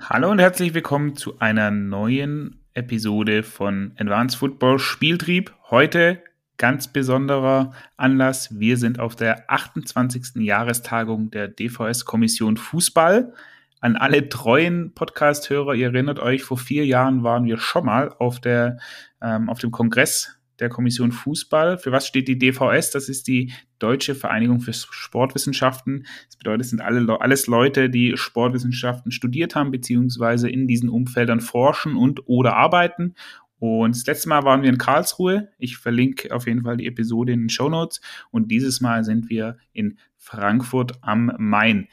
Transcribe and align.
Hallo 0.00 0.30
und 0.30 0.40
herzlich 0.40 0.74
willkommen 0.74 1.16
zu 1.16 1.38
einer 1.38 1.70
neuen 1.70 2.60
Episode 2.74 3.42
von 3.42 3.92
Advanced 3.96 4.36
Football 4.36 4.78
Spieltrieb. 4.80 5.54
Heute 5.70 6.22
ganz 6.56 6.88
besonderer 6.88 7.72
Anlass. 7.96 8.58
Wir 8.58 8.76
sind 8.76 8.98
auf 8.98 9.14
der 9.14 9.48
28. 9.48 10.42
Jahrestagung 10.42 11.30
der 11.30 11.48
DVS-Kommission 11.48 12.56
Fußball. 12.56 13.32
An 13.80 13.96
alle 13.96 14.28
treuen 14.28 14.92
Podcast-Hörer, 14.94 15.74
ihr 15.74 15.86
erinnert 15.86 16.18
euch, 16.18 16.42
vor 16.42 16.58
vier 16.58 16.84
Jahren 16.84 17.22
waren 17.22 17.44
wir 17.44 17.58
schon 17.58 17.86
mal 17.86 18.12
auf, 18.18 18.40
der, 18.40 18.78
ähm, 19.22 19.48
auf 19.48 19.60
dem 19.60 19.70
Kongress 19.70 20.36
der 20.60 20.68
Kommission 20.68 21.12
Fußball. 21.12 21.78
Für 21.78 21.92
was 21.92 22.06
steht 22.06 22.28
die 22.28 22.38
DVS? 22.38 22.90
Das 22.90 23.08
ist 23.08 23.26
die 23.26 23.52
Deutsche 23.78 24.14
Vereinigung 24.14 24.60
für 24.60 24.72
Sportwissenschaften. 24.72 26.06
Das 26.26 26.36
bedeutet, 26.36 26.62
es 26.62 26.70
sind 26.70 26.80
alle, 26.80 27.20
alles 27.20 27.46
Leute, 27.46 27.90
die 27.90 28.16
Sportwissenschaften 28.16 29.12
studiert 29.12 29.54
haben, 29.54 29.70
beziehungsweise 29.70 30.48
in 30.48 30.66
diesen 30.66 30.88
Umfeldern 30.88 31.40
forschen 31.40 31.96
und 31.96 32.26
oder 32.26 32.56
arbeiten. 32.56 33.14
Und 33.58 33.96
das 33.96 34.06
letzte 34.06 34.28
Mal 34.28 34.44
waren 34.44 34.62
wir 34.62 34.68
in 34.68 34.78
Karlsruhe. 34.78 35.48
Ich 35.58 35.78
verlinke 35.78 36.34
auf 36.34 36.46
jeden 36.46 36.62
Fall 36.62 36.76
die 36.76 36.86
Episode 36.86 37.32
in 37.32 37.42
den 37.42 37.48
Show 37.48 37.68
Notes. 37.68 38.00
Und 38.30 38.50
dieses 38.50 38.80
Mal 38.80 39.04
sind 39.04 39.30
wir 39.30 39.56
in 39.72 39.98
Frankfurt 40.16 40.92
am 41.02 41.32
Main. 41.38 41.88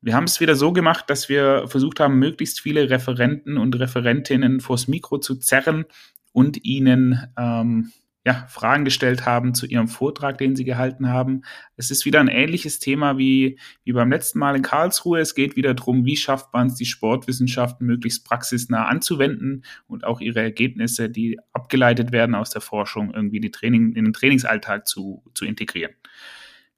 Wir 0.00 0.14
haben 0.14 0.24
es 0.24 0.40
wieder 0.40 0.54
so 0.54 0.74
gemacht, 0.74 1.08
dass 1.08 1.30
wir 1.30 1.66
versucht 1.66 2.00
haben, 2.00 2.18
möglichst 2.18 2.60
viele 2.60 2.90
Referenten 2.90 3.56
und 3.56 3.78
Referentinnen 3.78 4.60
vors 4.60 4.86
Mikro 4.86 5.16
zu 5.18 5.36
zerren 5.36 5.86
und 6.34 6.64
ihnen 6.64 7.28
ähm, 7.38 7.92
ja, 8.26 8.46
Fragen 8.48 8.84
gestellt 8.84 9.24
haben 9.24 9.54
zu 9.54 9.66
ihrem 9.66 9.86
Vortrag, 9.86 10.38
den 10.38 10.56
sie 10.56 10.64
gehalten 10.64 11.08
haben. 11.10 11.42
Es 11.76 11.90
ist 11.90 12.06
wieder 12.06 12.20
ein 12.20 12.28
ähnliches 12.28 12.78
Thema 12.78 13.18
wie, 13.18 13.58
wie 13.84 13.92
beim 13.92 14.10
letzten 14.10 14.38
Mal 14.38 14.56
in 14.56 14.62
Karlsruhe. 14.62 15.20
Es 15.20 15.34
geht 15.34 15.56
wieder 15.56 15.74
darum, 15.74 16.06
wie 16.06 16.16
schafft 16.16 16.52
man 16.52 16.68
es, 16.68 16.74
die 16.74 16.86
Sportwissenschaften 16.86 17.86
möglichst 17.86 18.26
praxisnah 18.26 18.86
anzuwenden 18.86 19.64
und 19.86 20.04
auch 20.04 20.20
ihre 20.20 20.40
Ergebnisse, 20.40 21.08
die 21.08 21.38
abgeleitet 21.52 22.12
werden 22.12 22.34
aus 22.34 22.50
der 22.50 22.62
Forschung, 22.62 23.12
irgendwie 23.14 23.40
die 23.40 23.50
Training, 23.50 23.92
in 23.92 24.04
den 24.04 24.12
Trainingsalltag 24.14 24.88
zu, 24.88 25.22
zu 25.34 25.44
integrieren. 25.44 25.94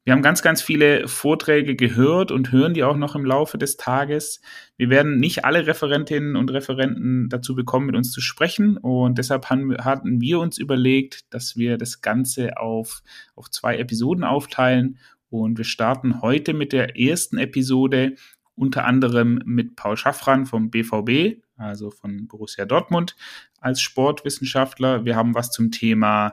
Wir 0.07 0.13
haben 0.13 0.23
ganz, 0.23 0.41
ganz 0.41 0.63
viele 0.63 1.09
Vorträge 1.09 1.75
gehört 1.75 2.31
und 2.31 2.53
hören 2.53 2.75
die 2.75 2.85
auch 2.85 2.97
noch 2.97 3.17
im 3.17 3.25
Laufe 3.25 3.59
des 3.59 3.77
Tages. 3.77 4.41
Wir 4.77 4.89
werden 4.89 5.19
nicht 5.19 5.45
alle 5.45 5.67
Referentinnen 5.67 6.37
und 6.37 6.53
Referenten 6.53 7.29
dazu 7.29 7.57
bekommen, 7.57 7.87
mit 7.87 7.97
uns 7.97 8.13
zu 8.13 8.21
sprechen. 8.21 8.77
Und 8.77 9.19
deshalb 9.19 9.51
hatten 9.51 10.21
wir 10.21 10.39
uns 10.39 10.59
überlegt, 10.59 11.35
dass 11.35 11.57
wir 11.57 11.77
das 11.77 12.03
Ganze 12.03 12.57
auf, 12.57 13.03
auf 13.35 13.51
zwei 13.51 13.79
Episoden 13.79 14.23
aufteilen. 14.23 14.99
Und 15.29 15.59
wir 15.59 15.65
starten 15.65 16.23
heute 16.23 16.55
mit 16.55 16.73
der 16.73 16.97
ersten 16.97 17.39
Episode, 17.39 18.15
unter 18.55 18.85
anderem 18.85 19.43
mit 19.45 19.75
Paul 19.75 19.97
Schaffran 19.97 20.47
vom 20.47 20.71
BVB, 20.71 21.43
also 21.57 21.91
von 21.91 22.29
Borussia 22.29 22.65
Dortmund 22.65 23.17
als 23.61 23.81
Sportwissenschaftler. 23.81 25.05
Wir 25.05 25.17
haben 25.17 25.35
was 25.35 25.51
zum 25.51 25.73
Thema 25.73 26.33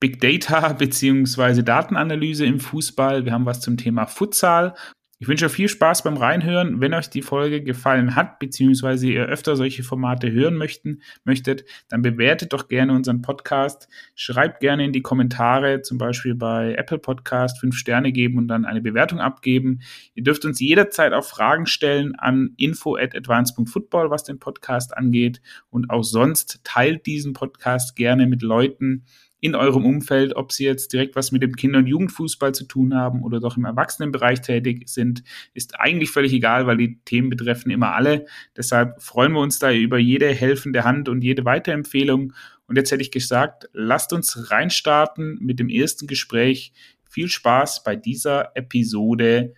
Big 0.00 0.18
Data 0.20 0.72
beziehungsweise 0.72 1.62
Datenanalyse 1.62 2.46
im 2.46 2.58
Fußball. 2.58 3.26
Wir 3.26 3.32
haben 3.32 3.44
was 3.44 3.60
zum 3.60 3.76
Thema 3.76 4.06
Futsal. 4.06 4.74
Ich 5.22 5.28
wünsche 5.28 5.44
euch 5.44 5.52
viel 5.52 5.68
Spaß 5.68 6.02
beim 6.02 6.16
Reinhören. 6.16 6.80
Wenn 6.80 6.94
euch 6.94 7.10
die 7.10 7.20
Folge 7.20 7.62
gefallen 7.62 8.16
hat, 8.16 8.38
beziehungsweise 8.38 9.06
ihr 9.06 9.26
öfter 9.26 9.54
solche 9.54 9.82
Formate 9.82 10.32
hören 10.32 10.54
möchten, 10.54 11.02
möchtet, 11.24 11.66
dann 11.90 12.00
bewertet 12.00 12.54
doch 12.54 12.68
gerne 12.68 12.94
unseren 12.94 13.20
Podcast. 13.20 13.86
Schreibt 14.14 14.60
gerne 14.60 14.86
in 14.86 14.94
die 14.94 15.02
Kommentare, 15.02 15.82
zum 15.82 15.98
Beispiel 15.98 16.34
bei 16.34 16.72
Apple 16.72 16.98
Podcast, 16.98 17.60
fünf 17.60 17.76
Sterne 17.76 18.12
geben 18.12 18.38
und 18.38 18.48
dann 18.48 18.64
eine 18.64 18.80
Bewertung 18.80 19.20
abgeben. 19.20 19.80
Ihr 20.14 20.22
dürft 20.22 20.46
uns 20.46 20.58
jederzeit 20.58 21.12
auch 21.12 21.24
Fragen 21.24 21.66
stellen 21.66 22.14
an 22.14 22.54
info 22.56 22.96
at 22.96 23.14
advance.football, 23.14 24.08
was 24.08 24.24
den 24.24 24.38
Podcast 24.38 24.96
angeht. 24.96 25.42
Und 25.68 25.90
auch 25.90 26.04
sonst 26.04 26.60
teilt 26.64 27.04
diesen 27.04 27.34
Podcast 27.34 27.94
gerne 27.94 28.26
mit 28.26 28.40
Leuten, 28.40 29.04
in 29.40 29.54
eurem 29.54 29.86
Umfeld, 29.86 30.36
ob 30.36 30.52
sie 30.52 30.64
jetzt 30.64 30.92
direkt 30.92 31.16
was 31.16 31.32
mit 31.32 31.42
dem 31.42 31.56
Kinder- 31.56 31.78
und 31.78 31.86
Jugendfußball 31.86 32.54
zu 32.54 32.64
tun 32.64 32.94
haben 32.94 33.22
oder 33.22 33.40
doch 33.40 33.56
im 33.56 33.64
Erwachsenenbereich 33.64 34.42
tätig 34.42 34.88
sind, 34.88 35.22
ist 35.54 35.80
eigentlich 35.80 36.10
völlig 36.10 36.32
egal, 36.32 36.66
weil 36.66 36.76
die 36.76 37.00
Themen 37.04 37.30
betreffen 37.30 37.70
immer 37.70 37.94
alle. 37.94 38.26
Deshalb 38.56 39.00
freuen 39.02 39.32
wir 39.32 39.40
uns 39.40 39.58
da 39.58 39.72
über 39.72 39.98
jede 39.98 40.28
helfende 40.28 40.84
Hand 40.84 41.08
und 41.08 41.22
jede 41.22 41.44
Weiterempfehlung. 41.44 42.34
Und 42.66 42.76
jetzt 42.76 42.92
hätte 42.92 43.02
ich 43.02 43.10
gesagt, 43.10 43.68
lasst 43.72 44.12
uns 44.12 44.50
reinstarten 44.50 45.38
mit 45.40 45.58
dem 45.58 45.70
ersten 45.70 46.06
Gespräch. 46.06 46.72
Viel 47.08 47.28
Spaß 47.28 47.82
bei 47.82 47.96
dieser 47.96 48.54
Episode 48.54 49.54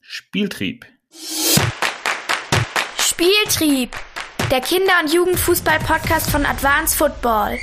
Spieltrieb. 0.00 0.86
Spieltrieb, 2.98 3.90
der 4.50 4.60
Kinder- 4.60 5.00
und 5.02 5.12
Jugendfußball-Podcast 5.12 6.30
von 6.30 6.44
Advanced 6.44 6.96
Football. 6.96 7.58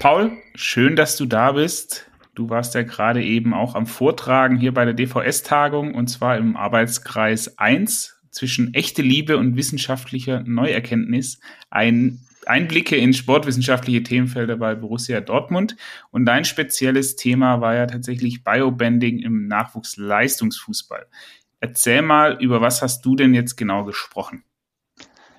Paul, 0.00 0.38
schön, 0.54 0.96
dass 0.96 1.18
du 1.18 1.26
da 1.26 1.52
bist. 1.52 2.10
Du 2.34 2.48
warst 2.48 2.74
ja 2.74 2.82
gerade 2.82 3.22
eben 3.22 3.52
auch 3.52 3.74
am 3.74 3.86
Vortragen 3.86 4.56
hier 4.56 4.72
bei 4.72 4.86
der 4.86 4.94
DVS-Tagung 4.94 5.94
und 5.94 6.06
zwar 6.06 6.38
im 6.38 6.56
Arbeitskreis 6.56 7.58
1 7.58 8.18
zwischen 8.30 8.72
echte 8.72 9.02
Liebe 9.02 9.36
und 9.36 9.56
wissenschaftlicher 9.56 10.42
Neuerkenntnis. 10.46 11.38
Ein 11.68 12.20
Einblicke 12.46 12.96
in 12.96 13.12
sportwissenschaftliche 13.12 14.02
Themenfelder 14.02 14.56
bei 14.56 14.74
Borussia 14.74 15.20
Dortmund. 15.20 15.76
Und 16.10 16.24
dein 16.24 16.46
spezielles 16.46 17.16
Thema 17.16 17.60
war 17.60 17.74
ja 17.74 17.84
tatsächlich 17.84 18.42
Biobanding 18.42 19.18
im 19.18 19.48
Nachwuchsleistungsfußball. 19.48 21.08
Erzähl 21.60 22.00
mal, 22.00 22.38
über 22.40 22.62
was 22.62 22.80
hast 22.80 23.04
du 23.04 23.16
denn 23.16 23.34
jetzt 23.34 23.54
genau 23.56 23.84
gesprochen? 23.84 24.44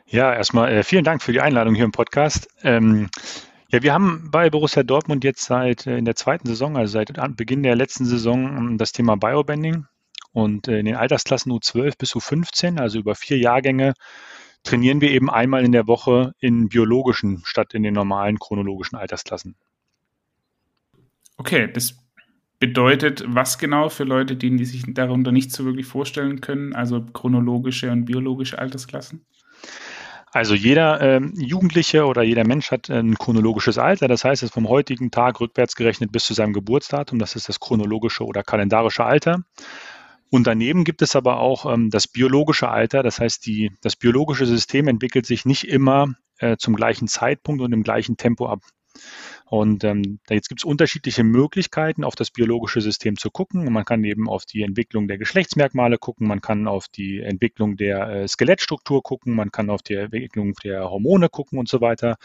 Ja, 0.06 0.32
erstmal 0.32 0.72
äh, 0.72 0.84
vielen 0.84 1.04
Dank 1.04 1.24
für 1.24 1.32
die 1.32 1.42
Einladung 1.42 1.74
hier 1.74 1.86
im 1.86 1.92
Podcast. 1.92 2.48
Ähm, 2.62 3.10
ja, 3.72 3.82
wir 3.82 3.94
haben 3.94 4.30
bei 4.32 4.50
Borussia 4.50 4.84
Dortmund 4.84 5.24
jetzt 5.24 5.44
seit 5.44 5.88
äh, 5.88 5.98
in 5.98 6.06
der 6.06 6.16
zweiten 6.16 6.48
Saison, 6.48 6.78
also 6.78 6.92
seit 6.92 7.14
Beginn 7.38 7.64
der 7.64 7.76
letzten 7.76 8.06
Saison, 8.06 8.58
ähm, 8.58 8.78
das 8.78 8.92
Thema 8.92 9.16
Biobanding. 9.16 9.86
Und 10.34 10.68
äh, 10.68 10.80
in 10.80 10.86
den 10.86 10.96
Altersklassen 10.96 11.52
U12 11.52 11.98
bis 11.98 12.14
U15, 12.14 12.80
also 12.80 13.00
über 13.00 13.16
vier 13.16 13.38
Jahrgänge, 13.38 13.94
trainieren 14.64 15.02
wir 15.02 15.12
eben 15.12 15.30
einmal 15.30 15.64
in 15.64 15.72
der 15.72 15.88
Woche 15.88 16.34
in 16.40 16.70
biologischen 16.70 17.42
statt 17.46 17.74
in 17.74 17.84
den 17.84 17.94
normalen 17.94 18.40
chronologischen 18.40 18.98
Altersklassen. 18.98 19.56
Okay, 21.38 21.72
das 21.72 21.98
bedeutet 22.60 23.24
was 23.26 23.58
genau 23.58 23.90
für 23.90 24.04
Leute, 24.04 24.36
die 24.36 24.64
sich 24.66 24.84
darunter 24.88 25.32
nicht 25.32 25.52
so 25.52 25.66
wirklich 25.66 25.88
vorstellen 25.88 26.42
können, 26.42 26.74
also 26.74 27.02
chronologische 27.02 27.90
und 27.92 28.06
biologische 28.06 28.60
Altersklassen? 28.60 29.26
Also 30.34 30.56
jeder 30.56 31.02
ähm, 31.02 31.34
Jugendliche 31.36 32.06
oder 32.06 32.24
jeder 32.24 32.46
Mensch 32.46 32.72
hat 32.72 32.90
ein 32.90 33.16
chronologisches 33.16 33.78
Alter. 33.78 34.08
Das 34.08 34.24
heißt, 34.24 34.44
es 34.44 34.48
ist 34.50 34.54
vom 34.54 34.70
heutigen 34.70 35.12
Tag 35.12 35.42
rückwärts 35.42 35.76
gerechnet 35.76 36.12
bis 36.12 36.26
zu 36.26 36.34
seinem 36.34 36.54
Geburtsdatum. 36.54 37.20
Das 37.20 37.36
ist 37.36 37.50
das 37.50 37.60
chronologische 37.60 38.24
oder 38.24 38.42
kalendarische 38.42 39.04
Alter. 39.04 39.44
Und 40.30 40.48
daneben 40.48 40.86
gibt 40.86 41.02
es 41.02 41.18
aber 41.18 41.40
auch 41.40 41.72
ähm, 41.72 41.90
das 41.90 42.08
biologische 42.08 42.70
Alter. 42.70 43.04
Das 43.04 43.20
heißt, 43.20 43.46
die, 43.46 43.72
das 43.82 43.98
biologische 43.98 44.46
System 44.46 44.88
entwickelt 44.88 45.26
sich 45.26 45.46
nicht 45.46 45.68
immer 45.68 46.16
äh, 46.40 46.56
zum 46.56 46.78
gleichen 46.78 47.10
Zeitpunkt 47.10 47.62
und 47.62 47.74
im 47.74 47.84
gleichen 47.84 48.16
Tempo 48.16 48.48
ab. 48.48 48.62
Und 49.52 49.84
ähm, 49.84 50.20
jetzt 50.30 50.48
gibt 50.48 50.62
es 50.62 50.64
unterschiedliche 50.64 51.26
Möglichkeiten, 51.26 52.06
auf 52.06 52.16
das 52.16 52.32
biologische 52.32 52.80
System 52.80 53.18
zu 53.18 53.30
gucken. 53.30 53.70
Man 53.70 53.84
kann 53.84 54.02
eben 54.06 54.30
auf 54.30 54.46
die 54.46 54.62
Entwicklung 54.62 55.10
der 55.10 55.18
Geschlechtsmerkmale 55.18 55.98
gucken, 55.98 56.26
man 56.26 56.40
kann 56.40 56.70
auf 56.70 56.88
die 56.88 57.20
Entwicklung 57.20 57.76
der 57.76 58.08
äh, 58.08 58.28
Skelettstruktur 58.30 59.04
gucken, 59.04 59.36
man 59.36 59.52
kann 59.52 59.70
auf 59.70 59.82
die 59.82 59.96
Entwicklung 59.96 60.54
der 60.64 60.90
Hormone 60.90 61.28
gucken 61.28 61.60
und 61.60 61.68
so 61.68 61.82
weiter. 61.82 62.16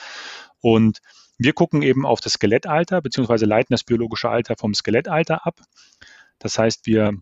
Und 0.61 1.01
wir 1.37 1.53
gucken 1.53 1.83
eben 1.83 2.07
auf 2.07 2.21
das 2.21 2.35
Skelettalter, 2.35 3.03
beziehungsweise 3.03 3.45
leiten 3.45 3.75
das 3.75 3.83
biologische 3.83 4.29
Alter 4.29 4.55
vom 4.57 4.73
Skelettalter 4.73 5.45
ab. 5.45 5.59
Das 6.39 6.61
heißt, 6.61 6.87
wir 6.87 7.13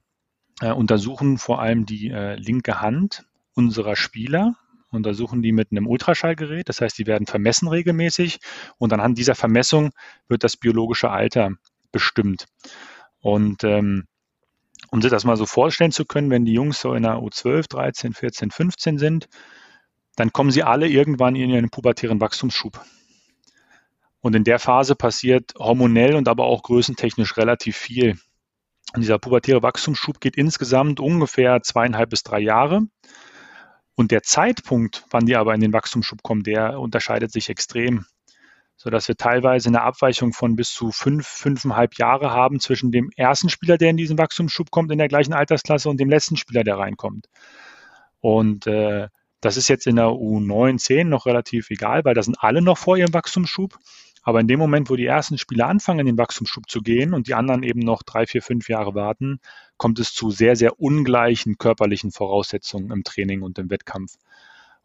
äh, 0.60 0.70
untersuchen 0.70 1.38
vor 1.38 1.62
allem 1.62 1.86
die 1.86 2.10
äh, 2.10 2.34
linke 2.34 2.82
Hand 2.82 3.24
unserer 3.54 3.96
Spieler 3.96 4.54
untersuchen 4.94 5.42
die 5.42 5.52
mit 5.52 5.70
einem 5.70 5.86
Ultraschallgerät. 5.86 6.68
Das 6.68 6.80
heißt, 6.80 6.98
die 6.98 7.06
werden 7.06 7.26
vermessen 7.26 7.68
regelmäßig 7.68 8.38
und 8.78 8.92
anhand 8.92 9.18
dieser 9.18 9.34
Vermessung 9.34 9.90
wird 10.28 10.44
das 10.44 10.56
biologische 10.56 11.10
Alter 11.10 11.50
bestimmt. 11.92 12.46
Und 13.20 13.64
ähm, 13.64 14.04
um 14.90 15.02
sich 15.02 15.10
das 15.10 15.24
mal 15.24 15.36
so 15.36 15.46
vorstellen 15.46 15.92
zu 15.92 16.04
können, 16.04 16.30
wenn 16.30 16.44
die 16.44 16.52
Jungs 16.52 16.80
so 16.80 16.94
in 16.94 17.02
der 17.02 17.16
U12, 17.16 17.68
13, 17.68 18.12
14, 18.12 18.50
15 18.50 18.98
sind, 18.98 19.28
dann 20.16 20.32
kommen 20.32 20.50
sie 20.50 20.62
alle 20.62 20.88
irgendwann 20.88 21.34
in 21.34 21.50
ihren 21.50 21.70
pubertären 21.70 22.20
Wachstumsschub. 22.20 22.80
Und 24.20 24.34
in 24.34 24.44
der 24.44 24.58
Phase 24.58 24.94
passiert 24.94 25.52
hormonell 25.58 26.14
und 26.14 26.28
aber 26.28 26.44
auch 26.44 26.62
größentechnisch 26.62 27.36
relativ 27.36 27.76
viel. 27.76 28.18
Und 28.94 29.00
dieser 29.00 29.18
pubertäre 29.18 29.62
Wachstumsschub 29.62 30.20
geht 30.20 30.36
insgesamt 30.36 31.00
ungefähr 31.00 31.62
zweieinhalb 31.62 32.10
bis 32.10 32.22
drei 32.22 32.40
Jahre. 32.40 32.82
Und 33.96 34.10
der 34.10 34.22
Zeitpunkt, 34.22 35.04
wann 35.10 35.26
die 35.26 35.36
aber 35.36 35.54
in 35.54 35.60
den 35.60 35.72
Wachstumsschub 35.72 36.22
kommen, 36.22 36.42
der 36.42 36.80
unterscheidet 36.80 37.30
sich 37.30 37.48
extrem, 37.48 38.06
sodass 38.76 39.06
wir 39.06 39.16
teilweise 39.16 39.68
eine 39.68 39.82
Abweichung 39.82 40.32
von 40.32 40.56
bis 40.56 40.72
zu 40.72 40.90
fünf, 40.90 41.26
fünfeinhalb 41.26 41.96
Jahre 41.96 42.30
haben 42.30 42.58
zwischen 42.58 42.90
dem 42.90 43.10
ersten 43.16 43.48
Spieler, 43.48 43.78
der 43.78 43.90
in 43.90 43.96
diesen 43.96 44.18
Wachstumsschub 44.18 44.70
kommt, 44.70 44.90
in 44.90 44.98
der 44.98 45.08
gleichen 45.08 45.32
Altersklasse 45.32 45.88
und 45.88 45.98
dem 45.98 46.10
letzten 46.10 46.36
Spieler, 46.36 46.64
der 46.64 46.78
reinkommt. 46.78 47.28
Und 48.20 48.66
äh, 48.66 49.08
das 49.40 49.56
ist 49.56 49.68
jetzt 49.68 49.86
in 49.86 49.96
der 49.96 50.06
U9, 50.06 50.78
10 50.78 51.08
noch 51.08 51.26
relativ 51.26 51.70
egal, 51.70 52.04
weil 52.04 52.14
da 52.14 52.22
sind 52.22 52.38
alle 52.40 52.62
noch 52.62 52.78
vor 52.78 52.96
ihrem 52.96 53.12
Wachstumsschub. 53.12 53.78
Aber 54.24 54.40
in 54.40 54.48
dem 54.48 54.58
Moment, 54.58 54.88
wo 54.90 54.96
die 54.96 55.04
ersten 55.04 55.36
Spieler 55.36 55.68
anfangen, 55.68 56.00
in 56.00 56.06
den 56.06 56.18
Wachstumsschub 56.18 56.68
zu 56.68 56.80
gehen 56.80 57.12
und 57.12 57.28
die 57.28 57.34
anderen 57.34 57.62
eben 57.62 57.80
noch 57.80 58.02
drei, 58.02 58.26
vier, 58.26 58.42
fünf 58.42 58.68
Jahre 58.68 58.94
warten, 58.94 59.38
kommt 59.76 59.98
es 59.98 60.14
zu 60.14 60.30
sehr, 60.30 60.56
sehr 60.56 60.80
ungleichen 60.80 61.58
körperlichen 61.58 62.10
Voraussetzungen 62.10 62.90
im 62.90 63.04
Training 63.04 63.42
und 63.42 63.58
im 63.58 63.70
Wettkampf. 63.70 64.14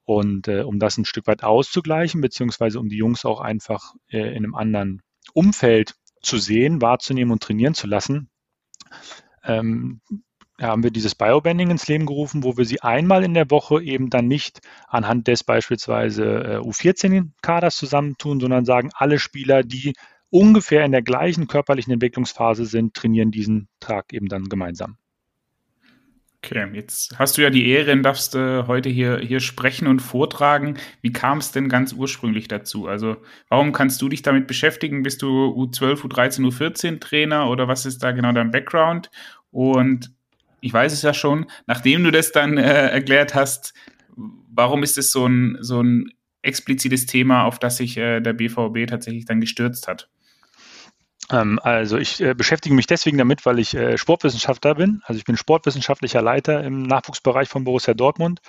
Und 0.03 0.47
äh, 0.49 0.61
um 0.61 0.77
das 0.77 0.97
ein 0.97 1.05
Stück 1.05 1.27
weit 1.27 1.43
auszugleichen, 1.43 2.19
beziehungsweise 2.19 2.79
um 2.79 2.89
die 2.89 2.97
Jungs 2.97 3.23
auch 3.25 3.39
einfach 3.39 3.95
äh, 4.09 4.29
in 4.29 4.43
einem 4.43 4.55
anderen 4.55 5.01
Umfeld 5.33 5.95
zu 6.21 6.37
sehen, 6.37 6.81
wahrzunehmen 6.81 7.31
und 7.31 7.41
trainieren 7.41 7.75
zu 7.75 7.87
lassen, 7.87 8.29
ähm, 9.43 10.01
haben 10.67 10.83
wir 10.83 10.91
dieses 10.91 11.15
Biobanding 11.15 11.71
ins 11.71 11.87
Leben 11.87 12.05
gerufen, 12.05 12.43
wo 12.43 12.57
wir 12.57 12.65
sie 12.65 12.81
einmal 12.81 13.23
in 13.23 13.33
der 13.33 13.49
Woche 13.49 13.81
eben 13.81 14.09
dann 14.09 14.27
nicht 14.27 14.59
anhand 14.87 15.27
des 15.27 15.43
beispielsweise 15.43 16.23
äh, 16.25 16.57
U14-Kaders 16.57 17.75
zusammentun, 17.75 18.39
sondern 18.39 18.65
sagen, 18.65 18.91
alle 18.93 19.19
Spieler, 19.19 19.63
die 19.63 19.93
ungefähr 20.29 20.85
in 20.85 20.91
der 20.91 21.01
gleichen 21.01 21.47
körperlichen 21.47 21.93
Entwicklungsphase 21.93 22.65
sind, 22.65 22.93
trainieren 22.93 23.31
diesen 23.31 23.67
Tag 23.79 24.13
eben 24.13 24.27
dann 24.27 24.49
gemeinsam. 24.49 24.97
Okay, 26.41 26.69
jetzt 26.73 27.19
hast 27.19 27.37
du 27.37 27.41
ja 27.41 27.49
die 27.49 27.67
Ehre 27.67 27.91
und 27.91 28.03
darfst 28.03 28.33
äh, 28.33 28.63
heute 28.65 28.87
hier, 28.87 29.19
hier 29.19 29.41
sprechen 29.41 29.87
und 29.87 29.99
vortragen. 29.99 30.77
Wie 31.01 31.11
kam 31.11 31.39
es 31.39 31.51
denn 31.51 31.67
ganz 31.67 31.91
ursprünglich 31.91 32.47
dazu? 32.47 32.87
Also, 32.87 33.17
warum 33.49 33.73
kannst 33.73 34.01
du 34.01 34.07
dich 34.07 34.21
damit 34.21 34.47
beschäftigen? 34.47 35.03
Bist 35.03 35.21
du 35.21 35.27
U12, 35.27 36.07
U13, 36.07 36.47
U14 36.47 37.01
Trainer 37.01 37.49
oder 37.49 37.67
was 37.67 37.85
ist 37.85 38.03
da 38.03 38.11
genau 38.11 38.31
dein 38.31 38.51
Background? 38.51 39.11
Und 39.51 40.13
ich 40.61 40.73
weiß 40.73 40.93
es 40.93 41.01
ja 41.01 41.13
schon, 41.13 41.45
nachdem 41.67 42.03
du 42.03 42.11
das 42.11 42.31
dann 42.31 42.57
äh, 42.57 42.89
erklärt 42.89 43.35
hast, 43.35 43.73
warum 44.15 44.83
ist 44.83 44.97
es 44.97 45.11
so 45.11 45.25
ein, 45.25 45.57
so 45.61 45.81
ein 45.81 46.11
explizites 46.41 47.05
Thema, 47.05 47.43
auf 47.43 47.59
das 47.59 47.77
sich 47.77 47.97
äh, 47.97 48.21
der 48.21 48.33
BVB 48.33 48.87
tatsächlich 48.87 49.25
dann 49.25 49.41
gestürzt 49.41 49.87
hat? 49.87 50.09
Ähm, 51.31 51.59
also 51.63 51.97
ich 51.97 52.21
äh, 52.21 52.33
beschäftige 52.33 52.75
mich 52.75 52.87
deswegen 52.87 53.17
damit, 53.17 53.45
weil 53.45 53.59
ich 53.59 53.75
äh, 53.75 53.97
Sportwissenschaftler 53.97 54.75
bin. 54.75 55.01
Also 55.05 55.19
ich 55.19 55.25
bin 55.25 55.37
sportwissenschaftlicher 55.37 56.21
Leiter 56.21 56.63
im 56.63 56.83
Nachwuchsbereich 56.83 57.49
von 57.49 57.63
Borussia 57.63 57.93
Dortmund. 57.93 58.39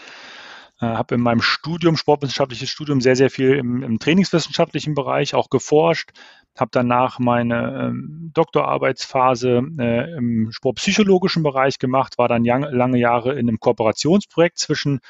Äh, 0.80 0.86
habe 0.86 1.14
in 1.14 1.20
meinem 1.20 1.42
Studium, 1.42 1.96
sportwissenschaftliches 1.96 2.70
Studium, 2.70 3.00
sehr, 3.00 3.16
sehr 3.16 3.30
viel 3.30 3.52
im, 3.52 3.82
im 3.82 3.98
trainingswissenschaftlichen 3.98 4.94
Bereich 4.94 5.34
auch 5.34 5.50
geforscht, 5.50 6.10
habe 6.58 6.70
danach 6.72 7.18
meine 7.18 7.90
ähm, 7.90 8.30
Doktorarbeitsphase 8.34 9.62
äh, 9.78 10.16
im 10.16 10.50
sportpsychologischen 10.52 11.42
Bereich 11.42 11.78
gemacht, 11.78 12.18
war 12.18 12.28
dann 12.28 12.44
lang, 12.44 12.62
lange 12.62 12.98
Jahre 12.98 13.32
in 13.32 13.48
einem 13.48 13.60
Kooperationsprojekt 13.60 14.58
zwischen 14.58 15.00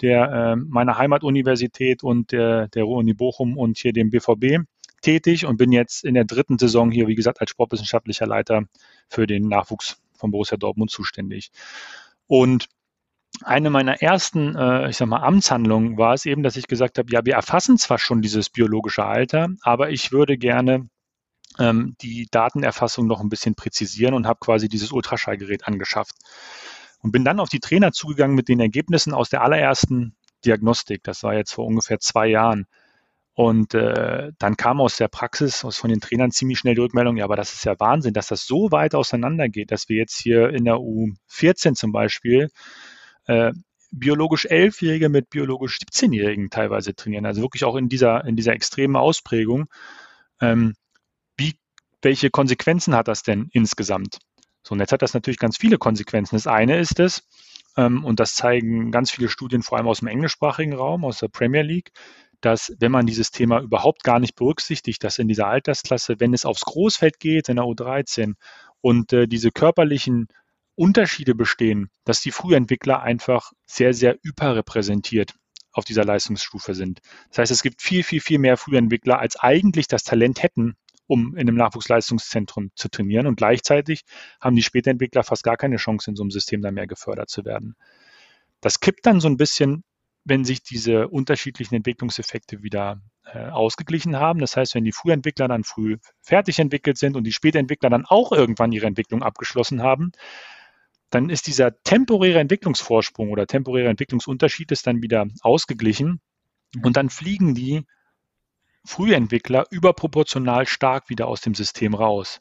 der, 0.00 0.30
äh, 0.32 0.56
meiner 0.56 0.98
Heimatuniversität 0.98 2.02
und 2.02 2.32
der, 2.32 2.68
der 2.68 2.86
Uni 2.86 3.14
Bochum 3.14 3.58
und 3.58 3.78
hier 3.78 3.92
dem 3.92 4.10
BVB 4.10 4.64
tätig 5.02 5.46
und 5.46 5.56
bin 5.56 5.72
jetzt 5.72 6.04
in 6.04 6.14
der 6.14 6.24
dritten 6.24 6.58
Saison 6.58 6.90
hier, 6.90 7.06
wie 7.08 7.14
gesagt, 7.14 7.40
als 7.40 7.50
sportwissenschaftlicher 7.50 8.26
Leiter 8.26 8.64
für 9.08 9.26
den 9.26 9.48
Nachwuchs 9.48 10.00
von 10.14 10.30
Borussia 10.30 10.56
Dortmund 10.56 10.90
zuständig. 10.90 11.50
Und 12.26 12.68
eine 13.42 13.70
meiner 13.70 14.02
ersten, 14.02 14.54
äh, 14.56 14.88
ich 14.90 14.96
sag 14.96 15.08
mal, 15.08 15.22
Amtshandlungen 15.22 15.98
war 15.98 16.14
es 16.14 16.26
eben, 16.26 16.42
dass 16.42 16.56
ich 16.56 16.68
gesagt 16.68 16.98
habe, 16.98 17.10
ja, 17.10 17.24
wir 17.24 17.34
erfassen 17.34 17.78
zwar 17.78 17.98
schon 17.98 18.22
dieses 18.22 18.50
biologische 18.50 19.04
Alter, 19.04 19.48
aber 19.62 19.90
ich 19.90 20.12
würde 20.12 20.38
gerne 20.38 20.88
ähm, 21.58 21.96
die 22.00 22.28
Datenerfassung 22.30 23.06
noch 23.06 23.20
ein 23.20 23.28
bisschen 23.28 23.54
präzisieren 23.54 24.14
und 24.14 24.26
habe 24.26 24.38
quasi 24.40 24.68
dieses 24.68 24.92
Ultraschallgerät 24.92 25.66
angeschafft. 25.66 26.14
Und 27.02 27.12
bin 27.12 27.24
dann 27.24 27.40
auf 27.40 27.50
die 27.50 27.60
Trainer 27.60 27.92
zugegangen 27.92 28.34
mit 28.34 28.48
den 28.48 28.60
Ergebnissen 28.60 29.14
aus 29.14 29.28
der 29.28 29.42
allerersten 29.42 30.16
Diagnostik. 30.44 31.02
Das 31.04 31.22
war 31.22 31.34
jetzt 31.34 31.52
vor 31.52 31.66
ungefähr 31.66 32.00
zwei 32.00 32.26
Jahren. 32.26 32.66
Und 33.34 33.74
äh, 33.74 34.32
dann 34.38 34.56
kam 34.56 34.80
aus 34.80 34.96
der 34.96 35.08
Praxis, 35.08 35.62
aus 35.62 35.76
von 35.76 35.90
den 35.90 36.00
Trainern 36.00 36.30
ziemlich 36.30 36.58
schnell 36.58 36.74
die 36.74 36.80
Rückmeldung, 36.80 37.18
ja, 37.18 37.24
aber 37.24 37.36
das 37.36 37.52
ist 37.52 37.66
ja 37.66 37.78
Wahnsinn, 37.78 38.14
dass 38.14 38.28
das 38.28 38.46
so 38.46 38.72
weit 38.72 38.94
auseinander 38.94 39.50
geht, 39.50 39.70
dass 39.70 39.90
wir 39.90 39.96
jetzt 39.96 40.18
hier 40.18 40.48
in 40.48 40.64
der 40.64 40.76
U14 40.76 41.74
zum 41.74 41.92
Beispiel 41.92 42.48
äh, 43.26 43.52
biologisch 43.90 44.46
Elfjährige 44.46 45.08
mit 45.08 45.30
biologisch 45.30 45.78
17-Jährigen 45.78 46.50
teilweise 46.50 46.94
trainieren. 46.94 47.26
Also 47.26 47.42
wirklich 47.42 47.64
auch 47.64 47.76
in 47.76 47.88
dieser, 47.88 48.24
in 48.24 48.36
dieser 48.36 48.52
extremen 48.52 48.96
Ausprägung. 48.96 49.66
Ähm, 50.40 50.74
wie, 51.36 51.54
welche 52.02 52.30
Konsequenzen 52.30 52.94
hat 52.94 53.08
das 53.08 53.22
denn 53.22 53.48
insgesamt? 53.52 54.18
So, 54.62 54.72
und 54.72 54.80
jetzt 54.80 54.92
hat 54.92 55.02
das 55.02 55.14
natürlich 55.14 55.38
ganz 55.38 55.56
viele 55.56 55.78
Konsequenzen. 55.78 56.36
Das 56.36 56.46
eine 56.46 56.78
ist 56.78 56.98
es, 56.98 57.22
ähm, 57.76 58.04
und 58.04 58.20
das 58.20 58.34
zeigen 58.34 58.90
ganz 58.90 59.10
viele 59.10 59.28
Studien, 59.28 59.62
vor 59.62 59.78
allem 59.78 59.88
aus 59.88 60.00
dem 60.00 60.08
englischsprachigen 60.08 60.74
Raum, 60.74 61.04
aus 61.04 61.18
der 61.18 61.28
Premier 61.28 61.62
League, 61.62 61.92
dass 62.40 62.72
wenn 62.78 62.92
man 62.92 63.06
dieses 63.06 63.30
Thema 63.30 63.60
überhaupt 63.60 64.04
gar 64.04 64.18
nicht 64.20 64.34
berücksichtigt, 64.34 65.02
dass 65.04 65.18
in 65.18 65.28
dieser 65.28 65.46
Altersklasse, 65.46 66.16
wenn 66.18 66.34
es 66.34 66.44
aufs 66.44 66.62
Großfeld 66.62 67.18
geht, 67.18 67.48
in 67.48 67.56
der 67.56 67.64
U13 67.64 68.34
und 68.80 69.12
äh, 69.12 69.26
diese 69.26 69.50
körperlichen 69.50 70.28
Unterschiede 70.76 71.34
bestehen, 71.34 71.90
dass 72.04 72.20
die 72.20 72.30
Frühentwickler 72.30 73.02
einfach 73.02 73.52
sehr, 73.66 73.94
sehr 73.94 74.16
überrepräsentiert 74.22 75.34
auf 75.72 75.84
dieser 75.84 76.04
Leistungsstufe 76.04 76.74
sind. 76.74 77.00
Das 77.30 77.38
heißt, 77.38 77.52
es 77.52 77.62
gibt 77.62 77.82
viel, 77.82 78.02
viel, 78.02 78.20
viel 78.20 78.38
mehr 78.38 78.56
Frühentwickler, 78.56 79.18
als 79.18 79.36
eigentlich 79.36 79.88
das 79.88 80.04
Talent 80.04 80.42
hätten, 80.42 80.76
um 81.06 81.34
in 81.34 81.48
einem 81.48 81.56
Nachwuchsleistungszentrum 81.56 82.70
zu 82.74 82.88
trainieren. 82.88 83.26
Und 83.26 83.36
gleichzeitig 83.36 84.04
haben 84.40 84.56
die 84.56 84.62
Spätentwickler 84.62 85.22
fast 85.22 85.42
gar 85.42 85.56
keine 85.56 85.76
Chance, 85.76 86.10
in 86.10 86.16
so 86.16 86.22
einem 86.22 86.30
System 86.30 86.62
da 86.62 86.70
mehr 86.70 86.86
gefördert 86.86 87.28
zu 87.28 87.44
werden. 87.44 87.76
Das 88.60 88.80
kippt 88.80 89.04
dann 89.04 89.20
so 89.20 89.28
ein 89.28 89.36
bisschen 89.36 89.84
wenn 90.26 90.44
sich 90.44 90.62
diese 90.62 91.08
unterschiedlichen 91.08 91.76
Entwicklungseffekte 91.76 92.62
wieder 92.62 93.00
äh, 93.24 93.46
ausgeglichen 93.46 94.16
haben. 94.16 94.40
Das 94.40 94.56
heißt, 94.56 94.74
wenn 94.74 94.82
die 94.82 94.92
Frühentwickler 94.92 95.46
dann 95.46 95.62
früh 95.62 95.98
fertig 96.20 96.58
entwickelt 96.58 96.98
sind 96.98 97.16
und 97.16 97.24
die 97.24 97.32
Spätentwickler 97.32 97.90
dann 97.90 98.04
auch 98.04 98.32
irgendwann 98.32 98.72
ihre 98.72 98.86
Entwicklung 98.86 99.22
abgeschlossen 99.22 99.82
haben, 99.82 100.10
dann 101.10 101.30
ist 101.30 101.46
dieser 101.46 101.80
temporäre 101.82 102.40
Entwicklungsvorsprung 102.40 103.30
oder 103.30 103.46
temporäre 103.46 103.88
Entwicklungsunterschied 103.88 104.72
ist 104.72 104.86
dann 104.86 105.02
wieder 105.02 105.26
ausgeglichen 105.42 106.20
und 106.82 106.96
dann 106.96 107.10
fliegen 107.10 107.54
die 107.54 107.86
Frühentwickler 108.84 109.66
überproportional 109.70 110.66
stark 110.66 111.08
wieder 111.08 111.26
aus 111.26 111.40
dem 111.40 111.54
System 111.54 111.94
raus. 111.94 112.40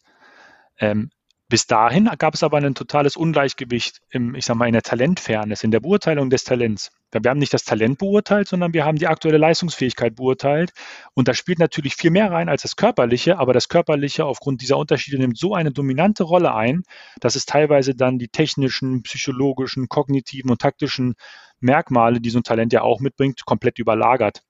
Ähm, 0.78 1.10
bis 1.48 1.68
dahin 1.68 2.10
gab 2.18 2.34
es 2.34 2.42
aber 2.42 2.58
ein 2.58 2.74
totales 2.74 3.16
Ungleichgewicht 3.16 4.02
im, 4.10 4.34
ich 4.34 4.46
sag 4.46 4.56
mal, 4.56 4.66
in 4.66 4.74
der 4.74 4.82
Talentfairness, 4.82 5.64
in 5.64 5.70
der 5.70 5.80
Beurteilung 5.80 6.32
des 6.32 6.44
Talents. 6.44 6.90
Wir 7.12 7.30
haben 7.30 7.38
nicht 7.38 7.54
das 7.54 7.64
Talent 7.64 8.00
beurteilt, 8.00 8.48
sondern 8.48 8.74
wir 8.74 8.84
haben 8.84 8.98
die 8.98 9.08
aktuelle 9.08 9.38
Leistungsfähigkeit 9.38 10.16
beurteilt. 10.16 10.74
Und 11.14 11.28
da 11.28 11.34
spielt 11.34 11.60
natürlich 11.60 11.96
viel 11.96 12.10
mehr 12.10 12.32
rein 12.32 12.50
als 12.50 12.64
das 12.64 12.76
Körperliche, 12.76 13.38
aber 13.38 13.54
das 13.54 13.70
Körperliche 13.70 14.26
aufgrund 14.26 14.62
dieser 14.62 14.78
Unterschiede 14.78 15.20
nimmt 15.20 15.38
so 15.38 15.54
eine 15.54 15.72
dominante 15.72 16.24
Rolle 16.24 16.54
ein, 16.56 16.84
dass 17.20 17.36
es 17.36 17.46
teilweise 17.46 17.96
dann 17.96 18.18
die 18.18 18.28
technischen, 18.28 19.04
psychologischen, 19.04 19.88
kognitiven 19.88 20.50
und 20.50 20.60
taktischen 20.60 21.14
Merkmale, 21.60 22.20
die 22.22 22.32
so 22.32 22.40
ein 22.40 22.44
Talent 22.44 22.74
ja 22.74 22.82
auch 22.82 23.00
mitbringt, 23.00 23.46
komplett 23.46 23.78
überlagert. 23.78 24.42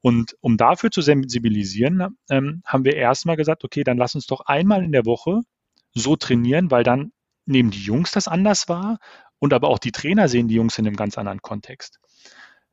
Und 0.00 0.36
um 0.40 0.56
dafür 0.56 0.90
zu 0.90 1.00
sensibilisieren, 1.00 2.16
ähm, 2.28 2.62
haben 2.66 2.84
wir 2.84 2.96
erstmal 2.96 3.36
gesagt, 3.36 3.64
okay, 3.64 3.84
dann 3.84 3.98
lass 3.98 4.14
uns 4.14 4.26
doch 4.26 4.40
einmal 4.40 4.82
in 4.84 4.92
der 4.92 5.06
Woche 5.06 5.40
so 5.94 6.16
trainieren, 6.16 6.70
weil 6.70 6.84
dann 6.84 7.12
nehmen 7.46 7.70
die 7.70 7.82
Jungs 7.82 8.10
das 8.12 8.28
anders 8.28 8.68
wahr 8.68 8.98
und 9.38 9.52
aber 9.52 9.68
auch 9.68 9.78
die 9.78 9.92
Trainer 9.92 10.28
sehen 10.28 10.48
die 10.48 10.54
Jungs 10.54 10.78
in 10.78 10.86
einem 10.86 10.96
ganz 10.96 11.18
anderen 11.18 11.42
Kontext. 11.42 11.98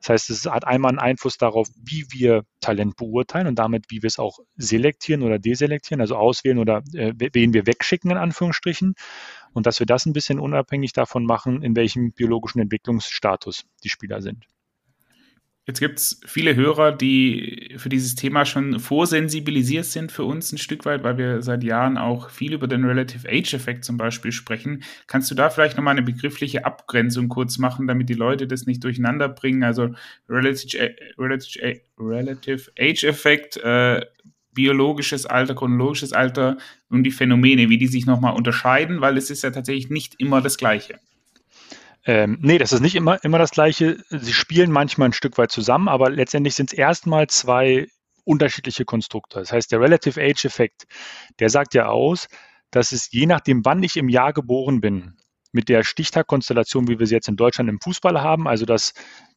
Das 0.02 0.08
heißt, 0.08 0.30
es 0.30 0.46
hat 0.46 0.66
einmal 0.66 0.88
einen 0.88 0.98
Einfluss 0.98 1.38
darauf, 1.38 1.68
wie 1.76 2.06
wir 2.10 2.42
Talent 2.60 2.96
beurteilen 2.96 3.46
und 3.46 3.54
damit, 3.56 3.86
wie 3.88 4.02
wir 4.02 4.08
es 4.08 4.18
auch 4.18 4.40
selektieren 4.56 5.22
oder 5.22 5.38
deselektieren, 5.38 6.00
also 6.00 6.16
auswählen 6.16 6.58
oder 6.58 6.82
äh, 6.92 7.12
wen 7.16 7.52
wir 7.52 7.66
wegschicken, 7.66 8.10
in 8.10 8.16
Anführungsstrichen. 8.16 8.94
Und 9.52 9.66
dass 9.66 9.78
wir 9.78 9.86
das 9.86 10.04
ein 10.04 10.12
bisschen 10.12 10.40
unabhängig 10.40 10.92
davon 10.92 11.24
machen, 11.24 11.62
in 11.62 11.76
welchem 11.76 12.12
biologischen 12.12 12.60
Entwicklungsstatus 12.60 13.64
die 13.84 13.90
Spieler 13.90 14.22
sind. 14.22 14.44
Jetzt 15.64 15.78
gibt 15.78 16.00
es 16.00 16.20
viele 16.26 16.56
Hörer, 16.56 16.90
die 16.90 17.74
für 17.76 17.88
dieses 17.88 18.16
Thema 18.16 18.44
schon 18.44 18.80
vorsensibilisiert 18.80 19.84
sind 19.84 20.10
für 20.10 20.24
uns 20.24 20.50
ein 20.50 20.58
Stück 20.58 20.84
weit, 20.84 21.04
weil 21.04 21.18
wir 21.18 21.40
seit 21.40 21.62
Jahren 21.62 21.98
auch 21.98 22.30
viel 22.30 22.52
über 22.52 22.66
den 22.66 22.84
Relative 22.84 23.28
Age 23.28 23.54
Effekt 23.54 23.84
zum 23.84 23.96
Beispiel 23.96 24.32
sprechen. 24.32 24.82
Kannst 25.06 25.30
du 25.30 25.36
da 25.36 25.50
vielleicht 25.50 25.76
nochmal 25.76 25.92
eine 25.92 26.02
begriffliche 26.02 26.64
Abgrenzung 26.64 27.28
kurz 27.28 27.58
machen, 27.58 27.86
damit 27.86 28.08
die 28.08 28.14
Leute 28.14 28.48
das 28.48 28.66
nicht 28.66 28.82
durcheinander 28.82 29.28
bringen? 29.28 29.62
Also 29.62 29.90
Relative, 30.28 30.96
Relative, 31.16 31.80
Relative 31.96 32.72
Age 32.76 33.04
Effekt, 33.04 33.56
äh, 33.58 34.04
biologisches 34.52 35.26
Alter, 35.26 35.54
chronologisches 35.54 36.12
Alter 36.12 36.56
und 36.88 37.04
die 37.04 37.12
Phänomene, 37.12 37.68
wie 37.68 37.78
die 37.78 37.86
sich 37.86 38.04
nochmal 38.04 38.34
unterscheiden, 38.34 39.00
weil 39.00 39.16
es 39.16 39.30
ist 39.30 39.44
ja 39.44 39.52
tatsächlich 39.52 39.90
nicht 39.90 40.16
immer 40.18 40.40
das 40.40 40.58
Gleiche. 40.58 40.98
Ähm, 42.04 42.38
nee, 42.40 42.58
das 42.58 42.72
ist 42.72 42.80
nicht 42.80 42.96
immer, 42.96 43.22
immer 43.24 43.38
das 43.38 43.50
Gleiche. 43.50 44.02
Sie 44.10 44.32
spielen 44.32 44.70
manchmal 44.70 45.10
ein 45.10 45.12
Stück 45.12 45.38
weit 45.38 45.52
zusammen, 45.52 45.88
aber 45.88 46.10
letztendlich 46.10 46.54
sind 46.54 46.72
es 46.72 46.78
erstmal 46.78 47.28
zwei 47.28 47.86
unterschiedliche 48.24 48.84
Konstrukte. 48.84 49.38
Das 49.38 49.52
heißt, 49.52 49.70
der 49.72 49.80
Relative 49.80 50.20
Age 50.20 50.44
Effekt, 50.44 50.84
der 51.38 51.48
sagt 51.48 51.74
ja 51.74 51.86
aus, 51.86 52.28
dass 52.70 52.92
es 52.92 53.10
je 53.12 53.26
nachdem, 53.26 53.64
wann 53.64 53.82
ich 53.82 53.96
im 53.96 54.08
Jahr 54.08 54.32
geboren 54.32 54.80
bin, 54.80 55.16
mit 55.52 55.68
der 55.68 55.84
Stichtagkonstellation, 55.84 56.88
wie 56.88 56.98
wir 56.98 57.06
sie 57.06 57.14
jetzt 57.14 57.28
in 57.28 57.36
Deutschland 57.36 57.68
im 57.68 57.80
Fußball 57.80 58.20
haben, 58.20 58.48
also 58.48 58.64
dass 58.64 58.94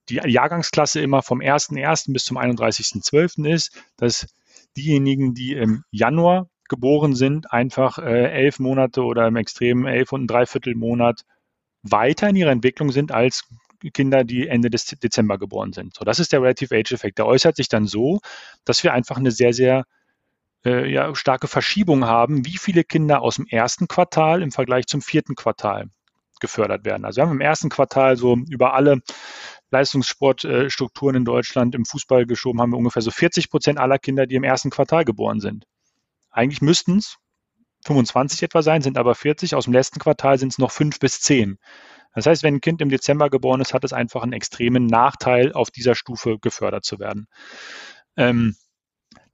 die 0.09 0.15
Jahrgangsklasse 0.15 1.01
immer 1.01 1.21
vom 1.21 1.39
1.1. 1.39 2.13
bis 2.13 2.23
zum 2.25 2.37
31.12. 2.37 3.47
ist, 3.51 3.71
dass 3.97 4.27
diejenigen, 4.77 5.33
die 5.33 5.53
im 5.53 5.83
Januar 5.91 6.47
geboren 6.69 7.15
sind, 7.15 7.51
einfach 7.51 7.97
äh, 7.97 8.31
elf 8.31 8.59
Monate 8.59 9.03
oder 9.03 9.27
im 9.27 9.35
Extrem 9.35 9.85
elf 9.85 10.11
und 10.13 10.23
ein 10.23 10.27
Dreiviertel 10.27 10.75
Monat 10.75 11.21
weiter 11.91 12.29
in 12.29 12.35
ihrer 12.35 12.51
Entwicklung 12.51 12.91
sind 12.91 13.11
als 13.11 13.47
Kinder, 13.93 14.23
die 14.23 14.47
Ende 14.47 14.69
des 14.69 14.85
Dezember 14.85 15.37
geboren 15.37 15.73
sind. 15.73 15.95
So, 15.95 16.05
das 16.05 16.19
ist 16.19 16.31
der 16.31 16.41
Relative 16.41 16.75
Age 16.75 16.91
Effekt. 16.91 17.17
Der 17.17 17.25
äußert 17.25 17.55
sich 17.55 17.69
dann 17.69 17.85
so, 17.87 18.19
dass 18.63 18.83
wir 18.83 18.93
einfach 18.93 19.17
eine 19.17 19.31
sehr, 19.31 19.53
sehr 19.53 19.85
äh, 20.65 20.91
ja, 20.91 21.13
starke 21.15 21.47
Verschiebung 21.47 22.05
haben, 22.05 22.45
wie 22.45 22.57
viele 22.57 22.83
Kinder 22.83 23.21
aus 23.21 23.35
dem 23.35 23.45
ersten 23.47 23.87
Quartal 23.87 24.41
im 24.41 24.51
Vergleich 24.51 24.87
zum 24.87 25.01
vierten 25.01 25.35
Quartal 25.35 25.89
gefördert 26.39 26.85
werden. 26.85 27.05
Also 27.05 27.17
wir 27.17 27.25
haben 27.25 27.35
im 27.35 27.41
ersten 27.41 27.69
Quartal 27.69 28.17
so 28.17 28.35
über 28.49 28.73
alle 28.73 28.99
Leistungssportstrukturen 29.71 31.15
in 31.15 31.25
Deutschland 31.25 31.75
im 31.75 31.85
Fußball 31.85 32.25
geschoben, 32.25 32.61
haben 32.61 32.71
wir 32.71 32.77
ungefähr 32.77 33.01
so 33.01 33.11
40 33.11 33.49
Prozent 33.49 33.79
aller 33.79 33.99
Kinder, 33.99 34.25
die 34.25 34.35
im 34.35 34.43
ersten 34.43 34.69
Quartal 34.69 35.05
geboren 35.05 35.39
sind. 35.39 35.65
Eigentlich 36.29 36.61
müssten 36.61 36.97
es 36.97 37.17
25 37.85 38.43
etwa 38.43 38.61
sein, 38.61 38.81
sind 38.81 38.97
aber 38.97 39.15
40. 39.15 39.55
Aus 39.55 39.65
dem 39.65 39.73
letzten 39.73 39.99
Quartal 39.99 40.37
sind 40.39 40.51
es 40.51 40.57
noch 40.57 40.71
5 40.71 40.99
bis 40.99 41.21
10. 41.21 41.57
Das 42.13 42.25
heißt, 42.25 42.43
wenn 42.43 42.55
ein 42.55 42.61
Kind 42.61 42.81
im 42.81 42.89
Dezember 42.89 43.29
geboren 43.29 43.61
ist, 43.61 43.73
hat 43.73 43.83
es 43.83 43.93
einfach 43.93 44.23
einen 44.23 44.33
extremen 44.33 44.85
Nachteil, 44.87 45.53
auf 45.53 45.69
dieser 45.69 45.95
Stufe 45.95 46.39
gefördert 46.39 46.85
zu 46.85 46.99
werden. 46.99 47.27
Ähm, 48.17 48.55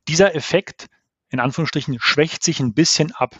dieser 0.07 0.35
Effekt, 0.35 0.87
in 1.29 1.39
Anführungsstrichen, 1.39 1.97
schwächt 1.99 2.43
sich 2.43 2.59
ein 2.59 2.73
bisschen 2.73 3.11
ab 3.11 3.39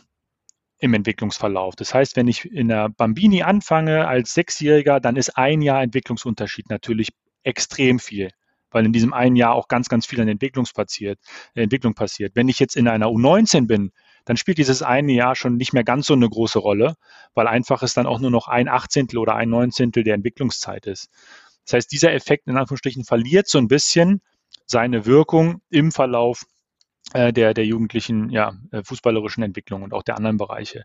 im 0.77 0.94
Entwicklungsverlauf. 0.94 1.75
Das 1.75 1.94
heißt, 1.94 2.15
wenn 2.15 2.27
ich 2.27 2.46
in 2.46 2.68
der 2.68 2.89
Bambini 2.89 3.44
anfange 3.44 4.08
als 4.08 4.34
Sechsjähriger, 4.34 5.00
dann 5.00 5.15
ist 5.15 5.38
ein 5.38 5.62
Jahr 5.62 5.82
Entwicklungsunterschied 5.82 6.70
natürlich 6.70 7.10
extrem 7.44 8.00
viel, 8.00 8.30
weil 8.70 8.86
in 8.86 8.94
diesem 8.94 9.13
einen 9.13 9.36
Jahr 9.36 9.53
auch 9.53 9.68
ganz, 9.68 9.89
ganz 9.89 10.06
viel 10.06 10.22
an. 10.22 10.27
Entwicklung 10.27 10.65
passiert. 10.65 11.20
Wenn 12.36 12.48
ich 12.48 12.60
jetzt 12.60 12.75
in 12.75 12.88
einer 12.88 13.08
U19 13.08 13.68
bin, 13.68 13.91
dann 14.25 14.37
spielt 14.37 14.57
dieses 14.57 14.81
eine 14.81 15.11
Jahr 15.11 15.35
schon 15.35 15.57
nicht 15.57 15.73
mehr 15.73 15.83
ganz 15.83 16.07
so 16.07 16.13
eine 16.13 16.29
große 16.29 16.59
Rolle, 16.59 16.95
weil 17.33 17.47
einfach 17.47 17.83
es 17.83 17.93
dann 17.93 18.05
auch 18.05 18.19
nur 18.19 18.31
noch 18.31 18.47
ein 18.47 18.67
Achtzehntel 18.67 19.17
oder 19.17 19.35
ein 19.35 19.49
Neunzehntel 19.49 20.03
der 20.03 20.15
Entwicklungszeit 20.15 20.85
ist. 20.87 21.09
Das 21.65 21.73
heißt, 21.73 21.91
dieser 21.91 22.13
Effekt 22.13 22.47
in 22.47 22.57
Anführungsstrichen 22.57 23.03
verliert 23.03 23.47
so 23.47 23.57
ein 23.57 23.67
bisschen 23.67 24.21
seine 24.65 25.05
Wirkung 25.05 25.61
im 25.69 25.91
Verlauf 25.91 26.45
äh, 27.13 27.33
der, 27.33 27.53
der 27.53 27.65
jugendlichen 27.65 28.29
ja, 28.29 28.53
äh, 28.71 28.83
fußballerischen 28.83 29.43
Entwicklung 29.43 29.83
und 29.83 29.93
auch 29.93 30.03
der 30.03 30.17
anderen 30.17 30.37
Bereiche. 30.37 30.83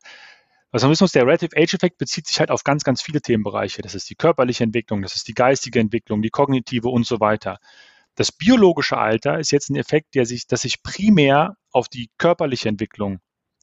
Was 0.72 0.82
man 0.82 0.90
wissen 0.90 1.04
muss, 1.04 1.12
der 1.12 1.22
Relative 1.22 1.56
Age 1.56 1.74
Effekt 1.74 1.98
bezieht 1.98 2.26
sich 2.26 2.40
halt 2.40 2.50
auf 2.50 2.64
ganz, 2.64 2.84
ganz 2.84 3.00
viele 3.00 3.20
Themenbereiche. 3.20 3.82
Das 3.82 3.94
ist 3.94 4.10
die 4.10 4.14
körperliche 4.14 4.64
Entwicklung, 4.64 5.02
das 5.02 5.14
ist 5.14 5.28
die 5.28 5.34
geistige 5.34 5.78
Entwicklung, 5.78 6.22
die 6.22 6.30
kognitive 6.30 6.88
und 6.88 7.06
so 7.06 7.20
weiter. 7.20 7.58
Das 8.16 8.32
biologische 8.32 8.96
Alter 8.96 9.38
ist 9.38 9.52
jetzt 9.52 9.70
ein 9.70 9.76
Effekt, 9.76 10.14
der 10.14 10.26
sich, 10.26 10.46
das 10.46 10.62
sich 10.62 10.82
primär 10.82 11.56
auf 11.70 11.88
die 11.88 12.08
körperliche 12.18 12.68
Entwicklung 12.68 13.20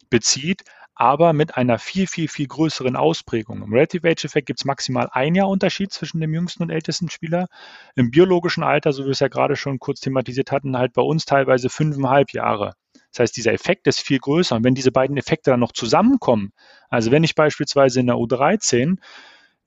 bezieht, 0.09 0.63
aber 0.95 1.33
mit 1.33 1.57
einer 1.57 1.79
viel, 1.79 2.05
viel, 2.05 2.27
viel 2.27 2.47
größeren 2.47 2.95
Ausprägung. 2.95 3.63
Im 3.63 3.73
Relative 3.73 4.07
Age 4.07 4.25
Effekt 4.25 4.45
gibt 4.45 4.61
es 4.61 4.65
maximal 4.65 5.09
ein 5.11 5.33
Jahr 5.33 5.49
Unterschied 5.49 5.91
zwischen 5.91 6.21
dem 6.21 6.33
jüngsten 6.33 6.61
und 6.61 6.69
ältesten 6.69 7.09
Spieler. 7.09 7.47
Im 7.95 8.11
biologischen 8.11 8.63
Alter, 8.63 8.93
so 8.93 9.03
wie 9.03 9.07
wir 9.07 9.11
es 9.13 9.19
ja 9.19 9.27
gerade 9.27 9.55
schon 9.55 9.79
kurz 9.79 10.01
thematisiert 10.01 10.51
hatten, 10.51 10.77
halt 10.77 10.93
bei 10.93 11.01
uns 11.01 11.25
teilweise 11.25 11.69
fünfeinhalb 11.69 12.31
Jahre. 12.31 12.75
Das 13.11 13.21
heißt, 13.21 13.37
dieser 13.37 13.53
Effekt 13.53 13.87
ist 13.87 14.01
viel 14.01 14.19
größer. 14.19 14.55
Und 14.55 14.63
wenn 14.63 14.75
diese 14.75 14.91
beiden 14.91 15.17
Effekte 15.17 15.49
dann 15.49 15.59
noch 15.59 15.71
zusammenkommen, 15.71 16.51
also 16.89 17.09
wenn 17.09 17.23
ich 17.23 17.33
beispielsweise 17.33 17.99
in 17.99 18.07
der 18.07 18.17
U13 18.17 18.97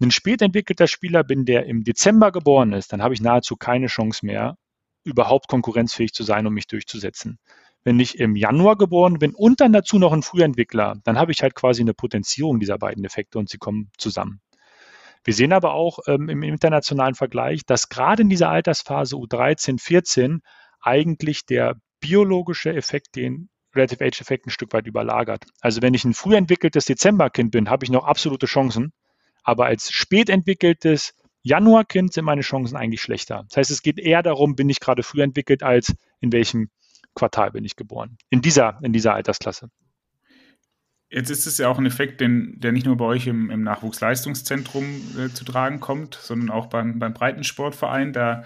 ein 0.00 0.11
spät 0.12 0.43
entwickelter 0.43 0.87
Spieler 0.87 1.25
bin, 1.25 1.45
der 1.45 1.66
im 1.66 1.83
Dezember 1.83 2.31
geboren 2.31 2.73
ist, 2.73 2.93
dann 2.93 3.02
habe 3.02 3.14
ich 3.14 3.21
nahezu 3.21 3.57
keine 3.57 3.87
Chance 3.87 4.25
mehr, 4.26 4.57
überhaupt 5.06 5.48
konkurrenzfähig 5.48 6.12
zu 6.12 6.22
sein, 6.22 6.46
um 6.46 6.54
mich 6.54 6.66
durchzusetzen. 6.66 7.38
Wenn 7.84 8.00
ich 8.00 8.18
im 8.18 8.34
Januar 8.34 8.76
geboren 8.76 9.18
bin 9.18 9.34
und 9.34 9.60
dann 9.60 9.72
dazu 9.72 9.98
noch 9.98 10.12
ein 10.12 10.22
Frühentwickler, 10.22 10.96
dann 11.04 11.18
habe 11.18 11.32
ich 11.32 11.42
halt 11.42 11.54
quasi 11.54 11.82
eine 11.82 11.94
Potenzierung 11.94 12.58
dieser 12.58 12.78
beiden 12.78 13.04
Effekte 13.04 13.38
und 13.38 13.48
sie 13.48 13.58
kommen 13.58 13.90
zusammen. 13.96 14.40
Wir 15.25 15.34
sehen 15.34 15.52
aber 15.52 15.75
auch 15.75 16.00
ähm, 16.06 16.28
im 16.28 16.42
internationalen 16.42 17.14
Vergleich, 17.14 17.64
dass 17.64 17.88
gerade 17.88 18.22
in 18.22 18.28
dieser 18.28 18.50
Altersphase 18.50 19.16
U13, 19.16 19.80
14 19.80 20.40
eigentlich 20.80 21.46
der 21.46 21.76
biologische 22.00 22.75
Effekt 22.75 23.16
den 23.16 23.48
Relative 23.75 24.04
Age 24.04 24.20
Effekt 24.20 24.46
ein 24.46 24.50
Stück 24.50 24.72
weit 24.72 24.86
überlagert. 24.86 25.44
Also 25.60 25.82
wenn 25.82 25.94
ich 25.94 26.04
ein 26.04 26.14
früh 26.14 26.34
entwickeltes 26.34 26.86
Dezemberkind 26.86 27.50
bin, 27.50 27.70
habe 27.70 27.84
ich 27.84 27.90
noch 27.90 28.04
absolute 28.04 28.46
Chancen, 28.46 28.92
aber 29.42 29.66
als 29.66 29.92
spät 29.92 30.30
entwickeltes 30.30 31.14
Januarkind 31.47 32.12
sind 32.12 32.25
meine 32.25 32.41
Chancen 32.41 32.76
eigentlich 32.76 33.00
schlechter. 33.00 33.45
Das 33.49 33.57
heißt, 33.57 33.71
es 33.71 33.83
geht 33.83 34.00
eher 34.00 34.25
darum, 34.25 34.57
bin 34.57 34.69
ich 34.69 34.81
gerade 34.81 35.05
früh 35.05 35.23
entwickelt, 35.23 35.62
als 35.62 35.95
in 36.19 36.33
welchem 36.33 36.71
Quartal 37.15 37.53
bin 37.53 37.65
ich 37.65 37.76
geboren. 37.76 38.19
In 38.31 38.43
dieser, 38.43 38.81
in 38.83 38.93
dieser 38.93 39.15
Altersklasse. 39.15 39.71
Jetzt 41.09 41.31
ist 41.31 41.47
es 41.47 41.59
ja 41.59 41.69
auch 41.69 41.79
ein 41.79 41.87
Effekt, 41.87 42.21
den, 42.21 42.59
der 42.59 42.73
nicht 42.73 42.85
nur 42.85 42.97
bei 42.97 43.05
euch 43.05 43.29
im, 43.29 43.50
im 43.50 43.62
Nachwuchsleistungszentrum 43.62 44.85
äh, 45.19 45.29
zu 45.29 45.45
tragen 45.45 45.79
kommt, 45.79 46.17
sondern 46.17 46.50
auch 46.50 46.67
beim, 46.67 46.99
beim 46.99 47.15
Breitensportverein. 47.15 48.12
Da 48.12 48.43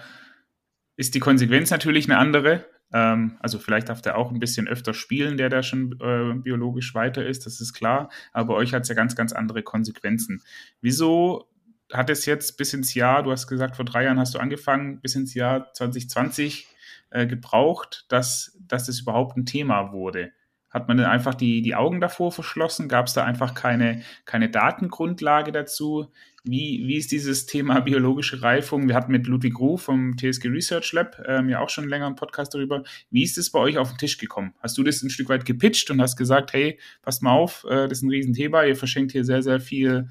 ist 0.95 1.15
die 1.15 1.19
Konsequenz 1.19 1.71
natürlich 1.71 2.05
eine 2.05 2.19
andere. 2.19 2.67
Ähm, 2.93 3.37
also 3.39 3.57
vielleicht 3.57 3.89
darf 3.89 4.03
der 4.03 4.15
auch 4.15 4.31
ein 4.31 4.39
bisschen 4.39 4.67
öfter 4.67 4.93
spielen, 4.93 5.37
der 5.37 5.49
da 5.49 5.63
schon 5.63 5.99
äh, 5.99 6.35
biologisch 6.35 6.93
weiter 6.93 7.25
ist, 7.25 7.47
das 7.47 7.61
ist 7.61 7.73
klar. 7.73 8.11
Aber 8.31 8.53
bei 8.53 8.59
euch 8.59 8.75
hat 8.75 8.83
es 8.83 8.89
ja 8.89 8.95
ganz, 8.95 9.15
ganz 9.15 9.33
andere 9.33 9.63
Konsequenzen. 9.63 10.43
Wieso 10.81 11.50
hat 11.91 12.09
es 12.09 12.25
jetzt 12.25 12.57
bis 12.57 12.73
ins 12.73 12.93
Jahr, 12.93 13.23
du 13.23 13.31
hast 13.31 13.47
gesagt, 13.47 13.75
vor 13.75 13.85
drei 13.85 14.05
Jahren 14.05 14.19
hast 14.19 14.33
du 14.33 14.39
angefangen, 14.39 15.01
bis 15.01 15.15
ins 15.15 15.33
Jahr 15.33 15.73
2020 15.73 16.67
äh, 17.09 17.27
gebraucht, 17.27 18.05
dass, 18.09 18.57
dass 18.67 18.85
das 18.85 19.01
überhaupt 19.01 19.37
ein 19.37 19.45
Thema 19.45 19.91
wurde? 19.91 20.31
Hat 20.69 20.87
man 20.87 20.95
denn 20.95 21.05
einfach 21.05 21.35
die, 21.35 21.61
die 21.61 21.75
Augen 21.75 21.99
davor 21.99 22.31
verschlossen? 22.31 22.87
Gab 22.87 23.07
es 23.07 23.13
da 23.13 23.25
einfach 23.25 23.53
keine, 23.53 24.03
keine 24.23 24.49
Datengrundlage 24.49 25.51
dazu? 25.51 26.07
Wie, 26.45 26.83
wie 26.87 26.95
ist 26.95 27.11
dieses 27.11 27.45
Thema 27.45 27.81
biologische 27.81 28.41
Reifung? 28.41 28.87
Wir 28.87 28.95
hatten 28.95 29.11
mit 29.11 29.27
Ludwig 29.27 29.59
Ruf 29.59 29.83
vom 29.83 30.15
TSG 30.17 30.47
Research 30.47 30.93
Lab 30.93 31.21
ähm, 31.27 31.49
ja 31.49 31.59
auch 31.59 31.69
schon 31.69 31.89
länger 31.89 32.05
einen 32.05 32.15
Podcast 32.15 32.53
darüber. 32.53 32.83
Wie 33.09 33.23
ist 33.23 33.37
es 33.37 33.51
bei 33.51 33.59
euch 33.59 33.77
auf 33.77 33.89
den 33.89 33.97
Tisch 33.97 34.17
gekommen? 34.17 34.53
Hast 34.59 34.77
du 34.77 34.83
das 34.83 35.03
ein 35.03 35.09
Stück 35.09 35.27
weit 35.27 35.45
gepitcht 35.45 35.91
und 35.91 36.01
hast 36.01 36.15
gesagt, 36.15 36.53
hey, 36.53 36.79
passt 37.01 37.21
mal 37.21 37.31
auf, 37.31 37.65
äh, 37.69 37.89
das 37.89 37.97
ist 37.97 38.03
ein 38.03 38.09
Riesenthema, 38.09 38.63
ihr 38.63 38.77
verschenkt 38.77 39.11
hier 39.11 39.25
sehr, 39.25 39.43
sehr 39.43 39.59
viel 39.59 40.07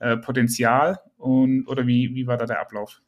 äh, 0.00 0.16
Potenzial? 0.16 0.98
Und, 1.20 1.66
oder 1.66 1.86
wie, 1.86 2.14
wie 2.14 2.26
war 2.26 2.36
da 2.38 2.46
der 2.46 2.60
Ablauf? 2.60 3.00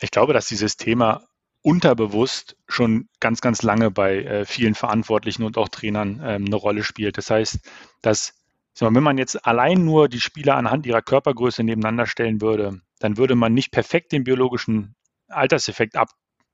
Ich 0.00 0.10
glaube, 0.10 0.34
dass 0.34 0.46
dieses 0.46 0.76
Thema 0.76 1.26
unterbewusst 1.62 2.56
schon 2.68 3.08
ganz, 3.18 3.40
ganz 3.40 3.62
lange 3.62 3.90
bei 3.90 4.22
äh, 4.22 4.44
vielen 4.44 4.74
Verantwortlichen 4.74 5.42
und 5.42 5.58
auch 5.58 5.68
Trainern 5.68 6.20
ähm, 6.22 6.44
eine 6.44 6.56
Rolle 6.56 6.84
spielt. 6.84 7.18
Das 7.18 7.30
heißt, 7.30 7.58
dass 8.02 8.34
wenn 8.78 9.02
man 9.02 9.16
jetzt 9.16 9.46
allein 9.46 9.86
nur 9.86 10.06
die 10.10 10.20
Spieler 10.20 10.56
anhand 10.56 10.84
ihrer 10.84 11.00
Körpergröße 11.00 11.64
nebeneinander 11.64 12.06
stellen 12.06 12.42
würde, 12.42 12.82
dann 12.98 13.16
würde 13.16 13.34
man 13.34 13.54
nicht 13.54 13.72
perfekt 13.72 14.12
den 14.12 14.24
biologischen 14.24 14.94
Alterseffekt 15.28 15.96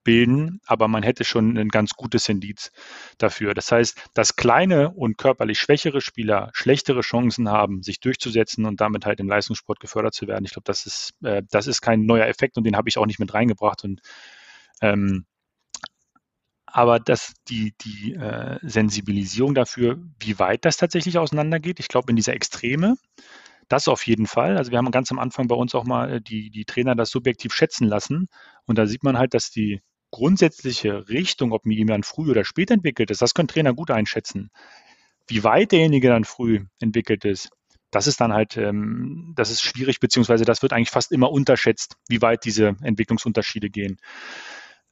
abbilden, 0.02 0.60
aber 0.66 0.88
man 0.88 1.02
hätte 1.02 1.24
schon 1.24 1.56
ein 1.56 1.68
ganz 1.68 1.92
gutes 1.94 2.28
Indiz 2.28 2.72
dafür. 3.18 3.54
Das 3.54 3.70
heißt, 3.70 4.10
dass 4.14 4.36
kleine 4.36 4.90
und 4.90 5.16
körperlich 5.16 5.58
schwächere 5.58 6.00
Spieler 6.00 6.50
schlechtere 6.52 7.00
Chancen 7.00 7.48
haben, 7.48 7.82
sich 7.82 8.00
durchzusetzen 8.00 8.64
und 8.66 8.80
damit 8.80 9.06
halt 9.06 9.20
im 9.20 9.28
Leistungssport 9.28 9.80
gefördert 9.80 10.14
zu 10.14 10.26
werden. 10.26 10.44
Ich 10.44 10.52
glaube, 10.52 10.64
das 10.64 10.86
ist, 10.86 11.12
äh, 11.22 11.42
das 11.50 11.66
ist 11.66 11.80
kein 11.80 12.04
neuer 12.04 12.26
Effekt 12.26 12.56
und 12.56 12.64
den 12.64 12.76
habe 12.76 12.88
ich 12.88 12.98
auch 12.98 13.06
nicht 13.06 13.20
mit 13.20 13.32
reingebracht. 13.32 13.84
Und 13.84 14.00
ähm, 14.80 15.24
aber 16.66 16.98
dass 16.98 17.34
die, 17.48 17.74
die 17.82 18.14
äh, 18.14 18.58
Sensibilisierung 18.62 19.54
dafür, 19.54 19.98
wie 20.20 20.38
weit 20.38 20.64
das 20.64 20.78
tatsächlich 20.78 21.18
auseinandergeht, 21.18 21.80
ich 21.80 21.88
glaube, 21.88 22.10
in 22.10 22.16
dieser 22.16 22.34
Extreme, 22.34 22.96
das 23.68 23.88
auf 23.88 24.06
jeden 24.06 24.26
Fall. 24.26 24.56
Also 24.56 24.70
wir 24.70 24.78
haben 24.78 24.90
ganz 24.90 25.10
am 25.12 25.18
Anfang 25.18 25.48
bei 25.48 25.54
uns 25.54 25.74
auch 25.74 25.84
mal 25.84 26.14
äh, 26.14 26.20
die, 26.20 26.50
die 26.50 26.64
Trainer 26.64 26.94
das 26.94 27.10
subjektiv 27.10 27.52
schätzen 27.54 27.86
lassen. 27.86 28.28
Und 28.66 28.78
da 28.78 28.86
sieht 28.86 29.04
man 29.04 29.18
halt, 29.18 29.34
dass 29.34 29.50
die 29.50 29.80
grundsätzliche 30.12 31.08
Richtung, 31.08 31.50
ob 31.50 31.66
mir 31.66 31.74
jemand 31.76 32.06
früh 32.06 32.30
oder 32.30 32.44
spät 32.44 32.70
entwickelt 32.70 33.10
ist, 33.10 33.20
das 33.20 33.34
können 33.34 33.48
Trainer 33.48 33.74
gut 33.74 33.90
einschätzen. 33.90 34.50
Wie 35.26 35.42
weit 35.42 35.72
derjenige 35.72 36.08
dann 36.08 36.24
früh 36.24 36.66
entwickelt 36.78 37.24
ist, 37.24 37.50
das 37.90 38.06
ist 38.06 38.20
dann 38.20 38.32
halt, 38.32 38.56
ähm, 38.56 39.32
das 39.36 39.50
ist 39.50 39.62
schwierig, 39.62 40.00
beziehungsweise 40.00 40.44
das 40.44 40.62
wird 40.62 40.72
eigentlich 40.72 40.90
fast 40.90 41.12
immer 41.12 41.30
unterschätzt, 41.30 41.96
wie 42.08 42.22
weit 42.22 42.44
diese 42.44 42.76
Entwicklungsunterschiede 42.82 43.70
gehen. 43.70 43.98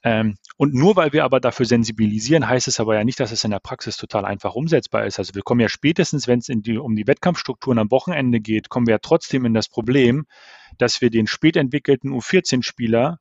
Ähm, 0.03 0.37
und 0.57 0.75
nur 0.75 0.97
weil 0.97 1.13
wir 1.13 1.25
aber 1.25 1.41
dafür 1.41 1.67
sensibilisieren, 1.67 2.49
heißt 2.49 2.69
es 2.69 2.81
aber 2.81 2.95
ja 2.95 3.05
nicht, 3.05 3.21
dass 3.21 3.33
es 3.33 3.45
in 3.45 3.51
der 3.51 3.61
Praxis 3.61 3.97
total 3.97 4.25
einfach 4.25 4.55
umsetzbar 4.55 5.05
ist. 5.07 5.19
Also 5.19 5.35
wir 5.35 5.43
kommen 5.43 5.61
ja 5.61 5.69
spätestens, 5.69 6.27
wenn 6.27 6.39
es 6.39 6.49
um 6.49 6.97
die 6.97 7.07
Wettkampfstrukturen 7.07 7.79
am 7.79 7.91
Wochenende 7.91 8.41
geht, 8.41 8.71
kommen 8.71 8.87
wir 8.87 8.95
ja 8.95 8.99
trotzdem 8.99 9.45
in 9.45 9.53
das 9.53 9.69
Problem, 9.69 10.25
dass 10.79 11.03
wir 11.03 11.11
den 11.11 11.27
spät 11.27 11.57
entwickelten 11.57 12.13
U14-Spieler 12.13 13.19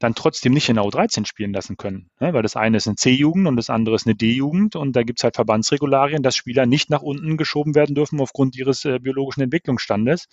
dann 0.00 0.14
trotzdem 0.14 0.52
nicht 0.52 0.68
in 0.68 0.76
der 0.76 0.84
U13 0.84 1.26
spielen 1.26 1.52
lassen 1.52 1.76
können. 1.76 2.10
Ne? 2.18 2.32
Weil 2.32 2.42
das 2.42 2.56
eine 2.56 2.78
ist 2.78 2.88
eine 2.88 2.96
C-Jugend 2.96 3.46
und 3.46 3.56
das 3.56 3.70
andere 3.70 3.94
ist 3.94 4.06
eine 4.06 4.16
D-Jugend 4.16 4.74
und 4.74 4.96
da 4.96 5.02
gibt 5.02 5.20
es 5.20 5.24
halt 5.24 5.36
Verbandsregularien, 5.36 6.22
dass 6.22 6.34
Spieler 6.34 6.66
nicht 6.66 6.90
nach 6.90 7.02
unten 7.02 7.36
geschoben 7.36 7.74
werden 7.74 7.94
dürfen 7.94 8.18
aufgrund 8.20 8.56
ihres 8.56 8.84
äh, 8.86 8.98
biologischen 8.98 9.42
Entwicklungsstandes. 9.42 10.26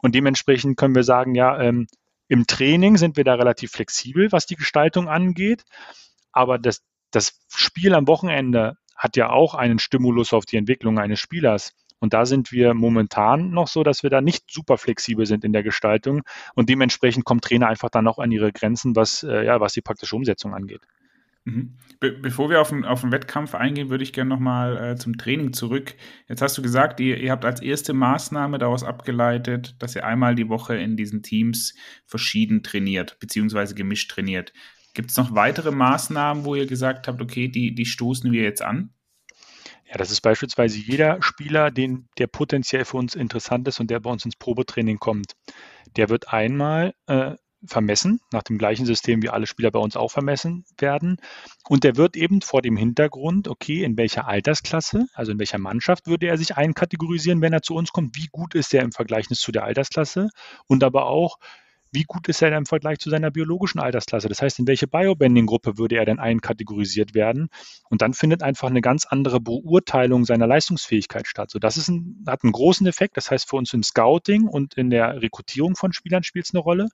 Und 0.00 0.14
dementsprechend 0.14 0.76
können 0.76 0.94
wir 0.94 1.02
sagen, 1.02 1.34
ja, 1.34 1.60
ähm, 1.60 1.88
im 2.28 2.46
Training 2.46 2.96
sind 2.96 3.16
wir 3.16 3.24
da 3.24 3.34
relativ 3.34 3.72
flexibel, 3.72 4.30
was 4.30 4.46
die 4.46 4.56
Gestaltung 4.56 5.08
angeht. 5.08 5.64
Aber 6.30 6.58
das, 6.58 6.80
das 7.10 7.40
Spiel 7.48 7.94
am 7.94 8.06
Wochenende 8.06 8.76
hat 8.96 9.16
ja 9.16 9.30
auch 9.30 9.54
einen 9.54 9.80
Stimulus 9.80 10.32
auf 10.32 10.46
die 10.46 10.56
Entwicklung 10.56 11.00
eines 11.00 11.18
Spielers. 11.18 11.72
Und 12.02 12.14
da 12.14 12.26
sind 12.26 12.50
wir 12.50 12.74
momentan 12.74 13.50
noch 13.50 13.68
so, 13.68 13.84
dass 13.84 14.02
wir 14.02 14.10
da 14.10 14.20
nicht 14.20 14.50
super 14.50 14.76
flexibel 14.76 15.24
sind 15.24 15.44
in 15.44 15.52
der 15.52 15.62
Gestaltung. 15.62 16.22
Und 16.56 16.68
dementsprechend 16.68 17.24
kommen 17.24 17.40
Trainer 17.40 17.68
einfach 17.68 17.90
dann 17.90 18.04
noch 18.04 18.18
an 18.18 18.32
ihre 18.32 18.50
Grenzen, 18.50 18.96
was, 18.96 19.22
äh, 19.22 19.44
ja, 19.44 19.60
was 19.60 19.72
die 19.72 19.82
praktische 19.82 20.16
Umsetzung 20.16 20.52
angeht. 20.52 20.80
Mhm. 21.44 21.76
Be 22.00 22.10
bevor 22.10 22.50
wir 22.50 22.60
auf 22.60 22.70
den, 22.70 22.84
auf 22.84 23.02
den 23.02 23.12
Wettkampf 23.12 23.54
eingehen, 23.54 23.88
würde 23.88 24.02
ich 24.02 24.12
gerne 24.12 24.30
nochmal 24.30 24.76
äh, 24.78 24.96
zum 24.96 25.16
Training 25.16 25.52
zurück. 25.52 25.94
Jetzt 26.28 26.42
hast 26.42 26.58
du 26.58 26.62
gesagt, 26.62 26.98
ihr, 26.98 27.18
ihr 27.18 27.30
habt 27.30 27.44
als 27.44 27.62
erste 27.62 27.92
Maßnahme 27.92 28.58
daraus 28.58 28.82
abgeleitet, 28.82 29.76
dass 29.78 29.94
ihr 29.94 30.04
einmal 30.04 30.34
die 30.34 30.48
Woche 30.48 30.74
in 30.74 30.96
diesen 30.96 31.22
Teams 31.22 31.76
verschieden 32.04 32.64
trainiert, 32.64 33.16
beziehungsweise 33.20 33.76
gemischt 33.76 34.10
trainiert. 34.10 34.52
Gibt 34.92 35.12
es 35.12 35.16
noch 35.16 35.36
weitere 35.36 35.70
Maßnahmen, 35.70 36.44
wo 36.44 36.56
ihr 36.56 36.66
gesagt 36.66 37.06
habt, 37.06 37.22
okay, 37.22 37.46
die, 37.46 37.76
die 37.76 37.86
stoßen 37.86 38.32
wir 38.32 38.42
jetzt 38.42 38.62
an? 38.62 38.90
Ja, 39.88 39.96
das 39.96 40.10
ist 40.10 40.20
beispielsweise 40.20 40.78
jeder 40.78 41.22
Spieler, 41.22 41.70
den, 41.70 42.08
der 42.18 42.26
potenziell 42.26 42.84
für 42.84 42.96
uns 42.96 43.14
interessant 43.14 43.68
ist 43.68 43.80
und 43.80 43.90
der 43.90 44.00
bei 44.00 44.10
uns 44.10 44.24
ins 44.24 44.36
Probetraining 44.36 44.98
kommt. 44.98 45.34
Der 45.96 46.08
wird 46.08 46.28
einmal 46.32 46.94
äh, 47.06 47.36
vermessen, 47.64 48.20
nach 48.32 48.42
dem 48.42 48.58
gleichen 48.58 48.86
System 48.86 49.22
wie 49.22 49.28
alle 49.28 49.46
Spieler 49.46 49.70
bei 49.70 49.78
uns 49.78 49.96
auch 49.96 50.10
vermessen 50.10 50.64
werden. 50.78 51.18
Und 51.68 51.84
der 51.84 51.96
wird 51.96 52.16
eben 52.16 52.40
vor 52.40 52.62
dem 52.62 52.76
Hintergrund, 52.76 53.48
okay, 53.48 53.84
in 53.84 53.96
welcher 53.96 54.26
Altersklasse, 54.26 55.06
also 55.14 55.32
in 55.32 55.38
welcher 55.38 55.58
Mannschaft 55.58 56.06
würde 56.06 56.26
er 56.26 56.38
sich 56.38 56.56
einkategorisieren, 56.56 57.40
wenn 57.40 57.52
er 57.52 57.62
zu 57.62 57.74
uns 57.74 57.92
kommt, 57.92 58.16
wie 58.16 58.28
gut 58.30 58.54
ist 58.54 58.74
er 58.74 58.82
im 58.82 58.92
Vergleich 58.92 59.28
zu 59.28 59.52
der 59.52 59.64
Altersklasse 59.64 60.28
und 60.66 60.82
aber 60.84 61.06
auch, 61.06 61.38
wie 61.92 62.04
gut 62.04 62.26
ist 62.28 62.40
er 62.40 62.50
denn 62.50 62.60
im 62.60 62.66
Vergleich 62.66 62.98
zu 62.98 63.10
seiner 63.10 63.30
biologischen 63.30 63.78
Altersklasse? 63.78 64.28
Das 64.28 64.40
heißt, 64.40 64.58
in 64.58 64.66
welche 64.66 64.88
Biobanding-Gruppe 64.88 65.76
würde 65.76 65.96
er 65.96 66.06
denn 66.06 66.18
einkategorisiert 66.18 67.14
werden? 67.14 67.50
Und 67.90 68.00
dann 68.00 68.14
findet 68.14 68.42
einfach 68.42 68.68
eine 68.68 68.80
ganz 68.80 69.04
andere 69.04 69.40
Beurteilung 69.40 70.24
seiner 70.24 70.46
Leistungsfähigkeit 70.46 71.28
statt. 71.28 71.50
So, 71.50 71.58
das 71.58 71.76
ist 71.76 71.88
ein, 71.88 72.24
hat 72.26 72.44
einen 72.44 72.52
großen 72.52 72.86
Effekt. 72.86 73.18
Das 73.18 73.30
heißt, 73.30 73.48
für 73.48 73.56
uns 73.56 73.74
im 73.74 73.82
Scouting 73.82 74.48
und 74.48 74.74
in 74.74 74.88
der 74.88 75.20
Rekrutierung 75.20 75.76
von 75.76 75.92
Spielern 75.92 76.22
spielt 76.22 76.46
es 76.46 76.54
eine 76.54 76.62
Rolle. 76.62 76.88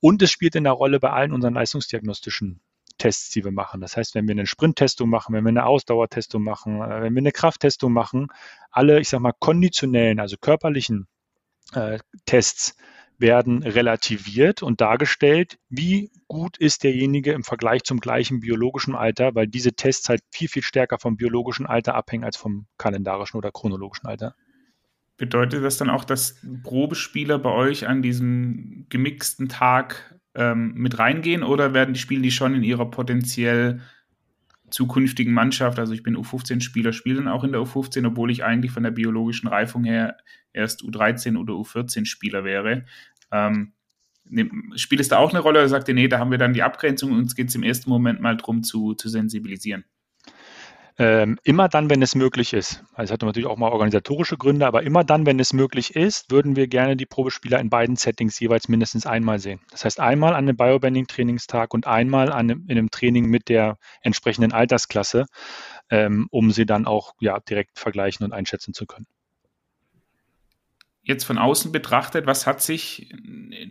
Und 0.00 0.20
es 0.20 0.30
spielt 0.30 0.54
in 0.54 0.64
der 0.64 0.74
Rolle 0.74 1.00
bei 1.00 1.10
allen 1.10 1.32
unseren 1.32 1.54
leistungsdiagnostischen 1.54 2.60
Tests, 2.98 3.30
die 3.30 3.42
wir 3.42 3.52
machen. 3.52 3.80
Das 3.80 3.96
heißt, 3.96 4.14
wenn 4.14 4.28
wir 4.28 4.32
eine 4.32 4.46
Sprinttestung 4.46 5.08
machen, 5.08 5.34
wenn 5.34 5.44
wir 5.44 5.48
eine 5.48 5.64
Ausdauertestung 5.64 6.42
machen, 6.42 6.82
äh, 6.82 7.02
wenn 7.02 7.14
wir 7.14 7.20
eine 7.20 7.32
Krafttestung 7.32 7.92
machen, 7.92 8.28
alle, 8.70 9.00
ich 9.00 9.08
sag 9.08 9.20
mal, 9.20 9.32
konditionellen, 9.32 10.20
also 10.20 10.36
körperlichen 10.36 11.08
äh, 11.72 11.98
Tests 12.26 12.76
werden 13.18 13.62
relativiert 13.62 14.62
und 14.62 14.80
dargestellt, 14.80 15.58
wie 15.68 16.10
gut 16.26 16.56
ist 16.58 16.84
derjenige 16.84 17.32
im 17.32 17.44
Vergleich 17.44 17.84
zum 17.84 18.00
gleichen 18.00 18.40
biologischen 18.40 18.94
Alter, 18.94 19.34
weil 19.34 19.46
diese 19.46 19.72
Tests 19.72 20.08
halt 20.08 20.22
viel, 20.30 20.48
viel 20.48 20.62
stärker 20.62 20.98
vom 20.98 21.16
biologischen 21.16 21.66
Alter 21.66 21.94
abhängen 21.94 22.24
als 22.24 22.36
vom 22.36 22.66
kalendarischen 22.78 23.38
oder 23.38 23.52
chronologischen 23.52 24.06
Alter. 24.06 24.34
Bedeutet 25.16 25.62
das 25.62 25.76
dann 25.76 25.90
auch, 25.90 26.04
dass 26.04 26.40
Probespieler 26.64 27.38
bei 27.38 27.50
euch 27.50 27.86
an 27.86 28.02
diesem 28.02 28.86
gemixten 28.88 29.48
Tag 29.48 30.18
ähm, 30.34 30.74
mit 30.74 30.98
reingehen 30.98 31.44
oder 31.44 31.72
werden 31.72 31.94
die 31.94 32.00
Spiele 32.00 32.22
die 32.22 32.32
schon 32.32 32.54
in 32.54 32.64
ihrer 32.64 32.90
potenziell 32.90 33.80
zukünftigen 34.74 35.32
Mannschaft, 35.32 35.78
also 35.78 35.92
ich 35.92 36.02
bin 36.02 36.16
U15-Spieler, 36.16 36.92
spiele 36.92 37.16
dann 37.16 37.28
auch 37.28 37.44
in 37.44 37.52
der 37.52 37.60
U15, 37.60 38.04
obwohl 38.08 38.32
ich 38.32 38.42
eigentlich 38.42 38.72
von 38.72 38.82
der 38.82 38.90
biologischen 38.90 39.46
Reifung 39.46 39.84
her 39.84 40.16
erst 40.52 40.82
U13 40.82 41.38
oder 41.38 41.54
U14-Spieler 41.54 42.42
wäre. 42.42 42.84
Ähm, 43.30 43.72
spielt 44.74 45.00
es 45.00 45.08
da 45.08 45.18
auch 45.18 45.30
eine 45.30 45.38
Rolle 45.38 45.60
oder 45.60 45.68
sagt 45.68 45.86
ihr, 45.86 45.94
nee, 45.94 46.08
da 46.08 46.18
haben 46.18 46.32
wir 46.32 46.38
dann 46.38 46.54
die 46.54 46.64
Abgrenzung 46.64 47.12
und 47.12 47.18
uns 47.18 47.36
geht 47.36 47.50
es 47.50 47.54
im 47.54 47.62
ersten 47.62 47.88
Moment 47.88 48.20
mal 48.20 48.36
darum 48.36 48.64
zu, 48.64 48.94
zu 48.94 49.08
sensibilisieren? 49.08 49.84
Ähm, 50.96 51.38
immer 51.42 51.68
dann, 51.68 51.90
wenn 51.90 52.02
es 52.02 52.14
möglich 52.14 52.52
ist. 52.52 52.84
Also 52.92 53.10
es 53.10 53.12
hat 53.12 53.22
natürlich 53.22 53.48
auch 53.48 53.56
mal 53.56 53.72
organisatorische 53.72 54.36
Gründe, 54.36 54.64
aber 54.66 54.84
immer 54.84 55.02
dann, 55.02 55.26
wenn 55.26 55.40
es 55.40 55.52
möglich 55.52 55.96
ist, 55.96 56.30
würden 56.30 56.54
wir 56.54 56.68
gerne 56.68 56.96
die 56.96 57.06
Probespieler 57.06 57.58
in 57.58 57.68
beiden 57.68 57.96
Settings 57.96 58.38
jeweils 58.38 58.68
mindestens 58.68 59.04
einmal 59.04 59.40
sehen. 59.40 59.60
Das 59.70 59.84
heißt 59.84 59.98
einmal 59.98 60.34
an 60.34 60.48
einem 60.48 60.56
Biobanding-Trainingstag 60.56 61.74
und 61.74 61.88
einmal 61.88 62.30
an 62.30 62.50
einem, 62.50 62.64
in 62.68 62.78
einem 62.78 62.90
Training 62.90 63.26
mit 63.26 63.48
der 63.48 63.76
entsprechenden 64.02 64.52
Altersklasse, 64.52 65.26
ähm, 65.90 66.28
um 66.30 66.52
sie 66.52 66.64
dann 66.64 66.86
auch 66.86 67.14
ja, 67.18 67.40
direkt 67.40 67.80
vergleichen 67.80 68.24
und 68.24 68.32
einschätzen 68.32 68.72
zu 68.72 68.86
können 68.86 69.06
jetzt 71.04 71.24
von 71.24 71.38
außen 71.38 71.70
betrachtet, 71.70 72.26
was 72.26 72.46
hat 72.46 72.62
sich, 72.62 73.14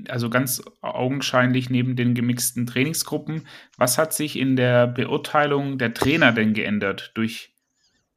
also 0.08 0.30
ganz 0.30 0.62
augenscheinlich 0.82 1.70
neben 1.70 1.96
den 1.96 2.14
gemixten 2.14 2.68
Trainingsgruppen, 2.68 3.48
was 3.76 3.98
hat 3.98 4.14
sich 4.14 4.38
in 4.38 4.56
der 4.56 4.88
Beurteilung 4.88 5.80
der 5.80 5.96
Trainer 5.96 6.32
denn 6.32 6.54
geändert 6.54 7.12
durch, 7.16 7.56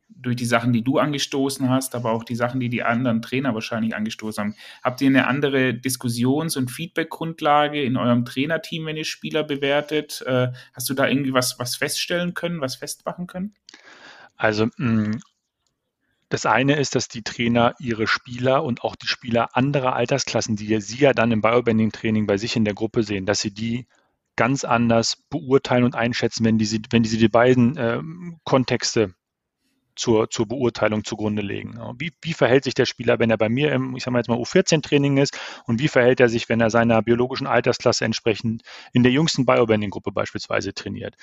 durch 0.09 0.37
die 0.37 0.44
Sachen, 0.44 0.74
die 0.74 0.85
du 0.85 0.98
angestoßen 0.98 1.70
hast, 1.70 1.94
aber 1.94 2.12
auch 2.12 2.24
die 2.24 2.37
Sachen, 2.37 2.61
die 2.61 2.68
die 2.68 2.83
anderen 2.83 3.22
Trainer 3.22 3.55
wahrscheinlich 3.55 3.96
angestoßen 3.96 4.44
haben? 4.44 4.55
Habt 4.83 5.00
ihr 5.00 5.09
eine 5.09 5.26
andere 5.26 5.72
Diskussions- 5.72 6.59
und 6.59 6.70
Feedback-Grundlage 6.70 7.83
in 7.83 7.96
eurem 7.96 8.26
Trainerteam, 8.26 8.85
wenn 8.85 8.98
ihr 8.98 9.05
Spieler 9.05 9.44
bewertet? 9.44 10.22
Äh, 10.26 10.48
hast 10.74 10.90
du 10.90 10.94
da 10.94 11.09
irgendwie 11.09 11.33
was, 11.33 11.59
was 11.59 11.74
feststellen 11.74 12.35
können, 12.35 12.61
was 12.61 12.76
festmachen 12.76 13.26
können? 13.26 13.55
Also 14.37 14.66
mm, 14.76 15.20
das 16.28 16.46
eine 16.46 16.76
ist, 16.76 16.94
dass 16.94 17.08
die 17.08 17.22
Trainer 17.22 17.74
ihre 17.78 18.06
Spieler 18.06 18.64
und 18.64 18.82
auch 18.82 18.96
die 18.96 19.06
Spieler 19.06 19.56
anderer 19.56 19.94
Altersklassen, 19.94 20.56
die 20.56 20.80
sie 20.80 20.98
ja 20.98 21.12
dann 21.12 21.30
im 21.30 21.40
Biobanding-Training 21.40 22.26
bei 22.26 22.36
sich 22.36 22.56
in 22.56 22.64
der 22.64 22.74
Gruppe 22.74 23.02
sehen, 23.02 23.26
dass 23.26 23.40
sie 23.40 23.52
die 23.52 23.86
ganz 24.34 24.64
anders 24.64 25.16
beurteilen 25.30 25.84
und 25.84 25.94
einschätzen, 25.94 26.44
wenn 26.44 26.58
diese, 26.58 26.78
wenn 26.90 27.02
diese 27.02 27.16
die 27.16 27.28
beiden 27.28 27.76
äh, 27.76 28.00
Kontexte 28.44 29.14
zur, 29.94 30.28
zur 30.28 30.46
Beurteilung 30.46 31.04
zugrunde 31.04 31.42
legen. 31.42 31.78
Wie, 31.98 32.12
wie 32.20 32.34
verhält 32.34 32.64
sich 32.64 32.74
der 32.74 32.84
Spieler, 32.84 33.18
wenn 33.18 33.30
er 33.30 33.38
bei 33.38 33.48
mir 33.48 33.72
im, 33.72 33.96
ich 33.96 34.04
sag 34.04 34.12
mal 34.12 34.18
jetzt 34.18 34.28
mal 34.28 34.38
U14-Training 34.38 35.16
ist 35.16 35.38
und 35.64 35.80
wie 35.80 35.88
verhält 35.88 36.20
er 36.20 36.28
sich, 36.28 36.48
wenn 36.48 36.60
er 36.60 36.70
seiner 36.70 37.00
biologischen 37.02 37.46
Altersklasse 37.46 38.04
entsprechend 38.04 38.62
in 38.92 39.02
der 39.02 39.12
jüngsten 39.12 39.46
Biobanding-Gruppe 39.46 40.12
beispielsweise 40.12 40.74
trainiert? 40.74 41.16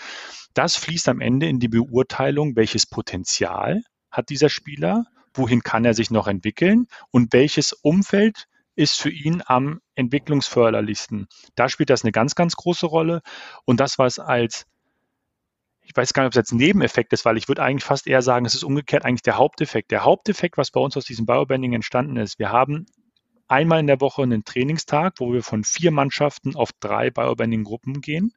Das 0.55 0.75
fließt 0.75 1.07
am 1.07 1.21
Ende 1.21 1.47
in 1.47 1.59
die 1.59 1.67
Beurteilung, 1.67 2.55
welches 2.55 2.87
Potenzial 2.87 3.83
hat 4.13 4.29
dieser 4.29 4.49
Spieler, 4.49 5.05
wohin 5.33 5.63
kann 5.63 5.83
er 5.83 5.93
sich 5.93 6.11
noch 6.11 6.27
entwickeln 6.27 6.87
und 7.11 7.33
welches 7.33 7.73
Umfeld 7.73 8.47
ist 8.75 8.99
für 8.99 9.09
ihn 9.09 9.43
am 9.45 9.81
entwicklungsförderlichsten. 9.95 11.27
Da 11.55 11.69
spielt 11.69 11.89
das 11.89 12.03
eine 12.03 12.11
ganz, 12.11 12.35
ganz 12.35 12.55
große 12.55 12.85
Rolle. 12.85 13.21
Und 13.65 13.79
das, 13.79 13.99
was 13.99 14.19
als, 14.19 14.65
ich 15.81 15.95
weiß 15.95 16.13
gar 16.13 16.23
nicht, 16.23 16.27
ob 16.27 16.33
es 16.33 16.37
jetzt 16.37 16.53
ein 16.53 16.57
Nebeneffekt 16.57 17.13
ist, 17.13 17.25
weil 17.25 17.37
ich 17.37 17.47
würde 17.47 17.61
eigentlich 17.61 17.83
fast 17.83 18.07
eher 18.07 18.21
sagen, 18.21 18.45
es 18.45 18.55
ist 18.55 18.63
umgekehrt 18.63 19.05
eigentlich 19.05 19.21
der 19.21 19.37
Haupteffekt. 19.37 19.91
Der 19.91 20.03
Haupteffekt, 20.03 20.57
was 20.57 20.71
bei 20.71 20.79
uns 20.79 20.97
aus 20.97 21.05
diesem 21.05 21.25
Biobanding 21.25 21.73
entstanden 21.73 22.17
ist, 22.17 22.39
wir 22.39 22.51
haben 22.51 22.85
einmal 23.47 23.79
in 23.79 23.87
der 23.87 24.01
Woche 24.01 24.23
einen 24.23 24.43
Trainingstag, 24.43 25.15
wo 25.19 25.33
wir 25.33 25.43
von 25.43 25.63
vier 25.63 25.91
Mannschaften 25.91 26.55
auf 26.55 26.71
drei 26.79 27.11
Biobanding-Gruppen 27.11 28.01
gehen. 28.01 28.33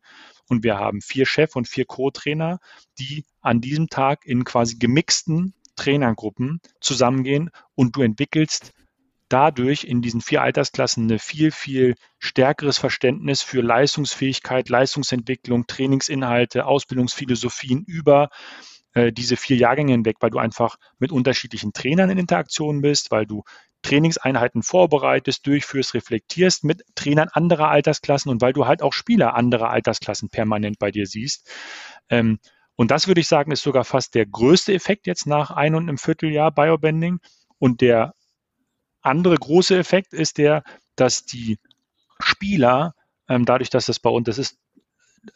Und 0.49 0.62
wir 0.62 0.79
haben 0.79 1.01
vier 1.01 1.27
Chef- 1.27 1.57
und 1.57 1.67
vier 1.67 1.87
Co-Trainer, 1.87 2.59
die 2.99 3.25
an 3.41 3.61
diesem 3.61 3.89
Tag 3.89 4.27
in 4.27 4.45
quasi 4.45 4.77
gemixten 4.77 5.55
Trainergruppen 5.77 6.61
zusammengehen 6.81 7.51
und 7.75 7.97
du 7.97 8.03
entwickelst 8.03 8.73
dadurch 9.29 9.85
in 9.85 10.03
diesen 10.03 10.21
vier 10.21 10.43
Altersklassen 10.43 11.05
eine 11.05 11.19
viel, 11.19 11.51
viel 11.51 11.95
stärkeres 12.19 12.79
Verständnis 12.79 13.43
für 13.43 13.61
Leistungsfähigkeit, 13.61 14.69
Leistungsentwicklung, 14.69 15.67
Trainingsinhalte, 15.67 16.67
Ausbildungsphilosophien 16.67 17.85
über 17.85 18.31
äh, 18.95 19.12
diese 19.12 19.37
vier 19.37 19.57
Jahrgänge 19.57 19.93
hinweg, 19.93 20.17
weil 20.21 20.31
du 20.31 20.39
einfach 20.39 20.77
mit 20.99 21.12
unterschiedlichen 21.12 21.73
Trainern 21.73 22.11
in 22.11 22.19
Interaktion 22.19 22.83
bist, 22.83 23.11
weil 23.11 23.27
du 23.27 23.43
Trainingseinheiten 23.83 24.62
vorbereitest, 24.62 25.47
durchführst, 25.47 25.95
reflektierst 25.95 26.65
mit 26.65 26.83
Trainern 26.95 27.29
anderer 27.31 27.69
Altersklassen 27.69 28.31
und 28.31 28.41
weil 28.41 28.53
du 28.53 28.67
halt 28.67 28.83
auch 28.83 28.93
Spieler 28.93 29.35
anderer 29.35 29.71
Altersklassen 29.71 30.29
permanent 30.29 30.79
bei 30.79 30.91
dir 30.91 31.07
siehst. 31.07 31.49
Ähm, 32.09 32.39
und 32.77 32.91
das 32.91 33.09
würde 33.09 33.21
ich 33.21 33.29
sagen, 33.29 33.51
ist 33.51 33.62
sogar 33.62 33.85
fast 33.85 34.15
der 34.15 34.27
größte 34.27 34.73
Effekt 34.73 35.07
jetzt 35.07 35.27
nach 35.27 35.51
ein 35.51 35.75
und 35.75 35.89
einem 35.89 35.99
Vierteljahr 35.99 36.53
Biobending. 36.53 37.19
Und 37.59 37.81
der 37.81 38.15
andere 39.01 39.37
große 39.37 39.77
Effekt 39.77 40.12
ist 40.12 40.37
der, 40.37 40.62
dass 40.95 41.25
die 41.25 41.59
Spieler, 42.21 42.95
ähm, 43.29 43.47
dadurch, 43.47 43.71
dass 43.71 43.87
das 43.87 43.99
bei 43.99 44.11
uns, 44.11 44.27
das 44.27 44.39
ist, 44.39 44.59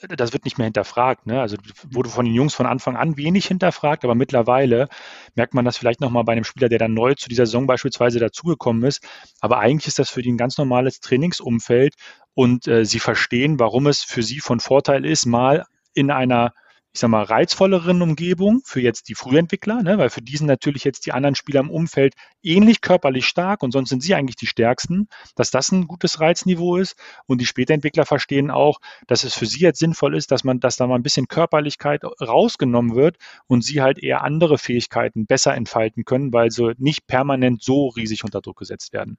das 0.09 0.33
wird 0.33 0.44
nicht 0.44 0.59
mehr 0.59 0.66
hinterfragt. 0.66 1.26
Ne? 1.26 1.40
Also 1.40 1.57
wurde 1.90 2.11
von 2.11 2.26
den 2.26 2.35
Jungs 2.35 2.55
von 2.55 2.66
Anfang 2.66 2.96
an 2.96 3.16
wenig 3.16 3.46
hinterfragt, 3.46 4.05
aber 4.05 4.14
mittlerweile 4.14 4.88
merkt 5.35 5.55
man 5.55 5.64
das 5.64 5.79
vielleicht 5.79 6.00
nochmal 6.00 6.24
bei 6.24 6.33
einem 6.33 6.44
Spieler, 6.44 6.68
der 6.68 6.79
dann 6.79 6.94
neu 6.94 7.14
zu 7.14 7.29
dieser 7.29 7.46
Saison 7.46 7.66
beispielsweise 7.66 8.20
dazugekommen 8.20 8.85
ist. 8.85 9.03
Aber 9.40 9.59
eigentlich 9.59 9.88
ist 9.88 9.98
das 9.98 10.11
für 10.11 10.22
die 10.22 10.31
ein 10.31 10.37
ganz 10.37 10.59
normales 10.59 11.00
Trainingsumfeld 11.00 11.94
und 12.35 12.68
äh, 12.68 12.85
sie 12.85 13.00
verstehen, 13.00 13.59
warum 13.59 13.87
es 13.87 14.03
für 14.03 14.22
sie 14.22 14.40
von 14.40 14.61
Vorteil 14.61 15.07
ist, 15.07 15.24
mal 15.26 15.64
in 15.94 16.11
einer 16.11 16.53
ich 16.92 16.98
sag 16.98 17.09
mal, 17.09 17.22
reizvolleren 17.22 18.03
Umgebung 18.03 18.62
für 18.64 18.81
jetzt 18.81 19.09
die 19.09 19.14
Frühentwickler, 19.14 19.83
ne, 19.83 19.96
weil 19.98 20.11
für 20.11 20.22
die 20.22 20.37
sind 20.37 20.48
natürlich 20.48 20.83
jetzt 20.83 21.07
die 21.07 21.12
anderen 21.12 21.37
Spieler 21.37 21.61
im 21.61 21.70
Umfeld 21.70 22.14
ähnlich 22.42 22.81
körperlich 22.81 23.26
stark 23.26 23.62
und 23.62 23.70
sonst 23.70 23.90
sind 23.90 24.03
sie 24.03 24.14
eigentlich 24.14 24.35
die 24.35 24.48
stärksten, 24.48 25.09
dass 25.37 25.53
das 25.53 25.70
ein 25.70 25.87
gutes 25.87 26.18
Reizniveau 26.18 26.76
ist. 26.76 26.96
Und 27.26 27.40
die 27.40 27.46
Spätentwickler 27.46 28.07
verstehen 28.07 28.50
auch, 28.50 28.81
dass 29.07 29.22
es 29.22 29.35
für 29.35 29.46
sie 29.46 29.61
jetzt 29.61 29.79
sinnvoll 29.79 30.16
ist, 30.16 30.33
dass 30.33 30.42
man, 30.42 30.59
dass 30.59 30.76
da 30.76 30.88
mal 30.88 30.96
ein 30.96 31.05
bisschen 31.05 31.29
Körperlichkeit 31.29 32.03
rausgenommen 32.20 32.96
wird 32.96 33.18
und 33.46 33.64
sie 33.64 33.83
halt 33.83 34.00
eher 34.00 34.22
andere 34.22 34.59
Fähigkeiten 34.59 35.26
besser 35.26 35.55
entfalten 35.55 36.05
können, 36.05 36.33
weil 36.33 36.50
sie 36.50 36.72
nicht 36.79 37.07
permanent 37.07 37.62
so 37.62 37.88
riesig 37.88 38.24
unter 38.24 38.40
Druck 38.40 38.59
gesetzt 38.59 38.92
werden. 38.92 39.16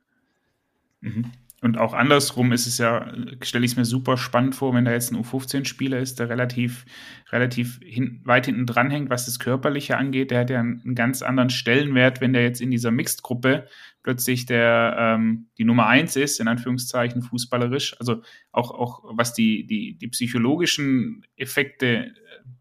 Mhm. 1.00 1.32
Und 1.64 1.78
auch 1.78 1.94
andersrum 1.94 2.52
ist 2.54 2.66
es 2.66 2.80
ja, 2.80 3.14
stelle 3.44 3.66
ich 3.66 3.74
es 3.74 3.78
mir 3.78 3.86
super 3.86 4.18
spannend 4.18 4.56
vor, 4.56 4.74
wenn 4.74 4.84
da 4.84 4.92
jetzt 4.92 5.12
ein 5.12 5.24
U15-Spieler 5.24 6.00
ist, 6.00 6.18
der 6.18 6.28
relativ, 6.28 6.86
relativ 7.32 7.80
hin, 7.84 8.22
weit 8.24 8.48
hinten 8.48 8.66
dran 8.66 8.90
hängt, 8.90 9.12
was 9.12 9.26
das 9.26 9.38
Körperliche 9.38 9.96
angeht. 9.96 10.32
Der 10.32 10.40
hat 10.40 10.50
ja 10.50 10.60
einen, 10.60 10.96
ganz 10.96 11.22
anderen 11.22 11.52
Stellenwert, 11.52 12.20
wenn 12.20 12.34
der 12.34 12.42
jetzt 12.42 12.62
in 12.62 12.72
dieser 12.72 12.90
Mixed-Gruppe 12.90 13.68
plötzlich 14.02 14.48
der 14.48 14.96
ähm, 14.98 15.50
die 15.60 15.64
Nummer 15.64 15.86
eins 15.86 16.16
ist, 16.16 16.40
in 16.40 16.48
Anführungszeichen 16.48 17.22
fußballerisch. 17.22 17.96
Also 18.00 18.24
auch, 18.52 18.72
auch 18.72 19.04
was 19.16 19.36
die, 19.36 19.68
die, 19.68 20.00
die 20.00 20.08
psychologischen 20.08 21.24
Effekte 21.38 22.12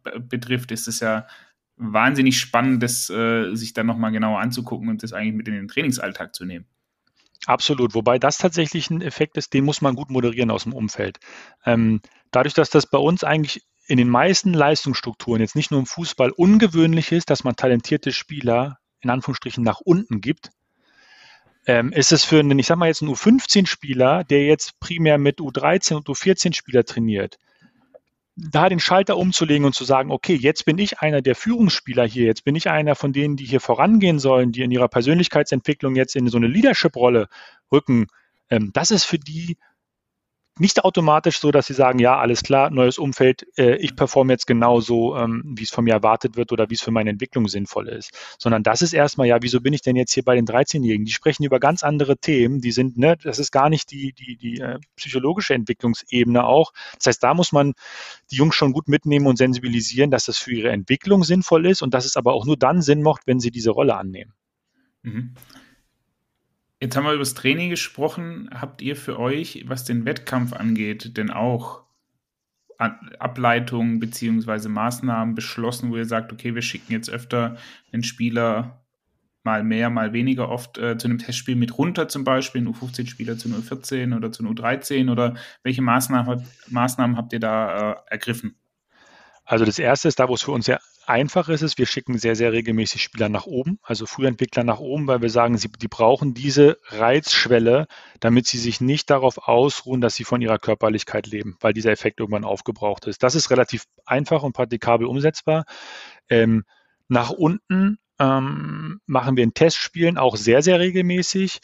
äh, 0.04 0.20
betrifft, 0.20 0.72
ist 0.72 0.88
es 0.88 1.00
ja 1.00 1.26
wahnsinnig 1.76 2.38
spannend, 2.38 2.82
das 2.82 3.08
äh, 3.08 3.54
sich 3.54 3.72
dann 3.72 3.86
nochmal 3.86 4.12
genauer 4.12 4.40
anzugucken 4.40 4.90
und 4.90 5.02
das 5.02 5.14
eigentlich 5.14 5.36
mit 5.36 5.48
in 5.48 5.54
den 5.54 5.68
Trainingsalltag 5.68 6.34
zu 6.34 6.44
nehmen. 6.44 6.66
Absolut, 7.46 7.94
wobei 7.94 8.18
das 8.18 8.38
tatsächlich 8.38 8.90
ein 8.90 9.00
Effekt 9.00 9.36
ist, 9.36 9.54
den 9.54 9.64
muss 9.64 9.80
man 9.80 9.94
gut 9.94 10.10
moderieren 10.10 10.50
aus 10.50 10.64
dem 10.64 10.74
Umfeld. 10.74 11.18
Ähm, 11.64 12.00
dadurch, 12.30 12.54
dass 12.54 12.70
das 12.70 12.86
bei 12.86 12.98
uns 12.98 13.24
eigentlich 13.24 13.62
in 13.86 13.96
den 13.96 14.08
meisten 14.08 14.52
Leistungsstrukturen, 14.52 15.40
jetzt 15.40 15.56
nicht 15.56 15.70
nur 15.70 15.80
im 15.80 15.86
Fußball, 15.86 16.30
ungewöhnlich 16.30 17.12
ist, 17.12 17.30
dass 17.30 17.42
man 17.42 17.56
talentierte 17.56 18.12
Spieler 18.12 18.78
in 19.00 19.10
Anführungsstrichen 19.10 19.64
nach 19.64 19.80
unten 19.80 20.20
gibt, 20.20 20.50
ähm, 21.66 21.92
ist 21.92 22.12
es 22.12 22.24
für 22.24 22.40
einen, 22.40 22.58
ich 22.58 22.66
sag 22.66 22.76
mal 22.76 22.86
jetzt 22.86 23.02
einen 23.02 23.12
U15-Spieler, 23.12 24.24
der 24.24 24.44
jetzt 24.44 24.78
primär 24.80 25.18
mit 25.18 25.40
U13 25.40 25.94
und 25.94 26.08
U14-Spieler 26.08 26.84
trainiert, 26.84 27.38
da 28.50 28.68
den 28.68 28.80
Schalter 28.80 29.16
umzulegen 29.16 29.64
und 29.64 29.74
zu 29.74 29.84
sagen, 29.84 30.10
okay, 30.10 30.34
jetzt 30.34 30.64
bin 30.64 30.78
ich 30.78 31.00
einer 31.00 31.20
der 31.20 31.34
Führungsspieler 31.34 32.06
hier, 32.06 32.24
jetzt 32.24 32.44
bin 32.44 32.54
ich 32.56 32.70
einer 32.70 32.94
von 32.94 33.12
denen, 33.12 33.36
die 33.36 33.44
hier 33.44 33.60
vorangehen 33.60 34.18
sollen, 34.18 34.52
die 34.52 34.62
in 34.62 34.70
ihrer 34.70 34.88
Persönlichkeitsentwicklung 34.88 35.94
jetzt 35.96 36.16
in 36.16 36.28
so 36.28 36.38
eine 36.38 36.46
Leadership-Rolle 36.46 37.28
rücken, 37.70 38.06
ähm, 38.48 38.70
das 38.72 38.90
ist 38.90 39.04
für 39.04 39.18
die 39.18 39.56
nicht 40.60 40.84
automatisch 40.84 41.40
so, 41.40 41.50
dass 41.50 41.66
sie 41.66 41.72
sagen, 41.72 41.98
ja, 41.98 42.18
alles 42.18 42.42
klar, 42.42 42.70
neues 42.70 42.98
Umfeld, 42.98 43.46
äh, 43.56 43.76
ich 43.76 43.96
performe 43.96 44.34
jetzt 44.34 44.46
genauso, 44.46 45.16
ähm, 45.16 45.42
wie 45.56 45.62
es 45.62 45.70
von 45.70 45.84
mir 45.84 45.94
erwartet 45.94 46.36
wird 46.36 46.52
oder 46.52 46.68
wie 46.68 46.74
es 46.74 46.82
für 46.82 46.90
meine 46.90 47.08
Entwicklung 47.08 47.48
sinnvoll 47.48 47.88
ist. 47.88 48.12
Sondern 48.38 48.62
das 48.62 48.82
ist 48.82 48.92
erstmal, 48.92 49.26
ja, 49.26 49.38
wieso 49.40 49.62
bin 49.62 49.72
ich 49.72 49.80
denn 49.80 49.96
jetzt 49.96 50.12
hier 50.12 50.22
bei 50.22 50.34
den 50.34 50.46
13-Jährigen? 50.46 51.06
Die 51.06 51.12
sprechen 51.12 51.44
über 51.44 51.60
ganz 51.60 51.82
andere 51.82 52.18
Themen, 52.18 52.60
die 52.60 52.72
sind, 52.72 52.98
ne, 52.98 53.16
das 53.22 53.38
ist 53.38 53.52
gar 53.52 53.70
nicht 53.70 53.90
die, 53.90 54.12
die, 54.12 54.36
die 54.36 54.60
äh, 54.60 54.78
psychologische 54.96 55.54
Entwicklungsebene 55.54 56.44
auch. 56.44 56.72
Das 56.96 57.06
heißt, 57.06 57.22
da 57.22 57.32
muss 57.32 57.52
man 57.52 57.72
die 58.30 58.36
Jungs 58.36 58.54
schon 58.54 58.72
gut 58.72 58.86
mitnehmen 58.86 59.26
und 59.26 59.36
sensibilisieren, 59.36 60.10
dass 60.10 60.26
das 60.26 60.36
für 60.36 60.52
ihre 60.52 60.70
Entwicklung 60.70 61.24
sinnvoll 61.24 61.64
ist 61.64 61.80
und 61.80 61.94
dass 61.94 62.04
es 62.04 62.16
aber 62.16 62.34
auch 62.34 62.44
nur 62.44 62.58
dann 62.58 62.82
Sinn 62.82 63.02
macht, 63.02 63.22
wenn 63.26 63.40
sie 63.40 63.50
diese 63.50 63.70
Rolle 63.70 63.96
annehmen. 63.96 64.34
Mhm. 65.02 65.34
Jetzt 66.80 66.96
haben 66.96 67.04
wir 67.04 67.12
über 67.12 67.20
das 67.20 67.34
Training 67.34 67.68
gesprochen. 67.68 68.48
Habt 68.52 68.80
ihr 68.80 68.96
für 68.96 69.18
euch, 69.18 69.64
was 69.66 69.84
den 69.84 70.06
Wettkampf 70.06 70.54
angeht, 70.54 71.16
denn 71.16 71.30
auch 71.30 71.84
Ableitungen 72.78 74.00
bzw. 74.00 74.68
Maßnahmen 74.68 75.34
beschlossen, 75.34 75.90
wo 75.90 75.96
ihr 75.96 76.06
sagt, 76.06 76.32
okay, 76.32 76.54
wir 76.54 76.62
schicken 76.62 76.92
jetzt 76.92 77.10
öfter 77.10 77.58
den 77.92 78.02
Spieler 78.02 78.82
mal 79.42 79.62
mehr, 79.62 79.90
mal 79.90 80.14
weniger 80.14 80.48
oft 80.48 80.78
äh, 80.78 80.96
zu 80.96 81.08
einem 81.08 81.18
Testspiel 81.18 81.56
mit 81.56 81.76
runter, 81.76 82.08
zum 82.08 82.24
Beispiel, 82.24 82.62
ein 82.62 82.68
U15-Spieler 82.68 83.36
zu 83.36 83.48
einer 83.48 83.58
U14 83.58 84.16
oder 84.16 84.32
zu 84.32 84.42
einer 84.42 84.52
U13 84.52 85.10
oder 85.10 85.34
welche 85.62 85.82
Maßnahmen, 85.82 86.46
Maßnahmen 86.68 87.16
habt 87.16 87.32
ihr 87.32 87.40
da 87.40 87.92
äh, 87.92 87.96
ergriffen? 88.06 88.56
Also 89.44 89.64
das 89.64 89.78
erste 89.78 90.08
ist 90.08 90.18
da, 90.18 90.28
wo 90.28 90.34
es 90.34 90.42
für 90.42 90.52
uns 90.52 90.66
sehr 90.66 90.80
einfach 91.10 91.48
ist 91.48 91.62
es, 91.62 91.76
wir 91.76 91.86
schicken 91.86 92.18
sehr, 92.18 92.36
sehr 92.36 92.52
regelmäßig 92.52 93.02
Spieler 93.02 93.28
nach 93.28 93.46
oben, 93.46 93.78
also 93.82 94.06
Frühentwickler 94.06 94.64
nach 94.64 94.78
oben, 94.78 95.06
weil 95.06 95.20
wir 95.20 95.30
sagen, 95.30 95.58
sie, 95.58 95.68
die 95.68 95.88
brauchen 95.88 96.32
diese 96.32 96.78
Reizschwelle, 96.86 97.86
damit 98.20 98.46
sie 98.46 98.58
sich 98.58 98.80
nicht 98.80 99.10
darauf 99.10 99.36
ausruhen, 99.48 100.00
dass 100.00 100.14
sie 100.14 100.24
von 100.24 100.40
ihrer 100.40 100.58
Körperlichkeit 100.58 101.26
leben, 101.26 101.56
weil 101.60 101.72
dieser 101.72 101.90
Effekt 101.90 102.20
irgendwann 102.20 102.44
aufgebraucht 102.44 103.06
ist. 103.06 103.22
Das 103.22 103.34
ist 103.34 103.50
relativ 103.50 103.84
einfach 104.06 104.42
und 104.42 104.52
praktikabel 104.52 105.06
umsetzbar. 105.06 105.64
Ähm, 106.28 106.64
nach 107.08 107.30
unten 107.30 107.98
ähm, 108.18 109.00
machen 109.06 109.36
wir 109.36 109.44
in 109.44 109.54
Testspielen 109.54 110.16
auch 110.16 110.36
sehr, 110.36 110.62
sehr 110.62 110.78
regelmäßig. 110.78 111.60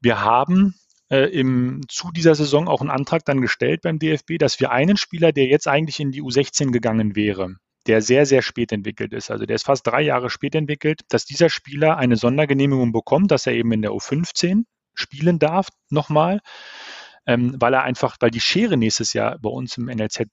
Wir 0.00 0.22
haben 0.22 0.74
äh, 1.10 1.30
im, 1.30 1.82
zu 1.88 2.10
dieser 2.12 2.34
Saison 2.34 2.68
auch 2.68 2.80
einen 2.80 2.90
Antrag 2.90 3.24
dann 3.24 3.40
gestellt 3.40 3.82
beim 3.82 3.98
DFB, 3.98 4.38
dass 4.38 4.60
wir 4.60 4.70
einen 4.70 4.96
Spieler, 4.96 5.32
der 5.32 5.46
jetzt 5.46 5.68
eigentlich 5.68 6.00
in 6.00 6.12
die 6.12 6.22
U16 6.22 6.70
gegangen 6.70 7.16
wäre, 7.16 7.56
der 7.86 8.02
sehr, 8.02 8.26
sehr 8.26 8.42
spät 8.42 8.72
entwickelt 8.72 9.12
ist. 9.12 9.30
Also 9.30 9.46
der 9.46 9.56
ist 9.56 9.66
fast 9.66 9.86
drei 9.86 10.02
Jahre 10.02 10.30
spät 10.30 10.54
entwickelt, 10.54 11.02
dass 11.08 11.24
dieser 11.24 11.50
Spieler 11.50 11.96
eine 11.96 12.16
Sondergenehmigung 12.16 12.92
bekommt, 12.92 13.30
dass 13.30 13.46
er 13.46 13.52
eben 13.52 13.72
in 13.72 13.82
der 13.82 13.92
U15 13.92 14.64
spielen 14.94 15.38
darf, 15.38 15.68
nochmal, 15.90 16.40
ähm, 17.26 17.56
weil 17.58 17.74
er 17.74 17.82
einfach, 17.82 18.16
weil 18.20 18.30
die 18.30 18.40
Schere 18.40 18.76
nächstes 18.76 19.12
Jahr 19.12 19.38
bei 19.38 19.50
uns 19.50 19.76
im 19.76 19.86
NLZ 19.86 20.24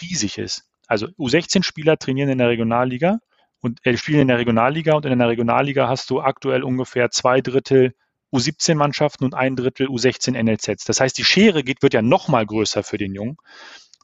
riesig 0.00 0.38
ist. 0.38 0.64
Also 0.86 1.06
U16-Spieler 1.18 1.98
trainieren 1.98 2.30
in 2.30 2.38
der 2.38 2.48
Regionalliga 2.48 3.18
und 3.60 3.78
äh, 3.84 3.96
spielen 3.96 4.20
in 4.20 4.28
der 4.28 4.38
Regionalliga 4.38 4.94
und 4.94 5.06
in 5.06 5.18
der 5.18 5.28
Regionalliga 5.28 5.88
hast 5.88 6.10
du 6.10 6.20
aktuell 6.20 6.62
ungefähr 6.62 7.10
zwei 7.10 7.40
Drittel 7.40 7.94
U17-Mannschaften 8.32 9.24
und 9.24 9.34
ein 9.34 9.56
Drittel 9.56 9.88
U16 9.88 10.40
NLZs. 10.40 10.84
Das 10.84 11.00
heißt, 11.00 11.16
die 11.18 11.24
Schere 11.24 11.62
geht, 11.64 11.82
wird 11.82 11.94
ja 11.94 12.02
nochmal 12.02 12.46
größer 12.46 12.82
für 12.82 12.98
den 12.98 13.14
Jungen. 13.14 13.36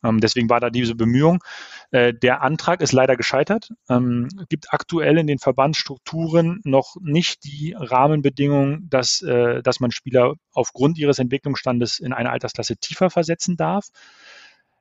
Ähm, 0.06 0.20
deswegen 0.20 0.48
war 0.48 0.60
da 0.60 0.70
diese 0.70 0.94
Bemühung. 0.94 1.42
Äh, 1.90 2.14
der 2.14 2.42
Antrag 2.42 2.80
ist 2.80 2.92
leider 2.92 3.16
gescheitert. 3.16 3.70
Ähm, 3.88 4.28
gibt 4.48 4.72
aktuell 4.72 5.18
in 5.18 5.26
den 5.26 5.38
Verbandsstrukturen 5.38 6.60
noch 6.64 6.96
nicht 7.00 7.44
die 7.44 7.74
Rahmenbedingungen, 7.76 8.88
dass, 8.88 9.22
äh, 9.22 9.62
dass 9.62 9.80
man 9.80 9.90
Spieler 9.90 10.34
aufgrund 10.52 10.98
ihres 10.98 11.18
Entwicklungsstandes 11.18 11.98
in 11.98 12.12
eine 12.12 12.30
Altersklasse 12.30 12.76
tiefer 12.76 13.10
versetzen 13.10 13.56
darf. 13.56 13.88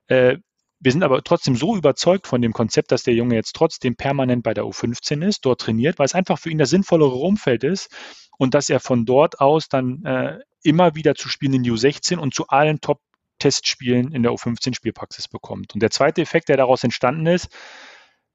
Äh, 0.08 0.38
wir 0.78 0.92
sind 0.92 1.02
aber 1.02 1.22
trotzdem 1.22 1.56
so 1.56 1.74
überzeugt 1.74 2.26
von 2.26 2.42
dem 2.42 2.52
Konzept, 2.52 2.92
dass 2.92 3.02
der 3.02 3.14
Junge 3.14 3.34
jetzt 3.34 3.54
trotzdem 3.56 3.96
permanent 3.96 4.42
bei 4.42 4.52
der 4.52 4.64
U15 4.64 5.26
ist, 5.26 5.44
dort 5.46 5.62
trainiert, 5.62 5.98
weil 5.98 6.04
es 6.04 6.14
einfach 6.14 6.38
für 6.38 6.50
ihn 6.50 6.58
das 6.58 6.70
sinnvollere 6.70 7.14
Umfeld 7.14 7.64
ist 7.64 7.90
und 8.38 8.54
dass 8.54 8.68
er 8.68 8.80
von 8.80 9.06
dort 9.06 9.40
aus 9.40 9.68
dann 9.68 10.04
äh, 10.04 10.38
immer 10.62 10.94
wieder 10.94 11.14
zu 11.14 11.28
spielen 11.28 11.54
in 11.54 11.62
die 11.62 11.72
U16 11.72 12.18
und 12.18 12.34
zu 12.34 12.48
allen 12.48 12.80
Top 12.80 13.00
Testspielen 13.46 14.10
in 14.10 14.24
der 14.24 14.32
U15-Spielpraxis 14.32 15.28
bekommt. 15.28 15.72
Und 15.72 15.80
der 15.80 15.90
zweite 15.90 16.20
Effekt, 16.20 16.48
der 16.48 16.56
daraus 16.56 16.82
entstanden 16.82 17.26
ist, 17.26 17.48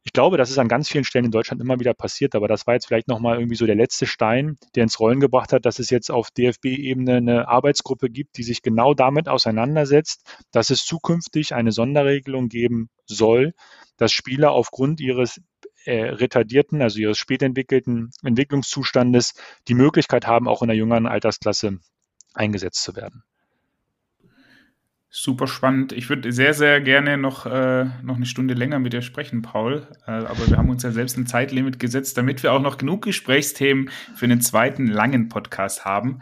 ich 0.03 0.13
glaube, 0.13 0.37
das 0.37 0.49
ist 0.49 0.57
an 0.57 0.69
ganz 0.69 0.87
vielen 0.87 1.03
Stellen 1.03 1.25
in 1.25 1.31
Deutschland 1.31 1.61
immer 1.61 1.81
wieder 1.81 1.93
passiert, 1.93 2.33
aber 2.33 2.47
das 2.47 2.65
war 2.65 2.75
jetzt 2.75 2.87
vielleicht 2.87 3.09
nochmal 3.09 3.37
irgendwie 3.37 3.57
so 3.57 3.65
der 3.65 3.75
letzte 3.75 4.07
Stein, 4.07 4.57
der 4.73 4.83
ins 4.83 5.01
Rollen 5.01 5.19
gebracht 5.19 5.51
hat, 5.51 5.65
dass 5.65 5.79
es 5.79 5.89
jetzt 5.89 6.09
auf 6.09 6.31
DFB-Ebene 6.31 7.17
eine 7.17 7.47
Arbeitsgruppe 7.49 8.09
gibt, 8.09 8.37
die 8.37 8.43
sich 8.43 8.61
genau 8.61 8.93
damit 8.93 9.27
auseinandersetzt, 9.27 10.23
dass 10.51 10.69
es 10.69 10.85
zukünftig 10.85 11.53
eine 11.53 11.73
Sonderregelung 11.73 12.47
geben 12.47 12.89
soll, 13.05 13.53
dass 13.97 14.13
Spieler 14.13 14.53
aufgrund 14.53 15.01
ihres 15.01 15.41
äh, 15.83 16.05
retardierten, 16.05 16.81
also 16.81 16.99
ihres 16.99 17.17
spätentwickelten 17.17 18.11
Entwicklungszustandes 18.23 19.33
die 19.67 19.75
Möglichkeit 19.75 20.25
haben, 20.25 20.47
auch 20.47 20.61
in 20.61 20.69
der 20.69 20.77
jüngeren 20.77 21.05
Altersklasse 21.05 21.79
eingesetzt 22.33 22.81
zu 22.81 22.95
werden. 22.95 23.23
Super 25.13 25.45
spannend. 25.45 25.91
Ich 25.91 26.07
würde 26.07 26.31
sehr, 26.31 26.53
sehr 26.53 26.79
gerne 26.79 27.17
noch, 27.17 27.45
äh, 27.45 27.83
noch 28.01 28.15
eine 28.15 28.25
Stunde 28.25 28.53
länger 28.53 28.79
mit 28.79 28.93
dir 28.93 29.01
sprechen, 29.01 29.41
Paul. 29.41 29.85
Äh, 30.07 30.11
aber 30.11 30.47
wir 30.47 30.55
haben 30.55 30.69
uns 30.69 30.83
ja 30.83 30.91
selbst 30.91 31.17
ein 31.17 31.27
Zeitlimit 31.27 31.79
gesetzt, 31.79 32.17
damit 32.17 32.43
wir 32.43 32.53
auch 32.53 32.61
noch 32.61 32.77
genug 32.77 33.01
Gesprächsthemen 33.03 33.89
für 34.15 34.23
einen 34.23 34.39
zweiten 34.39 34.87
langen 34.87 35.27
Podcast 35.27 35.83
haben. 35.83 36.21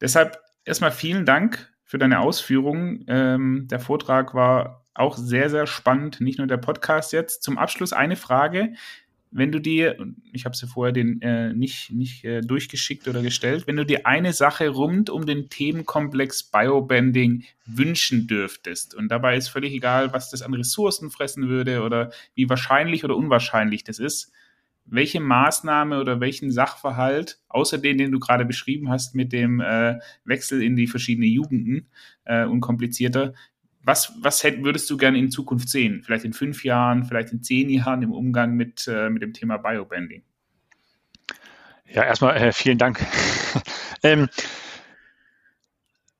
Deshalb 0.00 0.40
erstmal 0.64 0.90
vielen 0.90 1.24
Dank 1.24 1.72
für 1.84 1.98
deine 1.98 2.18
Ausführungen. 2.18 3.04
Ähm, 3.06 3.68
der 3.70 3.78
Vortrag 3.78 4.34
war 4.34 4.84
auch 4.92 5.16
sehr, 5.16 5.48
sehr 5.48 5.68
spannend, 5.68 6.20
nicht 6.20 6.38
nur 6.38 6.48
der 6.48 6.56
Podcast 6.56 7.12
jetzt. 7.12 7.44
Zum 7.44 7.58
Abschluss 7.58 7.92
eine 7.92 8.16
Frage 8.16 8.74
wenn 9.36 9.52
du 9.52 9.60
dir, 9.60 9.96
ich 10.32 10.46
habe 10.46 10.56
sie 10.56 10.66
vorher 10.66 10.92
den, 10.92 11.20
äh, 11.20 11.52
nicht, 11.52 11.92
nicht 11.92 12.24
äh, 12.24 12.40
durchgeschickt 12.40 13.06
oder 13.06 13.20
gestellt, 13.20 13.66
wenn 13.66 13.76
du 13.76 13.84
dir 13.84 14.06
eine 14.06 14.32
Sache 14.32 14.70
rund 14.70 15.10
um 15.10 15.26
den 15.26 15.50
Themenkomplex 15.50 16.44
Biobanding 16.44 17.44
wünschen 17.66 18.26
dürftest 18.26 18.94
und 18.94 19.08
dabei 19.08 19.36
ist 19.36 19.48
völlig 19.48 19.74
egal, 19.74 20.14
was 20.14 20.30
das 20.30 20.40
an 20.40 20.54
Ressourcen 20.54 21.10
fressen 21.10 21.48
würde 21.48 21.82
oder 21.82 22.10
wie 22.34 22.48
wahrscheinlich 22.48 23.04
oder 23.04 23.14
unwahrscheinlich 23.14 23.84
das 23.84 23.98
ist, 23.98 24.32
welche 24.86 25.20
Maßnahme 25.20 26.00
oder 26.00 26.20
welchen 26.20 26.50
Sachverhalt, 26.50 27.38
außer 27.48 27.76
den, 27.76 27.98
den 27.98 28.12
du 28.12 28.18
gerade 28.18 28.46
beschrieben 28.46 28.88
hast 28.88 29.14
mit 29.14 29.32
dem 29.32 29.60
äh, 29.60 29.98
Wechsel 30.24 30.62
in 30.62 30.76
die 30.76 30.86
verschiedenen 30.86 31.28
Jugenden, 31.28 31.88
äh, 32.24 32.46
unkomplizierter, 32.46 33.34
was, 33.86 34.12
was 34.20 34.42
hätt, 34.42 34.64
würdest 34.64 34.90
du 34.90 34.96
gerne 34.96 35.16
in 35.16 35.30
Zukunft 35.30 35.68
sehen? 35.68 36.02
Vielleicht 36.04 36.24
in 36.24 36.32
fünf 36.32 36.64
Jahren, 36.64 37.04
vielleicht 37.04 37.32
in 37.32 37.42
zehn 37.42 37.70
Jahren 37.70 38.02
im 38.02 38.12
Umgang 38.12 38.54
mit, 38.54 38.88
äh, 38.88 39.08
mit 39.08 39.22
dem 39.22 39.32
Thema 39.32 39.58
Biobanding? 39.58 40.24
Ja, 41.88 42.02
erstmal 42.02 42.36
äh, 42.36 42.52
vielen 42.52 42.78
Dank. 42.78 43.00
ähm, 44.02 44.28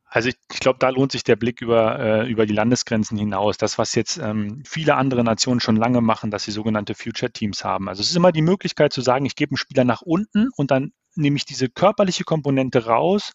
also 0.07 0.29
ich, 0.29 0.37
ich 0.53 0.61
glaube, 0.61 0.79
da 0.79 0.91
lohnt 0.91 1.11
sich 1.11 1.25
der 1.25 1.35
Blick 1.35 1.61
über, 1.61 1.99
äh, 1.99 2.31
über 2.31 2.47
die 2.47 2.55
Landesgrenzen 2.55 3.19
hinaus. 3.19 3.59
Das, 3.59 3.79
was 3.79 3.97
jetzt 3.97 4.17
ähm, 4.17 4.63
viele 4.65 4.95
andere 4.95 5.25
Nationen 5.25 5.59
schon 5.59 5.75
lange 5.75 6.01
machen, 6.01 6.31
dass 6.31 6.45
sie 6.45 6.53
sogenannte 6.53 6.95
Future 6.95 7.33
Teams 7.33 7.65
haben. 7.65 7.89
Also 7.89 8.01
es 8.01 8.11
ist 8.11 8.17
immer 8.17 8.31
die 8.31 8.43
Möglichkeit 8.43 8.93
zu 8.93 9.01
sagen, 9.01 9.27
ich 9.27 9.35
gebe 9.35 9.51
einen 9.51 9.59
Spieler 9.59 9.83
nach 9.83 10.03
unten 10.03 10.51
und 10.55 10.71
dann 10.71 10.93
nehme 11.17 11.37
ich 11.37 11.45
diese 11.45 11.69
körperliche 11.69 12.23
Komponente 12.23 12.87
raus 12.87 13.33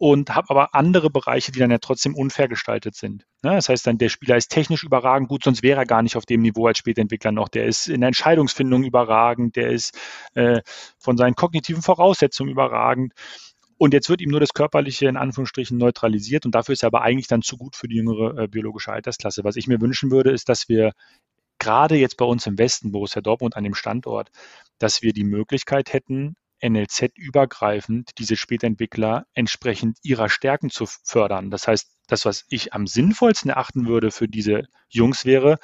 und 0.00 0.34
habe 0.34 0.48
aber 0.48 0.74
andere 0.74 1.10
Bereiche, 1.10 1.52
die 1.52 1.58
dann 1.58 1.70
ja 1.70 1.76
trotzdem 1.76 2.14
unfair 2.14 2.48
gestaltet 2.48 2.94
sind. 2.94 3.26
Ne? 3.42 3.50
Das 3.50 3.68
heißt 3.68 3.86
dann, 3.86 3.98
der 3.98 4.08
Spieler 4.08 4.38
ist 4.38 4.48
technisch 4.48 4.82
überragend 4.82 5.28
gut, 5.28 5.44
sonst 5.44 5.62
wäre 5.62 5.78
er 5.78 5.84
gar 5.84 6.02
nicht 6.02 6.16
auf 6.16 6.24
dem 6.24 6.40
Niveau 6.40 6.66
als 6.66 6.78
Spätentwickler 6.78 7.32
noch. 7.32 7.50
Der 7.50 7.66
ist 7.66 7.86
in 7.86 8.00
der 8.00 8.08
Entscheidungsfindung 8.08 8.82
überragend, 8.82 9.56
der 9.56 9.68
ist 9.68 9.98
äh, 10.32 10.62
von 10.98 11.18
seinen 11.18 11.34
kognitiven 11.34 11.82
Voraussetzungen 11.82 12.50
überragend. 12.50 13.12
Und 13.76 13.92
jetzt 13.92 14.08
wird 14.08 14.22
ihm 14.22 14.30
nur 14.30 14.40
das 14.40 14.54
Körperliche 14.54 15.06
in 15.06 15.18
Anführungsstrichen 15.18 15.76
neutralisiert 15.76 16.46
und 16.46 16.54
dafür 16.54 16.72
ist 16.72 16.82
er 16.82 16.86
aber 16.86 17.02
eigentlich 17.02 17.28
dann 17.28 17.42
zu 17.42 17.58
gut 17.58 17.76
für 17.76 17.86
die 17.86 17.96
jüngere 17.96 18.44
äh, 18.44 18.48
biologische 18.48 18.92
Altersklasse. 18.92 19.44
Was 19.44 19.56
ich 19.56 19.66
mir 19.66 19.82
wünschen 19.82 20.10
würde, 20.10 20.30
ist, 20.30 20.48
dass 20.48 20.70
wir 20.70 20.92
gerade 21.58 21.96
jetzt 21.96 22.16
bei 22.16 22.24
uns 22.24 22.46
im 22.46 22.56
Westen, 22.56 22.90
Borussia 22.90 23.20
Dortmund 23.20 23.54
an 23.54 23.64
dem 23.64 23.74
Standort, 23.74 24.30
dass 24.78 25.02
wir 25.02 25.12
die 25.12 25.24
Möglichkeit 25.24 25.92
hätten, 25.92 26.36
NLZ-übergreifend 26.60 28.10
diese 28.18 28.36
Spätentwickler 28.36 29.26
entsprechend 29.34 29.98
ihrer 30.02 30.28
Stärken 30.28 30.70
zu 30.70 30.86
fördern. 30.86 31.50
Das 31.50 31.66
heißt, 31.66 31.88
das, 32.06 32.24
was 32.24 32.44
ich 32.48 32.72
am 32.74 32.86
sinnvollsten 32.86 33.50
erachten 33.50 33.86
würde 33.86 34.10
für 34.10 34.28
diese 34.28 34.64
Jungs 34.88 35.24
wäre, 35.24 35.58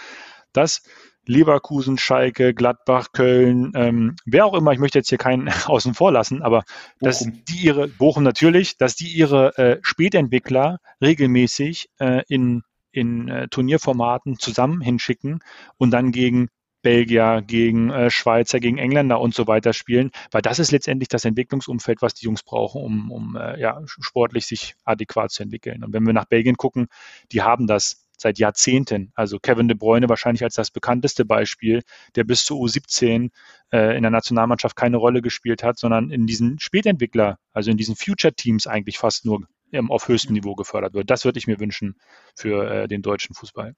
dass 0.53 0.83
Leverkusen, 1.27 1.99
Schalke, 1.99 2.55
Gladbach, 2.55 3.09
Köln, 3.13 3.73
ähm, 3.75 4.17
wer 4.25 4.47
auch 4.47 4.55
immer, 4.55 4.73
ich 4.73 4.79
möchte 4.79 4.99
jetzt 4.99 5.09
hier 5.09 5.19
keinen 5.19 5.49
außen 5.67 5.95
vor 5.95 6.13
lassen, 6.13 6.43
aber 6.43 6.61
Bochum. 6.61 7.01
dass 7.01 7.19
die 7.49 7.65
ihre, 7.65 7.89
Bochum 7.89 8.23
natürlich, 8.23 8.79
dass 8.79 8.95
die 8.95 9.09
ihre 9.09 9.57
äh, 9.59 9.79
Spätentwickler 9.83 10.79
regelmäßig 11.03 11.89
äh, 11.99 12.23
in, 12.29 12.63
in 12.93 13.29
äh, 13.29 13.49
Turnierformaten 13.49 14.39
zusammen 14.39 14.81
hinschicken 14.81 15.41
und 15.77 15.91
dann 15.91 16.13
gegen 16.13 16.49
Belgier, 16.87 17.42
gegen 17.44 17.90
äh, 17.90 18.11
Schweizer, 18.11 18.61
gegen 18.61 18.79
Engländer 18.79 19.20
und 19.20 19.35
so 19.35 19.49
weiter 19.49 19.72
spielen, 19.72 20.12
weil 20.31 20.40
das 20.40 20.61
ist 20.61 20.70
letztendlich 20.70 21.09
das 21.09 21.25
Entwicklungsumfeld, 21.25 22.01
was 22.01 22.14
die 22.14 22.27
Jungs 22.27 22.44
brauchen, 22.44 22.81
um, 22.81 23.11
um 23.11 23.35
äh, 23.35 23.59
ja, 23.59 23.83
sportlich 23.87 24.46
sich 24.46 24.77
adäquat 24.85 25.33
zu 25.33 25.42
entwickeln. 25.42 25.83
Und 25.83 25.92
wenn 25.92 26.07
wir 26.07 26.12
nach 26.12 26.27
Belgien 26.27 26.57
gucken, 26.57 26.87
die 27.33 27.42
haben 27.42 27.66
das 27.66 28.07
seit 28.16 28.38
Jahrzehnten. 28.38 29.11
Also 29.16 29.40
Kevin 29.40 29.66
de 29.66 29.77
Bruyne 29.77 30.09
wahrscheinlich 30.09 30.44
als 30.44 30.55
das 30.55 30.70
bekannteste 30.70 31.25
Beispiel, 31.25 31.83
der 32.14 32.22
bis 32.22 32.44
zu 32.44 32.55
U17 32.55 33.31
äh, 33.72 33.96
in 33.96 34.03
der 34.03 34.12
Nationalmannschaft 34.12 34.77
keine 34.77 34.99
Rolle 34.99 35.22
gespielt 35.22 35.64
hat, 35.64 35.81
sondern 35.81 36.12
in 36.12 36.25
diesen 36.29 36.61
Spätentwickler, 36.61 37.40
also 37.53 37.72
in 37.72 37.77
diesen 37.77 37.96
Future 37.96 38.33
Teams 38.33 38.68
eigentlich 38.68 38.99
fast 38.99 39.25
nur 39.25 39.44
ähm, 39.72 39.90
auf 39.90 40.07
höchstem 40.07 40.35
Niveau 40.35 40.55
gefördert 40.55 40.94
wird. 40.94 41.11
Das 41.11 41.25
würde 41.25 41.40
ich 41.40 41.49
mir 41.49 41.59
wünschen 41.59 41.96
für 42.37 42.70
äh, 42.70 42.87
den 42.87 43.03
deutschen 43.03 43.35
Fußball. 43.35 43.75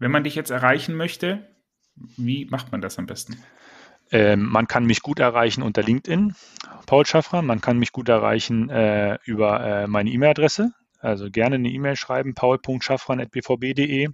Wenn 0.00 0.10
man 0.10 0.24
dich 0.24 0.34
jetzt 0.34 0.50
erreichen 0.50 0.96
möchte, 0.96 1.46
wie 1.94 2.46
macht 2.46 2.72
man 2.72 2.80
das 2.80 2.98
am 2.98 3.06
besten? 3.06 3.36
Ähm, 4.12 4.46
man 4.46 4.66
kann 4.66 4.86
mich 4.86 5.02
gut 5.02 5.20
erreichen 5.20 5.62
unter 5.62 5.82
LinkedIn, 5.82 6.34
Paul 6.86 7.06
Schaffner. 7.06 7.42
Man 7.42 7.60
kann 7.60 7.78
mich 7.78 7.92
gut 7.92 8.08
erreichen 8.08 8.68
äh, 8.68 9.18
über 9.24 9.60
äh, 9.60 9.86
meine 9.86 10.10
E-Mail-Adresse, 10.10 10.72
also 10.98 11.30
gerne 11.30 11.56
eine 11.56 11.68
E-Mail 11.68 11.96
schreiben, 11.96 12.34
paul.schaffran.bvb.de. 12.34 14.08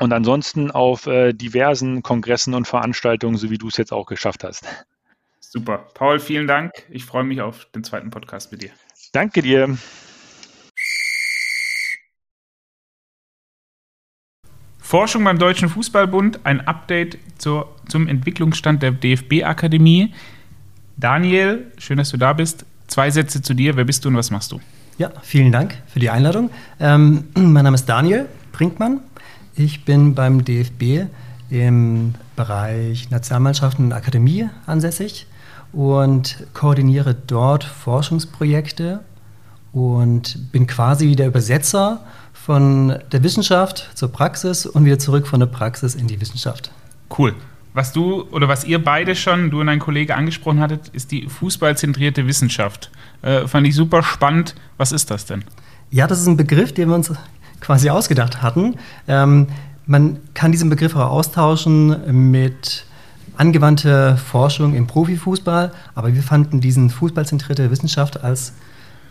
Und 0.00 0.12
ansonsten 0.12 0.70
auf 0.70 1.06
äh, 1.06 1.32
diversen 1.32 2.02
Kongressen 2.02 2.54
und 2.54 2.68
Veranstaltungen, 2.68 3.36
so 3.36 3.50
wie 3.50 3.58
du 3.58 3.66
es 3.66 3.76
jetzt 3.76 3.92
auch 3.92 4.06
geschafft 4.06 4.44
hast. 4.44 4.64
Super. 5.40 5.88
Paul, 5.94 6.20
vielen 6.20 6.46
Dank. 6.46 6.72
Ich 6.88 7.04
freue 7.04 7.24
mich 7.24 7.40
auf 7.40 7.64
den 7.74 7.82
zweiten 7.82 8.10
Podcast 8.10 8.52
mit 8.52 8.62
dir. 8.62 8.70
Danke 9.12 9.42
dir. 9.42 9.76
Forschung 14.88 15.22
beim 15.22 15.38
Deutschen 15.38 15.68
Fußballbund, 15.68 16.46
ein 16.46 16.66
Update 16.66 17.18
zur, 17.36 17.68
zum 17.90 18.08
Entwicklungsstand 18.08 18.82
der 18.82 18.90
DFB-Akademie. 18.90 20.14
Daniel, 20.96 21.66
schön, 21.76 21.98
dass 21.98 22.08
du 22.08 22.16
da 22.16 22.32
bist. 22.32 22.64
Zwei 22.86 23.10
Sätze 23.10 23.42
zu 23.42 23.52
dir. 23.52 23.76
Wer 23.76 23.84
bist 23.84 24.02
du 24.02 24.08
und 24.08 24.16
was 24.16 24.30
machst 24.30 24.50
du? 24.50 24.62
Ja, 24.96 25.10
vielen 25.20 25.52
Dank 25.52 25.76
für 25.88 26.00
die 26.00 26.08
Einladung. 26.08 26.48
Ähm, 26.80 27.24
mein 27.34 27.64
Name 27.64 27.74
ist 27.74 27.84
Daniel 27.84 28.30
Brinkmann. 28.52 29.00
Ich 29.56 29.84
bin 29.84 30.14
beim 30.14 30.42
DFB 30.42 31.10
im 31.50 32.14
Bereich 32.34 33.10
Nationalmannschaften 33.10 33.84
und 33.84 33.92
Akademie 33.92 34.48
ansässig 34.64 35.26
und 35.70 36.46
koordiniere 36.54 37.14
dort 37.14 37.62
Forschungsprojekte 37.62 39.00
und 39.70 40.50
bin 40.50 40.66
quasi 40.66 41.14
der 41.14 41.26
Übersetzer 41.26 42.00
von 42.48 42.98
der 43.12 43.22
Wissenschaft 43.22 43.90
zur 43.92 44.10
Praxis 44.10 44.64
und 44.64 44.86
wieder 44.86 44.98
zurück 44.98 45.26
von 45.26 45.38
der 45.38 45.48
Praxis 45.48 45.94
in 45.94 46.06
die 46.06 46.18
Wissenschaft. 46.18 46.70
Cool. 47.18 47.34
Was 47.74 47.92
du 47.92 48.22
oder 48.30 48.48
was 48.48 48.64
ihr 48.64 48.82
beide 48.82 49.14
schon, 49.16 49.50
du 49.50 49.60
und 49.60 49.66
dein 49.66 49.78
Kollege 49.78 50.16
angesprochen 50.16 50.58
hattet, 50.58 50.88
ist 50.94 51.10
die 51.10 51.28
fußballzentrierte 51.28 52.26
Wissenschaft. 52.26 52.90
Äh, 53.20 53.46
fand 53.46 53.66
ich 53.66 53.74
super 53.74 54.02
spannend. 54.02 54.54
Was 54.78 54.92
ist 54.92 55.10
das 55.10 55.26
denn? 55.26 55.44
Ja, 55.90 56.06
das 56.06 56.22
ist 56.22 56.26
ein 56.26 56.38
Begriff, 56.38 56.72
den 56.72 56.88
wir 56.88 56.94
uns 56.94 57.12
quasi 57.60 57.90
ausgedacht 57.90 58.40
hatten. 58.40 58.76
Ähm, 59.06 59.48
man 59.84 60.16
kann 60.32 60.50
diesen 60.50 60.70
Begriff 60.70 60.96
auch 60.96 61.10
austauschen 61.10 62.30
mit 62.30 62.86
angewandter 63.36 64.16
Forschung 64.16 64.74
im 64.74 64.86
Profifußball, 64.86 65.70
aber 65.94 66.14
wir 66.14 66.22
fanden 66.22 66.62
diesen 66.62 66.88
fußballzentrierte 66.88 67.70
Wissenschaft 67.70 68.24
als 68.24 68.54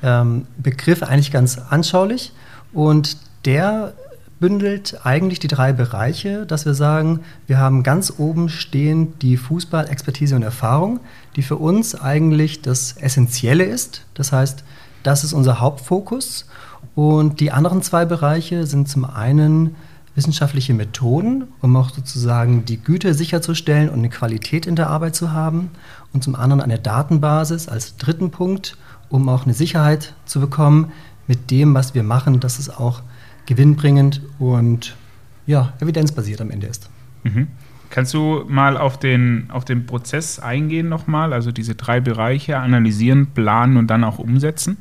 ähm, 0.01 0.47
Begriff 0.57 1.03
eigentlich 1.03 1.31
ganz 1.31 1.59
anschaulich 1.59 2.33
und 2.73 3.26
der 3.45 3.93
bündelt 4.39 4.99
eigentlich 5.03 5.39
die 5.39 5.47
drei 5.47 5.73
Bereiche, 5.73 6.45
dass 6.45 6.65
wir 6.65 6.73
sagen, 6.73 7.21
wir 7.47 7.57
haben 7.57 7.83
ganz 7.83 8.13
oben 8.17 8.49
stehen 8.49 9.17
die 9.19 9.37
Fußballexpertise 9.37 10.35
und 10.35 10.43
Erfahrung, 10.43 10.99
die 11.35 11.41
für 11.41 11.55
uns 11.55 11.95
eigentlich 11.95 12.61
das 12.61 12.97
Essentielle 12.97 13.63
ist. 13.63 14.05
Das 14.13 14.31
heißt, 14.31 14.63
das 15.03 15.23
ist 15.23 15.33
unser 15.33 15.59
Hauptfokus. 15.59 16.45
Und 16.93 17.39
die 17.39 17.51
anderen 17.51 17.81
zwei 17.81 18.05
Bereiche 18.05 18.65
sind 18.67 18.89
zum 18.89 19.05
einen 19.05 19.75
wissenschaftliche 20.15 20.73
Methoden, 20.73 21.45
um 21.61 21.75
auch 21.75 21.91
sozusagen 21.91 22.65
die 22.65 22.81
Güte 22.81 23.13
sicherzustellen 23.13 23.89
und 23.89 23.99
eine 23.99 24.09
Qualität 24.09 24.65
in 24.65 24.75
der 24.75 24.89
Arbeit 24.89 25.15
zu 25.15 25.31
haben. 25.31 25.69
Und 26.13 26.23
zum 26.23 26.35
anderen 26.35 26.61
eine 26.61 26.79
Datenbasis 26.79 27.67
als 27.67 27.97
dritten 27.97 28.31
Punkt, 28.31 28.77
um 29.09 29.29
auch 29.29 29.45
eine 29.45 29.53
Sicherheit 29.53 30.13
zu 30.25 30.39
bekommen 30.39 30.91
mit 31.27 31.51
dem, 31.51 31.73
was 31.73 31.93
wir 31.93 32.03
machen, 32.03 32.39
dass 32.39 32.59
es 32.59 32.69
auch 32.69 33.01
gewinnbringend 33.47 34.21
und 34.37 34.95
ja, 35.47 35.73
evidenzbasiert 35.79 36.39
am 36.41 36.51
Ende 36.51 36.67
ist. 36.67 36.89
Mhm. 37.23 37.47
Kannst 37.89 38.13
du 38.13 38.43
mal 38.47 38.77
auf 38.77 38.99
den, 38.99 39.49
auf 39.49 39.65
den 39.65 39.85
Prozess 39.85 40.39
eingehen 40.39 40.89
nochmal, 40.89 41.33
also 41.33 41.51
diese 41.51 41.73
drei 41.73 41.99
Bereiche 41.99 42.57
analysieren, 42.57 43.27
planen 43.27 43.77
und 43.77 43.87
dann 43.87 44.03
auch 44.03 44.19
umsetzen? 44.19 44.77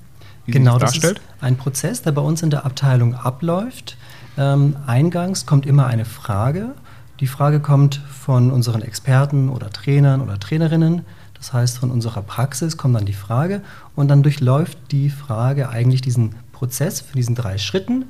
genau, 0.46 0.78
das, 0.78 0.94
das 0.94 1.12
ist 1.12 1.20
ein 1.40 1.56
Prozess, 1.56 2.02
der 2.02 2.12
bei 2.12 2.22
uns 2.22 2.42
in 2.42 2.50
der 2.50 2.64
Abteilung 2.64 3.14
abläuft. 3.14 3.96
Ähm, 4.36 4.76
eingangs 4.86 5.46
kommt 5.46 5.66
immer 5.66 5.86
eine 5.86 6.04
Frage. 6.04 6.74
Die 7.20 7.26
Frage 7.26 7.60
kommt 7.60 7.96
von 7.96 8.50
unseren 8.50 8.82
Experten 8.82 9.48
oder 9.48 9.70
Trainern 9.70 10.20
oder 10.20 10.38
Trainerinnen. 10.38 11.02
Das 11.34 11.52
heißt, 11.52 11.78
von 11.78 11.90
unserer 11.90 12.22
Praxis 12.22 12.76
kommt 12.76 12.96
dann 12.96 13.06
die 13.06 13.12
Frage 13.12 13.62
und 13.94 14.08
dann 14.08 14.22
durchläuft 14.22 14.78
die 14.90 15.10
Frage 15.10 15.68
eigentlich 15.68 16.00
diesen 16.00 16.34
Prozess 16.52 17.00
für 17.00 17.16
diesen 17.16 17.34
drei 17.34 17.58
Schritten. 17.58 18.06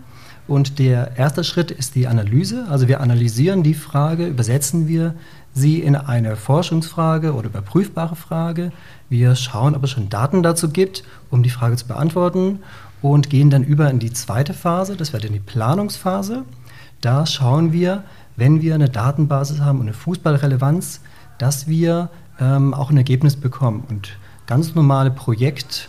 Und 0.49 0.79
der 0.79 1.17
erste 1.17 1.43
Schritt 1.43 1.71
ist 1.71 1.95
die 1.95 2.07
Analyse. 2.07 2.67
Also 2.71 2.87
wir 2.87 3.01
analysieren 3.01 3.63
die 3.63 3.75
Frage, 3.75 4.27
übersetzen 4.27 4.87
wir 4.87 5.15
sie 5.55 5.81
in 5.81 5.97
eine 5.97 6.37
Forschungsfrage 6.37 7.35
oder 7.35 7.47
überprüfbare 7.47 8.15
Frage. 8.15 8.71
Wir 9.09 9.35
schauen, 9.35 9.75
ob 9.75 9.85
es 9.85 9.91
schon 9.91 10.09
Daten 10.09 10.43
dazu 10.43 10.69
gibt, 10.69 11.03
um 11.31 11.43
die 11.43 11.51
Frage 11.51 11.77
zu 11.77 11.87
beantworten 11.87 12.61
und 13.03 13.31
gehen 13.31 13.51
dann 13.51 13.65
über 13.65 13.91
in 13.91 13.99
die 13.99 14.13
zweite 14.13 14.55
Phase, 14.55 14.97
das 14.97 15.13
wäre 15.13 15.23
dann 15.23 15.33
die 15.33 15.41
Planungsphase. 15.41 16.45
Da 17.01 17.27
schauen 17.27 17.73
wir, 17.73 18.05
wenn 18.37 18.63
wir 18.63 18.75
eine 18.75 18.89
Datenbasis 18.89 19.61
haben 19.61 19.81
und 19.81 19.87
eine 19.87 19.95
Fußballrelevanz, 19.95 21.01
dass 21.39 21.67
wir 21.67 22.11
ähm, 22.41 22.75
auch 22.75 22.91
ein 22.91 22.97
Ergebnis 22.97 23.37
bekommen. 23.37 23.85
Und 23.89 24.11
ganz 24.47 24.75
normale 24.75 25.11
Projekt- 25.11 25.89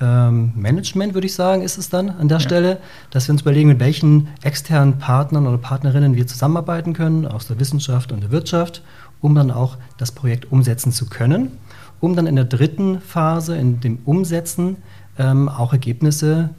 ähm, 0.00 0.52
Management, 0.54 1.14
würde 1.14 1.26
ich 1.26 1.34
sagen, 1.34 1.62
ist 1.62 1.78
es 1.78 1.88
dann 1.88 2.10
an 2.10 2.28
der 2.28 2.38
ja. 2.38 2.40
Stelle, 2.40 2.78
dass 3.10 3.28
wir 3.28 3.32
uns 3.32 3.42
überlegen, 3.42 3.68
mit 3.68 3.80
welchen 3.80 4.28
externen 4.42 4.98
Partnern 4.98 5.46
oder 5.46 5.58
Partnerinnen 5.58 6.16
wir 6.16 6.26
zusammenarbeiten 6.26 6.92
können, 6.92 7.26
aus 7.26 7.46
der 7.46 7.58
Wissenschaft 7.58 8.12
und 8.12 8.22
der 8.22 8.30
Wirtschaft, 8.30 8.82
um 9.20 9.34
dann 9.34 9.50
auch 9.50 9.78
das 9.96 10.12
Projekt 10.12 10.52
umsetzen 10.52 10.92
zu 10.92 11.06
können, 11.06 11.52
um 12.00 12.14
dann 12.14 12.26
in 12.26 12.36
der 12.36 12.44
dritten 12.44 13.00
Phase, 13.00 13.56
in 13.56 13.80
dem 13.80 13.98
Umsetzen, 14.04 14.76
ähm, 15.18 15.48
auch 15.48 15.72
Ergebnisse 15.72 16.50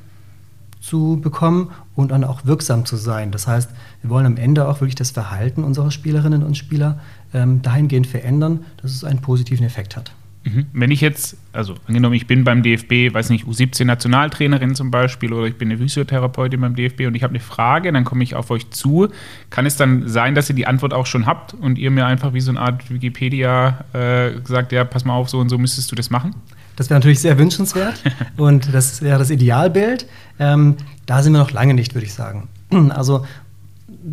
zu 0.79 1.19
bekommen 1.21 1.71
und 1.95 2.11
dann 2.11 2.23
auch 2.23 2.45
wirksam 2.45 2.85
zu 2.85 2.95
sein. 2.95 3.31
Das 3.31 3.47
heißt, 3.47 3.69
wir 4.01 4.09
wollen 4.09 4.25
am 4.25 4.37
Ende 4.37 4.67
auch 4.67 4.79
wirklich 4.79 4.95
das 4.95 5.11
Verhalten 5.11 5.63
unserer 5.63 5.91
Spielerinnen 5.91 6.43
und 6.43 6.55
Spieler 6.55 6.99
ähm, 7.33 7.61
dahingehend 7.61 8.07
verändern, 8.07 8.65
dass 8.81 8.91
es 8.91 9.03
einen 9.03 9.19
positiven 9.19 9.65
Effekt 9.65 9.95
hat. 9.97 10.11
Mhm. 10.47 10.65
Wenn 10.73 10.91
ich 10.91 11.01
jetzt, 11.01 11.37
also 11.51 11.75
angenommen, 11.87 12.15
ich 12.15 12.25
bin 12.25 12.43
beim 12.43 12.63
DFB, 12.63 13.13
weiß 13.13 13.29
nicht, 13.29 13.45
U17-Nationaltrainerin 13.45 14.75
zum 14.75 14.91
Beispiel 14.91 15.33
oder 15.33 15.47
ich 15.47 15.57
bin 15.57 15.69
eine 15.69 15.77
Physiotherapeutin 15.77 16.61
beim 16.61 16.75
DFB 16.75 17.01
und 17.07 17.15
ich 17.15 17.23
habe 17.23 17.31
eine 17.31 17.41
Frage, 17.41 17.91
dann 17.91 18.05
komme 18.05 18.23
ich 18.23 18.35
auf 18.35 18.49
euch 18.49 18.69
zu. 18.69 19.09
Kann 19.49 19.65
es 19.65 19.75
dann 19.75 20.07
sein, 20.07 20.35
dass 20.35 20.49
ihr 20.49 20.55
die 20.55 20.67
Antwort 20.67 20.93
auch 20.93 21.05
schon 21.05 21.25
habt 21.25 21.53
und 21.53 21.77
ihr 21.77 21.91
mir 21.91 22.05
einfach 22.05 22.33
wie 22.33 22.39
so 22.39 22.51
eine 22.51 22.61
Art 22.61 22.89
Wikipedia 22.89 23.85
äh, 23.93 24.31
sagt, 24.45 24.71
ja, 24.71 24.85
pass 24.85 25.03
mal 25.03 25.13
auf, 25.13 25.29
so 25.29 25.39
und 25.39 25.49
so 25.49 25.57
müsstest 25.57 25.91
du 25.91 25.95
das 25.95 26.09
machen? 26.09 26.33
Das 26.77 26.89
wäre 26.89 26.99
natürlich 26.99 27.19
sehr 27.19 27.37
wünschenswert 27.37 28.01
und 28.37 28.73
das 28.73 29.01
wäre 29.01 29.19
das 29.19 29.29
Idealbild. 29.29 30.07
Ähm, 30.39 30.77
da 31.05 31.23
sind 31.23 31.33
wir 31.33 31.39
noch 31.39 31.51
lange 31.51 31.73
nicht, 31.73 31.93
würde 31.93 32.05
ich 32.05 32.13
sagen. 32.13 32.47
Also 32.89 33.25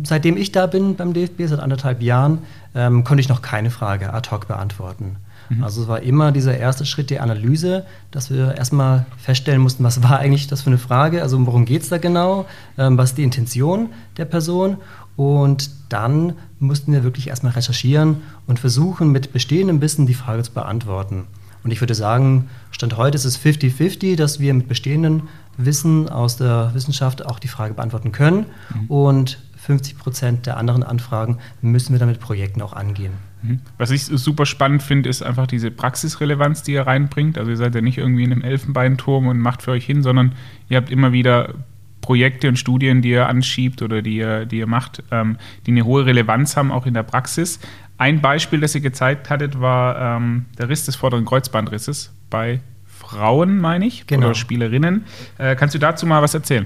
seitdem 0.03 0.35
ich 0.37 0.51
da 0.51 0.67
bin 0.67 0.95
beim 0.95 1.13
DFB, 1.13 1.43
seit 1.45 1.59
anderthalb 1.59 2.01
Jahren, 2.01 2.39
ähm, 2.73 3.03
konnte 3.03 3.21
ich 3.21 3.29
noch 3.29 3.41
keine 3.41 3.69
Frage 3.69 4.13
ad 4.13 4.29
hoc 4.31 4.47
beantworten. 4.47 5.17
Mhm. 5.49 5.63
Also 5.63 5.83
es 5.83 5.87
war 5.87 6.01
immer 6.01 6.31
dieser 6.31 6.57
erste 6.57 6.85
Schritt 6.85 7.09
der 7.09 7.23
Analyse, 7.23 7.85
dass 8.11 8.31
wir 8.31 8.55
erstmal 8.55 9.05
feststellen 9.17 9.61
mussten, 9.61 9.83
was 9.83 10.03
war 10.03 10.19
eigentlich 10.19 10.47
das 10.47 10.61
für 10.61 10.69
eine 10.69 10.77
Frage, 10.77 11.21
also 11.21 11.43
worum 11.45 11.65
geht 11.65 11.83
es 11.83 11.89
da 11.89 11.97
genau, 11.97 12.45
ähm, 12.77 12.97
was 12.97 13.11
ist 13.11 13.17
die 13.17 13.23
Intention 13.23 13.89
der 14.17 14.25
Person 14.25 14.77
und 15.15 15.69
dann 15.89 16.33
mussten 16.59 16.91
wir 16.91 17.03
wirklich 17.03 17.29
erstmal 17.29 17.53
recherchieren 17.53 18.17
und 18.47 18.59
versuchen, 18.59 19.11
mit 19.11 19.31
bestehendem 19.31 19.81
Wissen 19.81 20.05
die 20.05 20.13
Frage 20.13 20.43
zu 20.43 20.51
beantworten. 20.51 21.25
Und 21.63 21.71
ich 21.71 21.81
würde 21.81 21.95
sagen, 21.95 22.49
Stand 22.69 22.95
heute 22.95 23.15
ist 23.15 23.25
es 23.25 23.39
50-50, 23.39 24.17
dass 24.17 24.39
wir 24.39 24.53
mit 24.53 24.67
bestehendem 24.67 25.23
Wissen 25.57 26.09
aus 26.09 26.37
der 26.37 26.71
Wissenschaft 26.73 27.25
auch 27.25 27.39
die 27.39 27.47
Frage 27.47 27.73
beantworten 27.73 28.11
können. 28.11 28.45
Mhm. 28.73 28.85
Und 28.87 29.39
50 29.57 29.97
Prozent 29.97 30.45
der 30.45 30.57
anderen 30.57 30.83
Anfragen 30.83 31.39
müssen 31.61 31.93
wir 31.93 31.99
dann 31.99 32.09
mit 32.09 32.19
Projekten 32.19 32.61
auch 32.61 32.73
angehen. 32.73 33.13
Mhm. 33.47 33.59
Was 33.77 33.91
ich 33.91 34.05
super 34.05 34.45
spannend 34.45 34.83
finde, 34.83 35.09
ist 35.09 35.21
einfach 35.21 35.47
diese 35.47 35.71
Praxisrelevanz, 35.71 36.63
die 36.63 36.73
ihr 36.73 36.87
reinbringt. 36.87 37.37
Also 37.37 37.51
ihr 37.51 37.57
seid 37.57 37.75
ja 37.75 37.81
nicht 37.81 37.97
irgendwie 37.97 38.23
in 38.23 38.31
einem 38.31 38.41
Elfenbeinturm 38.41 39.27
und 39.27 39.39
macht 39.39 39.61
für 39.61 39.71
euch 39.71 39.85
hin, 39.85 40.03
sondern 40.03 40.33
ihr 40.69 40.77
habt 40.77 40.89
immer 40.89 41.11
wieder 41.11 41.53
Projekte 42.01 42.47
und 42.47 42.57
Studien, 42.57 43.01
die 43.01 43.09
ihr 43.09 43.27
anschiebt 43.27 43.81
oder 43.81 44.01
die 44.01 44.17
ihr, 44.17 44.45
die 44.45 44.59
ihr 44.59 44.67
macht, 44.67 45.03
ähm, 45.11 45.37
die 45.65 45.71
eine 45.71 45.85
hohe 45.85 46.05
Relevanz 46.05 46.55
haben, 46.55 46.71
auch 46.71 46.85
in 46.85 46.93
der 46.93 47.03
Praxis. 47.03 47.59
Ein 47.97 48.21
Beispiel, 48.21 48.59
das 48.59 48.75
ihr 48.75 48.81
gezeigt 48.81 49.29
hattet, 49.29 49.59
war 49.59 50.17
ähm, 50.17 50.45
der 50.57 50.69
Riss 50.69 50.85
des 50.85 50.95
vorderen 50.95 51.25
Kreuzbandrisses 51.25 52.13
bei 52.29 52.59
Frauen, 52.85 53.59
meine 53.59 53.85
ich, 53.85 54.05
genau. 54.07 54.27
oder 54.27 54.35
Spielerinnen. 54.35 55.05
Äh, 55.37 55.55
kannst 55.55 55.73
du 55.73 55.79
dazu 55.79 56.05
mal 56.05 56.21
was 56.21 56.33
erzählen? 56.33 56.65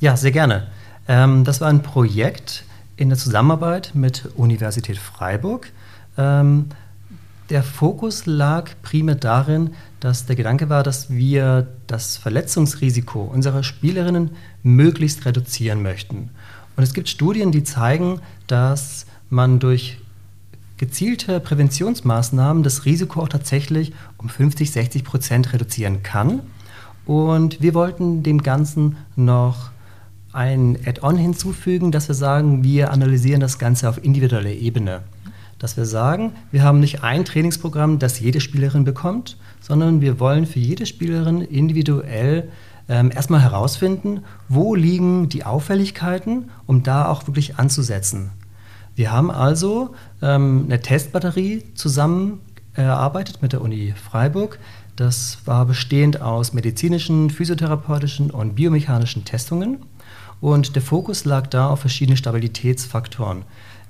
Ja, 0.00 0.16
sehr 0.16 0.32
gerne. 0.32 0.68
Ähm, 1.06 1.44
das 1.44 1.60
war 1.60 1.68
ein 1.68 1.82
Projekt 1.82 2.64
in 2.96 3.08
der 3.08 3.16
Zusammenarbeit 3.16 3.92
mit 3.94 4.28
Universität 4.36 4.98
Freiburg. 4.98 5.70
Ähm, 6.18 6.66
der 7.48 7.62
Fokus 7.62 8.26
lag 8.26 8.72
primär 8.82 9.14
darin, 9.14 9.70
dass 10.00 10.26
der 10.26 10.36
Gedanke 10.36 10.68
war, 10.68 10.82
dass 10.82 11.08
wir 11.08 11.66
das 11.86 12.18
Verletzungsrisiko 12.18 13.22
unserer 13.22 13.62
Spielerinnen 13.62 14.32
möglichst 14.62 15.24
reduzieren 15.24 15.82
möchten. 15.82 16.28
Und 16.76 16.82
es 16.82 16.92
gibt 16.92 17.08
Studien, 17.08 17.50
die 17.50 17.64
zeigen, 17.64 18.20
dass 18.46 19.06
man 19.30 19.60
durch 19.60 19.98
gezielte 20.76 21.40
Präventionsmaßnahmen 21.40 22.62
das 22.62 22.84
Risiko 22.84 23.22
auch 23.22 23.28
tatsächlich 23.28 23.92
um 24.18 24.28
50, 24.28 24.70
60 24.70 25.04
Prozent 25.04 25.52
reduzieren 25.52 26.02
kann. 26.02 26.40
Und 27.06 27.62
wir 27.62 27.74
wollten 27.74 28.22
dem 28.22 28.42
Ganzen 28.42 28.96
noch 29.16 29.70
ein 30.32 30.76
Add-on 30.84 31.16
hinzufügen, 31.16 31.90
dass 31.90 32.08
wir 32.08 32.14
sagen, 32.14 32.62
wir 32.62 32.92
analysieren 32.92 33.40
das 33.40 33.58
Ganze 33.58 33.88
auf 33.88 34.02
individueller 34.04 34.50
Ebene. 34.50 35.00
Dass 35.58 35.76
wir 35.76 35.86
sagen, 35.86 36.32
wir 36.52 36.62
haben 36.62 36.80
nicht 36.80 37.02
ein 37.02 37.24
Trainingsprogramm, 37.24 37.98
das 37.98 38.20
jede 38.20 38.40
Spielerin 38.40 38.84
bekommt, 38.84 39.36
sondern 39.60 40.00
wir 40.00 40.20
wollen 40.20 40.46
für 40.46 40.60
jede 40.60 40.86
Spielerin 40.86 41.40
individuell 41.40 42.48
ähm, 42.88 43.10
erstmal 43.10 43.42
herausfinden, 43.42 44.22
wo 44.48 44.74
liegen 44.74 45.28
die 45.28 45.44
Auffälligkeiten, 45.44 46.50
um 46.66 46.82
da 46.82 47.08
auch 47.08 47.26
wirklich 47.26 47.56
anzusetzen. 47.56 48.30
Wir 48.94 49.12
haben 49.12 49.30
also 49.30 49.94
ähm, 50.22 50.64
eine 50.66 50.80
Testbatterie 50.80 51.62
zusammen 51.74 52.40
erarbeitet 52.74 53.42
mit 53.42 53.52
der 53.52 53.60
Uni 53.60 53.94
Freiburg. 53.94 54.58
Das 54.96 55.38
war 55.44 55.66
bestehend 55.66 56.20
aus 56.20 56.52
medizinischen, 56.52 57.30
physiotherapeutischen 57.30 58.30
und 58.30 58.54
biomechanischen 58.54 59.24
Testungen. 59.24 59.78
Und 60.40 60.74
der 60.76 60.82
Fokus 60.82 61.24
lag 61.24 61.46
da 61.48 61.68
auf 61.68 61.80
verschiedene 61.80 62.16
Stabilitätsfaktoren. 62.16 63.42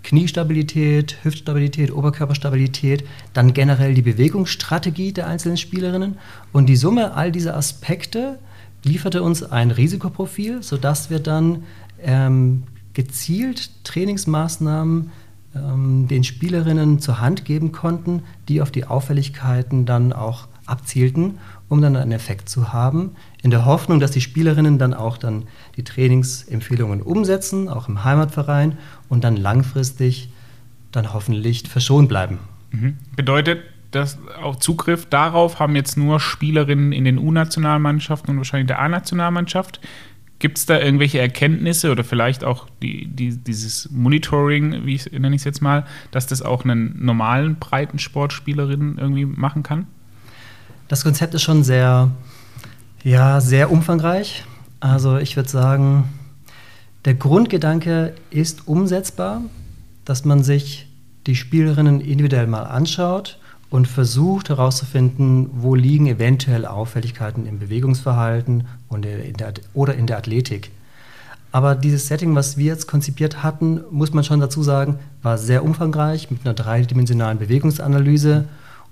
Kniestabilität, 0.03 1.17
Hüftstabilität, 1.23 1.93
Oberkörperstabilität, 1.93 3.05
dann 3.33 3.53
generell 3.53 3.95
die 3.95 4.03
Bewegungsstrategie 4.03 5.13
der 5.13 5.27
einzelnen 5.27 5.57
Spielerinnen. 5.57 6.19
Und 6.53 6.67
die 6.67 6.77
Summe 6.77 7.15
all 7.15 7.33
dieser 7.33 7.57
Aspekte 7.57 8.39
lieferte 8.85 9.23
uns 9.23 9.43
ein 9.43 9.71
Risikoprofil, 9.71 10.63
sodass 10.63 11.11
wir 11.11 11.19
dann 11.19 11.65
ähm, 12.03 12.65
gezielt 12.95 13.71
Trainingsmaßnahmen 13.85 15.11
ähm, 15.55 16.09
den 16.09 16.25
Spielerinnen 16.25 17.01
zur 17.01 17.21
Hand 17.21 17.45
geben 17.45 17.73
konnten, 17.73 18.23
die 18.49 18.63
auf 18.63 18.71
die 18.71 18.85
Auffälligkeiten 18.85 19.87
dann 19.87 20.13
auch 20.13 20.49
abzielten, 20.69 21.39
um 21.69 21.81
dann 21.81 21.97
einen 21.97 22.13
Effekt 22.13 22.49
zu 22.49 22.73
haben, 22.73 23.13
in 23.43 23.51
der 23.51 23.65
Hoffnung, 23.65 24.01
dass 24.01 24.11
die 24.11 24.21
Spielerinnen 24.21 24.79
dann 24.79 24.95
auch 24.95 25.19
dann 25.19 25.45
die 25.77 25.85
Trainingsempfehlungen 25.85 27.03
umsetzen, 27.03 27.69
auch 27.69 27.89
im 27.89 28.05
Heimatverein 28.05 28.79
und 29.09 29.25
dann 29.25 29.37
langfristig 29.37 30.31
dann 30.93 31.13
hoffentlich 31.13 31.69
verschont 31.69 32.09
bleiben. 32.09 32.39
Mhm. 32.71 32.97
Bedeutet, 33.17 33.61
dass 33.91 34.19
auch 34.43 34.57
Zugriff 34.57 35.07
darauf 35.07 35.61
haben 35.61 35.75
jetzt 35.77 35.97
nur 35.97 36.21
Spielerinnen 36.21 36.93
in 36.93 37.05
den 37.05 37.19
U-Nationalmannschaften 37.19 38.31
und 38.31 38.37
wahrscheinlich 38.37 38.67
der 38.67 38.81
A-Nationalmannschaft. 38.81 39.81
Gibt 40.41 40.59
es 40.59 40.67
da 40.67 40.79
irgendwelche 40.79 41.19
Erkenntnisse 41.19 41.91
oder 41.91 42.05
vielleicht 42.05 42.45
auch 42.45 42.69
die, 42.81 43.09
die, 43.09 43.37
dieses 43.37 43.91
Monitoring, 43.91 44.87
wie 44.87 44.95
ich, 44.95 45.11
nenne 45.11 45.35
ich 45.35 45.41
es 45.41 45.45
jetzt 45.45 45.63
mal, 45.63 45.85
dass 46.11 46.27
das 46.27 46.43
auch 46.43 46.65
einen 46.65 46.95
normalen 47.05 47.57
Breitensportspielerinnen 47.57 48.99
irgendwie 48.99 49.25
machen 49.25 49.63
kann? 49.63 49.87
Das 50.89 51.05
Konzept 51.05 51.35
ist 51.35 51.43
schon 51.43 51.65
sehr, 51.65 52.11
ja, 53.05 53.43
sehr 53.43 53.71
umfangreich. 53.71 54.45
Also 54.81 55.19
ich 55.19 55.37
würde 55.37 55.51
sagen, 55.51 56.09
der 57.05 57.15
Grundgedanke 57.15 58.15
ist 58.31 58.67
umsetzbar, 58.67 59.43
dass 60.07 60.25
man 60.25 60.43
sich 60.43 60.89
die 61.27 61.37
Spielerinnen 61.37 62.01
individuell 62.01 62.47
mal 62.47 62.63
anschaut 62.63 63.39
und 63.69 63.87
versucht 63.87 64.49
herauszufinden, 64.49 65.51
wo 65.53 65.75
liegen 65.75 66.07
eventuell 66.07 66.65
Auffälligkeiten 66.65 67.47
im 67.47 67.59
Bewegungsverhalten 67.59 68.67
und 68.89 69.05
in 69.05 69.35
der, 69.35 69.53
oder 69.75 69.95
in 69.95 70.07
der 70.07 70.17
Athletik. 70.17 70.71
Aber 71.53 71.75
dieses 71.75 72.07
Setting, 72.07 72.35
was 72.35 72.57
wir 72.57 72.67
jetzt 72.67 72.87
konzipiert 72.87 73.43
hatten, 73.43 73.83
muss 73.91 74.15
man 74.15 74.25
schon 74.25 74.41
dazu 74.41 74.63
sagen, 74.63 74.99
war 75.23 75.37
sehr 75.37 75.65
umfangreich 75.65 76.31
mit 76.31 76.47
einer 76.47 76.55
dreidimensionalen 76.55 77.39
Bewegungsanalyse. 77.39 78.45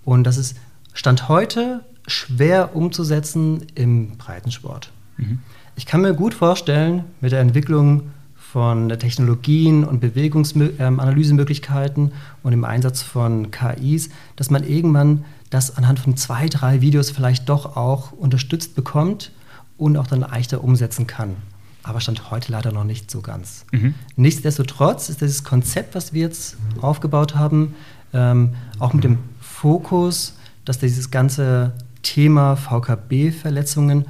Und 0.05 0.25
das 0.25 0.37
ist 0.37 0.57
Stand 0.97 1.29
heute 1.29 1.85
schwer 2.07 2.75
umzusetzen 2.75 3.67
im 3.75 4.17
Breitensport. 4.17 4.91
Mhm. 5.19 5.41
Ich 5.77 5.85
kann 5.85 6.01
mir 6.01 6.15
gut 6.15 6.33
vorstellen, 6.33 7.05
mit 7.21 7.33
der 7.33 7.41
Entwicklung 7.41 8.13
von 8.35 8.89
Technologien 8.89 9.85
und 9.85 10.01
Bewegungsanalysemöglichkeiten 10.01 12.13
und 12.43 12.53
im 12.55 12.65
Einsatz 12.65 13.03
von 13.03 13.51
KIs, 13.51 14.09
dass 14.37 14.49
man 14.49 14.65
irgendwann 14.65 15.27
das 15.51 15.77
anhand 15.77 15.99
von 15.99 16.17
zwei, 16.17 16.49
drei 16.49 16.81
Videos 16.81 17.11
vielleicht 17.11 17.51
doch 17.51 17.77
auch 17.77 18.13
unterstützt 18.13 18.75
bekommt 18.75 19.33
und 19.77 19.99
auch 19.99 20.07
dann 20.07 20.21
leichter 20.21 20.65
umsetzen 20.65 21.07
kann. 21.07 21.37
Aber 21.83 22.01
stand 22.01 22.31
heute 22.31 22.51
leider 22.51 22.73
noch 22.73 22.85
nicht 22.85 23.11
so 23.11 23.21
ganz. 23.21 23.67
Mhm. 23.71 23.93
Nichtsdestotrotz 24.17 25.11
ist 25.11 25.21
dieses 25.21 25.45
Konzept, 25.45 25.95
was 25.95 26.15
wir 26.15 26.23
jetzt 26.23 26.57
aufgebaut 26.81 27.35
haben, 27.35 27.75
ähm, 28.15 28.55
auch 28.79 28.95
mit 28.95 29.05
dem 29.05 29.19
Fokus, 29.43 30.33
dass 30.67 30.79
dieses 30.79 31.11
ganze 31.11 31.73
Thema 32.03 32.57
VKB-Verletzungen 32.57 34.05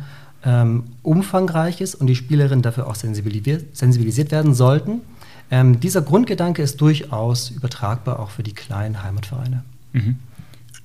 ähm, 0.45 0.85
umfangreich 1.03 1.81
ist 1.81 1.95
und 1.95 2.09
die 2.09 2.17
Spielerinnen 2.17 2.63
dafür 2.63 2.89
auch 2.89 2.97
sensibilisiert, 2.97 3.77
sensibilisiert 3.77 4.33
werden 4.33 4.55
sollten. 4.55 5.03
Ähm, 5.51 5.79
dieser 5.79 6.03
Grundgedanke 6.03 6.63
ist 6.63 6.81
durchaus 6.81 7.51
übertragbar 7.51 8.19
auch 8.19 8.31
für 8.31 8.43
die 8.43 8.53
kleinen 8.53 9.03
Heimatvereine. 9.03 9.65
Mhm. 9.93 10.17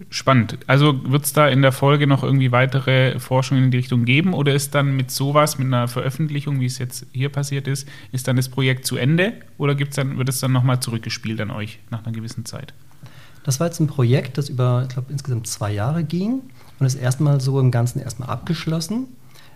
Spannend. 0.09 0.57
Also 0.65 1.11
wird 1.11 1.25
es 1.25 1.33
da 1.33 1.47
in 1.47 1.61
der 1.61 1.71
Folge 1.71 2.07
noch 2.07 2.23
irgendwie 2.23 2.51
weitere 2.51 3.19
Forschungen 3.19 3.65
in 3.65 3.71
die 3.71 3.77
Richtung 3.77 4.05
geben 4.05 4.33
oder 4.33 4.53
ist 4.53 4.73
dann 4.73 4.95
mit 4.95 5.11
sowas, 5.11 5.59
mit 5.59 5.67
einer 5.67 5.87
Veröffentlichung, 5.87 6.59
wie 6.59 6.65
es 6.65 6.79
jetzt 6.79 7.05
hier 7.11 7.29
passiert 7.29 7.67
ist, 7.67 7.87
ist 8.11 8.27
dann 8.27 8.35
das 8.35 8.49
Projekt 8.49 8.85
zu 8.85 8.97
Ende 8.97 9.33
oder 9.59 9.75
gibt's 9.75 9.97
dann, 9.97 10.17
wird 10.17 10.29
es 10.29 10.39
dann 10.39 10.51
nochmal 10.51 10.79
zurückgespielt 10.79 11.39
an 11.39 11.51
euch 11.51 11.79
nach 11.91 12.03
einer 12.03 12.13
gewissen 12.13 12.45
Zeit? 12.45 12.73
Das 13.43 13.59
war 13.59 13.67
jetzt 13.67 13.79
ein 13.79 13.87
Projekt, 13.87 14.37
das 14.37 14.49
über, 14.49 14.83
ich 14.83 14.93
glaube, 14.93 15.11
insgesamt 15.11 15.47
zwei 15.47 15.71
Jahre 15.71 16.03
ging 16.03 16.41
und 16.79 16.85
ist 16.85 16.95
erstmal 16.95 17.41
so 17.41 17.59
im 17.59 17.71
Ganzen 17.71 17.99
erstmal 17.99 18.29
abgeschlossen. 18.29 19.07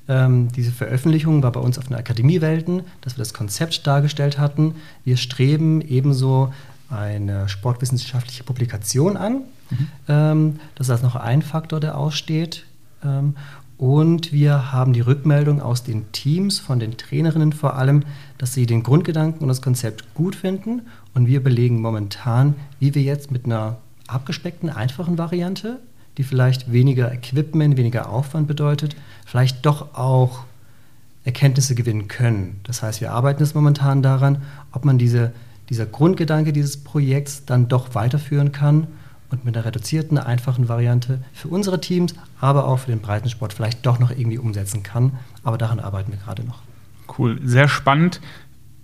Ähm, 0.07 0.51
diese 0.51 0.71
Veröffentlichung 0.71 1.41
war 1.43 1.51
bei 1.51 1.59
uns 1.59 1.77
auf 1.77 1.87
den 1.87 1.95
Akademiewelten, 1.95 2.83
dass 3.01 3.15
wir 3.15 3.19
das 3.19 3.33
Konzept 3.33 3.85
dargestellt 3.87 4.37
hatten. 4.37 4.75
Wir 5.03 5.17
streben 5.17 5.81
ebenso 5.81 6.53
eine 6.89 7.49
sportwissenschaftliche 7.49 8.43
Publikation 8.43 9.17
an. 9.17 9.41
Mhm. 9.69 9.87
Ähm, 10.07 10.59
das 10.75 10.89
ist 10.89 11.03
noch 11.03 11.15
ein 11.15 11.41
Faktor, 11.41 11.79
der 11.79 11.97
aussteht. 11.97 12.65
Ähm, 13.03 13.35
und 13.77 14.31
wir 14.31 14.71
haben 14.71 14.93
die 14.93 15.01
Rückmeldung 15.01 15.61
aus 15.61 15.83
den 15.83 16.11
Teams, 16.11 16.59
von 16.59 16.79
den 16.79 16.97
Trainerinnen 16.97 17.51
vor 17.51 17.75
allem, 17.75 18.03
dass 18.37 18.53
sie 18.53 18.65
den 18.65 18.83
Grundgedanken 18.83 19.41
und 19.41 19.49
das 19.49 19.61
Konzept 19.61 20.13
gut 20.13 20.35
finden. 20.35 20.83
Und 21.15 21.27
wir 21.27 21.41
belegen 21.41 21.81
momentan, 21.81 22.55
wie 22.79 22.93
wir 22.93 23.01
jetzt 23.01 23.31
mit 23.31 23.45
einer 23.45 23.77
abgespeckten, 24.07 24.69
einfachen 24.69 25.17
Variante, 25.17 25.79
die 26.17 26.23
vielleicht 26.23 26.71
weniger 26.71 27.11
Equipment, 27.11 27.77
weniger 27.77 28.09
Aufwand 28.09 28.47
bedeutet, 28.47 28.95
vielleicht 29.25 29.65
doch 29.65 29.95
auch 29.95 30.43
Erkenntnisse 31.23 31.73
gewinnen 31.73 32.07
können. 32.07 32.59
Das 32.63 32.83
heißt, 32.83 33.01
wir 33.01 33.11
arbeiten 33.11 33.41
jetzt 33.41 33.55
momentan 33.55 34.03
daran, 34.03 34.43
ob 34.71 34.85
man 34.85 34.97
diese, 34.97 35.31
dieser 35.69 35.85
Grundgedanke 35.85 36.53
dieses 36.53 36.77
Projekts 36.77 37.45
dann 37.45 37.67
doch 37.67 37.95
weiterführen 37.95 38.51
kann 38.51 38.87
und 39.31 39.43
mit 39.43 39.55
einer 39.57 39.65
reduzierten, 39.65 40.17
einfachen 40.17 40.69
Variante 40.69 41.19
für 41.33 41.47
unsere 41.47 41.81
Teams, 41.81 42.13
aber 42.39 42.67
auch 42.67 42.77
für 42.77 42.91
den 42.91 42.99
Breitensport 42.99 43.53
vielleicht 43.53 43.85
doch 43.85 43.99
noch 43.99 44.11
irgendwie 44.11 44.37
umsetzen 44.37 44.83
kann. 44.83 45.13
Aber 45.43 45.57
daran 45.57 45.79
arbeiten 45.79 46.11
wir 46.11 46.19
gerade 46.19 46.43
noch. 46.43 46.61
Cool, 47.17 47.39
sehr 47.43 47.67
spannend. 47.67 48.21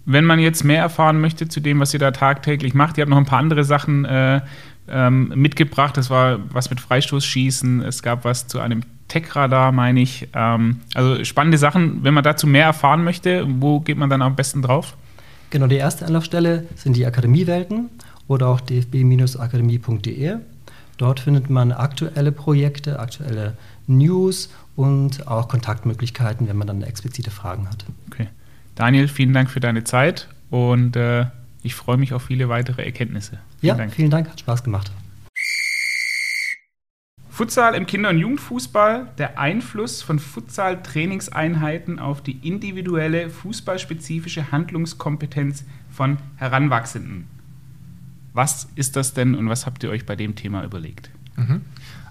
Wenn 0.05 0.25
man 0.25 0.39
jetzt 0.39 0.63
mehr 0.63 0.81
erfahren 0.81 1.21
möchte 1.21 1.47
zu 1.47 1.59
dem, 1.59 1.79
was 1.79 1.93
ihr 1.93 1.99
da 1.99 2.11
tagtäglich 2.11 2.73
macht, 2.73 2.97
ihr 2.97 3.03
habt 3.03 3.09
noch 3.09 3.17
ein 3.17 3.25
paar 3.25 3.39
andere 3.39 3.63
Sachen 3.63 4.05
äh, 4.05 4.41
ähm, 4.87 5.31
mitgebracht. 5.35 5.95
Das 5.97 6.09
war 6.09 6.39
was 6.51 6.69
mit 6.69 6.79
Freistoßschießen, 6.79 7.81
es 7.83 8.01
gab 8.01 8.25
was 8.25 8.47
zu 8.47 8.59
einem 8.59 8.81
Tech-Radar, 9.07 9.71
meine 9.71 10.01
ich. 10.01 10.27
Ähm, 10.33 10.81
also 10.93 11.23
spannende 11.23 11.57
Sachen. 11.57 12.03
Wenn 12.03 12.13
man 12.13 12.23
dazu 12.23 12.47
mehr 12.47 12.65
erfahren 12.65 13.03
möchte, 13.03 13.45
wo 13.47 13.79
geht 13.79 13.97
man 13.97 14.09
dann 14.09 14.21
am 14.21 14.35
besten 14.35 14.61
drauf? 14.61 14.95
Genau, 15.49 15.67
die 15.67 15.75
erste 15.75 16.05
Anlaufstelle 16.05 16.65
sind 16.75 16.95
die 16.95 17.05
Akademiewelten 17.05 17.89
oder 18.27 18.47
auch 18.47 18.61
dfb-akademie.de. 18.61 20.37
Dort 20.97 21.19
findet 21.19 21.49
man 21.49 21.71
aktuelle 21.71 22.31
Projekte, 22.31 22.99
aktuelle 22.99 23.57
News 23.87 24.49
und 24.75 25.27
auch 25.27 25.47
Kontaktmöglichkeiten, 25.47 26.47
wenn 26.47 26.55
man 26.55 26.67
dann 26.67 26.83
explizite 26.83 27.31
Fragen 27.31 27.67
hat. 27.67 27.85
Okay. 28.11 28.27
Daniel, 28.81 29.07
vielen 29.07 29.31
Dank 29.31 29.51
für 29.51 29.59
deine 29.59 29.83
Zeit 29.83 30.27
und 30.49 30.95
äh, 30.95 31.27
ich 31.61 31.75
freue 31.75 31.97
mich 31.97 32.13
auf 32.15 32.23
viele 32.23 32.49
weitere 32.49 32.83
Erkenntnisse. 32.83 33.37
Vielen 33.59 33.67
ja, 33.67 33.75
Dank. 33.75 33.93
vielen 33.93 34.09
Dank, 34.09 34.27
hat 34.27 34.39
Spaß 34.39 34.63
gemacht. 34.63 34.91
Futsal 37.29 37.75
im 37.75 37.85
Kinder- 37.85 38.09
und 38.09 38.17
Jugendfußball, 38.17 39.11
der 39.19 39.37
Einfluss 39.37 40.01
von 40.01 40.17
Futsal-Trainingseinheiten 40.17 41.99
auf 41.99 42.23
die 42.23 42.39
individuelle 42.41 43.29
fußballspezifische 43.29 44.51
Handlungskompetenz 44.51 45.63
von 45.91 46.17
Heranwachsenden. 46.37 47.27
Was 48.33 48.67
ist 48.73 48.95
das 48.95 49.13
denn 49.13 49.35
und 49.35 49.47
was 49.47 49.67
habt 49.67 49.83
ihr 49.83 49.91
euch 49.91 50.07
bei 50.07 50.15
dem 50.15 50.33
Thema 50.33 50.63
überlegt? 50.63 51.11
Mhm. 51.35 51.61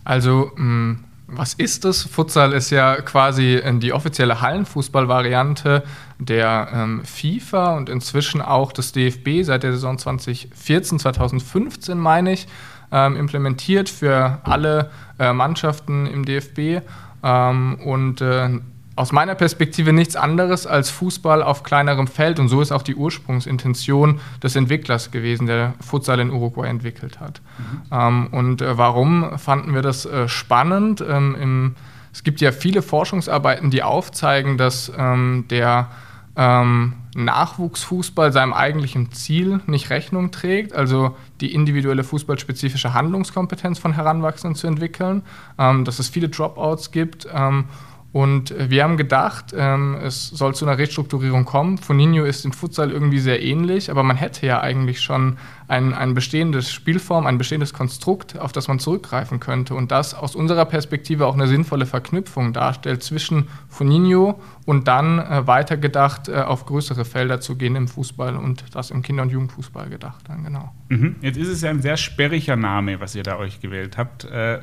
Also, 0.05 0.53
mh, 0.55 0.63
mm, 0.63 1.05
was 1.33 1.55
ist 1.55 1.85
es? 1.85 2.03
Futsal 2.03 2.53
ist 2.53 2.71
ja 2.71 3.01
quasi 3.01 3.55
äh, 3.55 3.79
die 3.79 3.93
offizielle 3.93 4.41
Hallenfußballvariante 4.41 5.83
der 6.19 6.69
ähm, 6.73 7.03
FIFA 7.05 7.77
und 7.77 7.89
inzwischen 7.89 8.43
auch 8.43 8.73
des 8.73 8.93
DFB 8.93 9.43
seit 9.43 9.63
der 9.63 9.73
Saison 9.73 9.99
2014, 9.99 10.99
2015 10.99 11.99
meine 11.99 12.33
ich, 12.33 12.49
ähm, 12.93 13.17
implementiert 13.17 13.89
für 13.89 14.41
alle 14.43 14.91
äh, 15.19 15.33
Mannschaften 15.33 16.07
im 16.07 16.25
DFB. 16.25 16.85
Ähm, 17.23 17.79
und 17.85 18.21
äh, 18.21 18.61
aus 19.01 19.13
meiner 19.13 19.35
Perspektive 19.35 19.93
nichts 19.93 20.15
anderes 20.15 20.67
als 20.67 20.91
Fußball 20.91 21.43
auf 21.43 21.63
kleinerem 21.63 22.07
Feld. 22.07 22.39
Und 22.39 22.49
so 22.49 22.61
ist 22.61 22.71
auch 22.71 22.83
die 22.83 22.95
Ursprungsintention 22.95 24.21
des 24.43 24.57
Entwicklers 24.57 25.11
gewesen, 25.11 25.47
der 25.47 25.75
Futsal 25.81 26.21
in 26.21 26.31
Uruguay 26.31 26.69
entwickelt 26.69 27.19
hat. 27.19 27.41
Mhm. 27.59 27.83
Ähm, 27.91 28.27
und 28.31 28.63
äh, 28.63 28.77
warum 28.77 29.39
fanden 29.39 29.75
wir 29.75 29.83
das 29.83 30.05
äh, 30.05 30.29
spannend? 30.29 31.03
Ähm, 31.07 31.35
im, 31.41 31.75
es 32.13 32.23
gibt 32.25 32.43
ja 32.43 32.53
viele 32.53 32.83
Forschungsarbeiten, 32.83 33.71
die 33.71 33.83
aufzeigen, 33.83 34.59
dass 34.59 34.93
ähm, 34.97 35.47
der 35.49 35.89
ähm, 36.37 36.95
Nachwuchsfußball 37.15 38.33
seinem 38.33 38.53
eigentlichen 38.53 39.13
Ziel 39.13 39.61
nicht 39.67 39.91
Rechnung 39.91 40.31
trägt, 40.31 40.75
also 40.75 41.17
die 41.41 41.55
individuelle 41.55 42.05
fußballspezifische 42.05 42.95
Handlungskompetenz 42.95 43.79
von 43.79 43.95
Heranwachsenden 43.95 44.55
zu 44.57 44.67
entwickeln, 44.67 45.23
ähm, 45.59 45.85
dass 45.85 45.99
es 45.99 46.09
viele 46.09 46.29
Dropouts 46.29 46.93
gibt 46.93 47.27
ähm, 47.33 47.65
und 48.13 48.53
wir 48.59 48.83
haben 48.83 48.97
gedacht, 48.97 49.55
ähm, 49.57 49.97
es 50.03 50.29
soll 50.29 50.55
zu 50.55 50.67
einer 50.67 50.79
Restrukturierung 50.79 51.45
kommen. 51.45 51.79
Foninho 51.79 52.25
ist 52.25 52.45
im 52.45 52.53
Futsal 52.53 52.91
irgendwie 52.91 53.21
sehr 53.21 53.41
ähnlich, 53.43 53.91
aber 53.91 54.03
man 54.03 54.17
hätte 54.17 54.47
ja 54.47 54.61
eigentlich 54.61 55.01
schon 55.01 55.39
ein, 55.71 55.95
ein 55.95 56.15
bestehendes 56.15 56.73
Spielform, 56.73 57.27
ein 57.27 57.39
bestehendes 57.39 57.73
Konstrukt, 57.73 58.37
auf 58.37 58.51
das 58.51 58.67
man 58.67 58.81
zurückgreifen 58.81 59.39
könnte. 59.39 59.75
Und 59.75 59.93
das 59.93 60.15
aus 60.15 60.35
unserer 60.35 60.65
Perspektive 60.65 61.27
auch 61.27 61.35
eine 61.35 61.47
sinnvolle 61.47 61.87
Verknüpfung 61.87 62.53
darstellt 62.53 63.05
zwischen 63.05 63.47
Foninho 63.69 64.41
und 64.67 64.89
dann 64.89 65.21
äh, 65.21 65.47
weitergedacht 65.47 66.29
äh, 66.29 66.41
auf 66.41 66.67
größere 66.67 67.05
Felder 67.05 67.41
zu 67.41 67.55
gehen 67.55 67.77
im 67.77 67.87
Fußball 67.87 68.37
und 68.37 68.65
das 68.75 68.91
im 68.91 69.03
Kinder- 69.03 69.23
und 69.23 69.31
Jugendfußball 69.31 69.89
gedacht. 69.89 70.25
Dann, 70.27 70.43
genau. 70.43 70.75
Mhm. 70.89 71.17
Jetzt 71.21 71.37
ist 71.37 71.49
es 71.49 71.61
ja 71.63 71.71
ein 71.71 71.83
sehr 71.83 71.97
sperriger 71.97 72.57
Name, 72.57 72.99
was 72.99 73.15
ihr 73.15 73.23
da 73.23 73.39
euch 73.39 73.61
gewählt 73.61 73.97
habt. 73.97 74.25
Äh, 74.25 74.59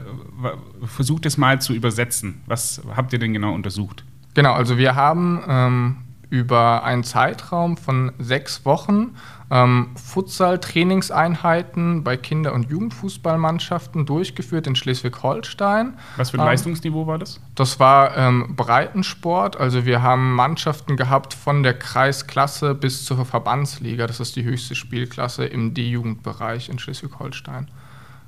versucht 0.86 1.26
es 1.26 1.38
mal 1.38 1.62
zu 1.62 1.74
übersetzen. 1.74 2.42
Was 2.48 2.82
habt 2.96 3.14
ihr 3.14 3.20
denn 3.20 3.32
genau 3.32 3.54
untersucht? 3.54 4.04
Genau, 4.34 4.52
also 4.54 4.78
wir 4.78 4.96
haben 4.96 5.42
ähm, 5.48 5.98
über 6.30 6.84
einen 6.84 7.04
Zeitraum 7.04 7.78
von 7.78 8.12
sechs 8.20 8.66
Wochen 8.66 9.16
ähm, 9.50 9.92
Futsal-Trainingseinheiten 9.96 12.04
bei 12.04 12.18
Kinder- 12.18 12.54
und 12.54 12.70
Jugendfußballmannschaften 12.70 14.06
durchgeführt 14.06 14.68
in 14.68 14.76
Schleswig-Holstein. 14.76 15.98
Was 16.18 16.32
für 16.32 16.38
ein 16.38 16.42
ähm, 16.42 16.48
Leistungsniveau 16.48 17.08
war 17.08 17.18
das? 17.18 17.40
Das 17.56 17.80
war 17.80 18.18
ähm, 18.18 18.56
Breitensport. 18.56 19.58
Also 19.58 19.86
wir 19.86 20.02
haben 20.02 20.36
Mannschaften 20.36 20.98
gehabt 20.98 21.34
von 21.34 21.64
der 21.64 21.76
Kreisklasse 21.76 22.76
bis 22.76 23.06
zur 23.06 23.26
Verbandsliga. 23.26 24.06
Das 24.06 24.20
ist 24.20 24.36
die 24.36 24.44
höchste 24.44 24.76
Spielklasse 24.76 25.46
im 25.46 25.74
D-Jugendbereich 25.74 26.70
in 26.70 26.78
Schleswig-Holstein. 26.78 27.70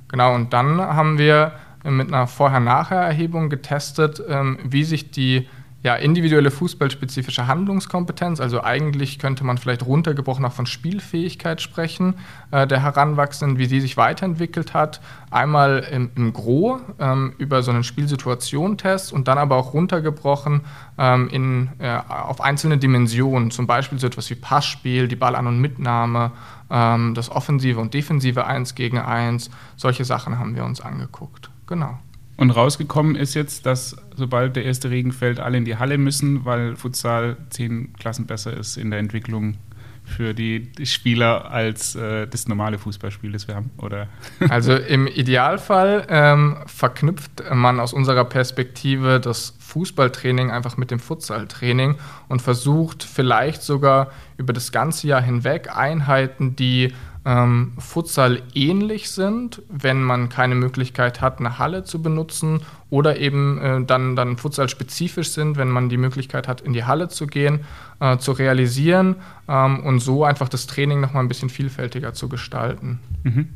Genau, 0.08 0.34
und 0.34 0.52
dann 0.52 0.80
haben 0.80 1.18
wir 1.18 1.52
mit 1.84 2.08
einer 2.08 2.26
Vorher-Nachher-Erhebung 2.26 3.48
getestet, 3.48 4.22
ähm, 4.28 4.58
wie 4.64 4.84
sich 4.84 5.10
die 5.10 5.48
ja, 5.82 5.94
individuelle 5.94 6.50
fußballspezifische 6.50 7.46
Handlungskompetenz, 7.46 8.38
also 8.40 8.62
eigentlich 8.62 9.18
könnte 9.18 9.44
man 9.44 9.56
vielleicht 9.56 9.86
runtergebrochen 9.86 10.44
auch 10.44 10.52
von 10.52 10.66
Spielfähigkeit 10.66 11.62
sprechen, 11.62 12.16
äh, 12.50 12.66
der 12.66 12.82
Heranwachsenden, 12.82 13.58
wie 13.58 13.64
sie 13.64 13.80
sich 13.80 13.96
weiterentwickelt 13.96 14.74
hat. 14.74 15.00
Einmal 15.30 15.86
im, 15.90 16.10
im 16.16 16.32
Gro 16.34 16.80
ähm, 16.98 17.32
über 17.38 17.62
so 17.62 17.70
einen 17.70 17.82
Spielsituationentest 17.82 19.10
und 19.10 19.26
dann 19.26 19.38
aber 19.38 19.56
auch 19.56 19.72
runtergebrochen 19.72 20.62
ähm, 20.98 21.28
in, 21.28 21.70
äh, 21.78 21.98
auf 22.08 22.42
einzelne 22.42 22.76
Dimensionen, 22.76 23.50
zum 23.50 23.66
Beispiel 23.66 23.98
so 23.98 24.06
etwas 24.06 24.28
wie 24.28 24.34
Passspiel, 24.34 25.08
die 25.08 25.16
Ball- 25.16 25.36
an- 25.36 25.46
und 25.46 25.60
Mitnahme, 25.60 26.32
ähm, 26.70 27.14
das 27.14 27.30
offensive 27.30 27.80
und 27.80 27.94
defensive 27.94 28.46
Eins 28.46 28.74
gegen 28.74 28.98
Eins. 28.98 29.50
Solche 29.76 30.04
Sachen 30.04 30.38
haben 30.38 30.54
wir 30.56 30.64
uns 30.64 30.82
angeguckt. 30.82 31.50
Genau. 31.66 31.98
Und 32.40 32.52
rausgekommen 32.52 33.16
ist 33.16 33.34
jetzt, 33.34 33.66
dass 33.66 33.96
sobald 34.16 34.56
der 34.56 34.64
erste 34.64 34.88
Regen 34.88 35.12
fällt, 35.12 35.38
alle 35.38 35.58
in 35.58 35.66
die 35.66 35.76
Halle 35.76 35.98
müssen, 35.98 36.46
weil 36.46 36.74
Futsal 36.74 37.36
zehn 37.50 37.92
Klassen 37.92 38.24
besser 38.24 38.56
ist 38.56 38.78
in 38.78 38.90
der 38.90 38.98
Entwicklung 38.98 39.58
für 40.04 40.32
die 40.32 40.72
Spieler 40.84 41.50
als 41.50 41.94
äh, 41.96 42.26
das 42.26 42.48
normale 42.48 42.78
Fußballspiel, 42.78 43.30
das 43.30 43.46
wir 43.46 43.56
haben, 43.56 43.70
oder? 43.76 44.08
Also 44.48 44.74
im 44.74 45.06
Idealfall 45.06 46.06
ähm, 46.08 46.56
verknüpft 46.64 47.42
man 47.52 47.78
aus 47.78 47.92
unserer 47.92 48.24
Perspektive 48.24 49.20
das 49.20 49.54
Fußballtraining 49.58 50.50
einfach 50.50 50.78
mit 50.78 50.90
dem 50.90 50.98
Futsaltraining 50.98 51.96
und 52.28 52.40
versucht 52.40 53.04
vielleicht 53.04 53.60
sogar 53.60 54.12
über 54.38 54.54
das 54.54 54.72
ganze 54.72 55.08
Jahr 55.08 55.20
hinweg 55.20 55.76
Einheiten, 55.76 56.56
die 56.56 56.94
ähm, 57.24 57.72
Futsal 57.78 58.42
ähnlich 58.54 59.10
sind, 59.10 59.62
wenn 59.68 60.02
man 60.02 60.28
keine 60.28 60.54
Möglichkeit 60.54 61.20
hat, 61.20 61.38
eine 61.38 61.58
Halle 61.58 61.84
zu 61.84 62.00
benutzen 62.00 62.62
oder 62.88 63.18
eben 63.18 63.58
äh, 63.58 63.84
dann, 63.84 64.16
dann 64.16 64.36
Futsal 64.36 64.68
spezifisch 64.68 65.30
sind, 65.30 65.56
wenn 65.56 65.68
man 65.68 65.88
die 65.88 65.98
Möglichkeit 65.98 66.48
hat, 66.48 66.60
in 66.60 66.72
die 66.72 66.84
Halle 66.84 67.08
zu 67.08 67.26
gehen, 67.26 67.60
äh, 68.00 68.16
zu 68.16 68.32
realisieren 68.32 69.16
ähm, 69.48 69.80
und 69.80 70.00
so 70.00 70.24
einfach 70.24 70.48
das 70.48 70.66
Training 70.66 71.00
noch 71.00 71.12
mal 71.12 71.20
ein 71.20 71.28
bisschen 71.28 71.50
vielfältiger 71.50 72.14
zu 72.14 72.28
gestalten. 72.28 73.00
Mhm. 73.24 73.48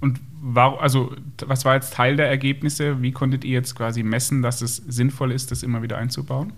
Und 0.00 0.20
war, 0.40 0.80
also, 0.80 1.12
was 1.46 1.64
war 1.64 1.74
jetzt 1.74 1.94
Teil 1.94 2.16
der 2.16 2.28
Ergebnisse? 2.28 3.00
Wie 3.02 3.12
konntet 3.12 3.44
ihr 3.44 3.54
jetzt 3.54 3.74
quasi 3.74 4.02
messen, 4.02 4.42
dass 4.42 4.60
es 4.60 4.76
sinnvoll 4.76 5.32
ist, 5.32 5.50
das 5.50 5.62
immer 5.62 5.82
wieder 5.82 5.96
einzubauen? 5.96 6.52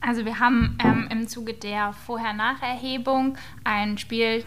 Also 0.00 0.24
wir 0.24 0.38
haben 0.38 0.78
ähm, 0.84 1.08
im 1.10 1.26
Zuge 1.26 1.54
der 1.54 1.92
Vorher-Nach-Erhebung 1.92 3.38
ein 3.64 3.98
Spiel 3.98 4.44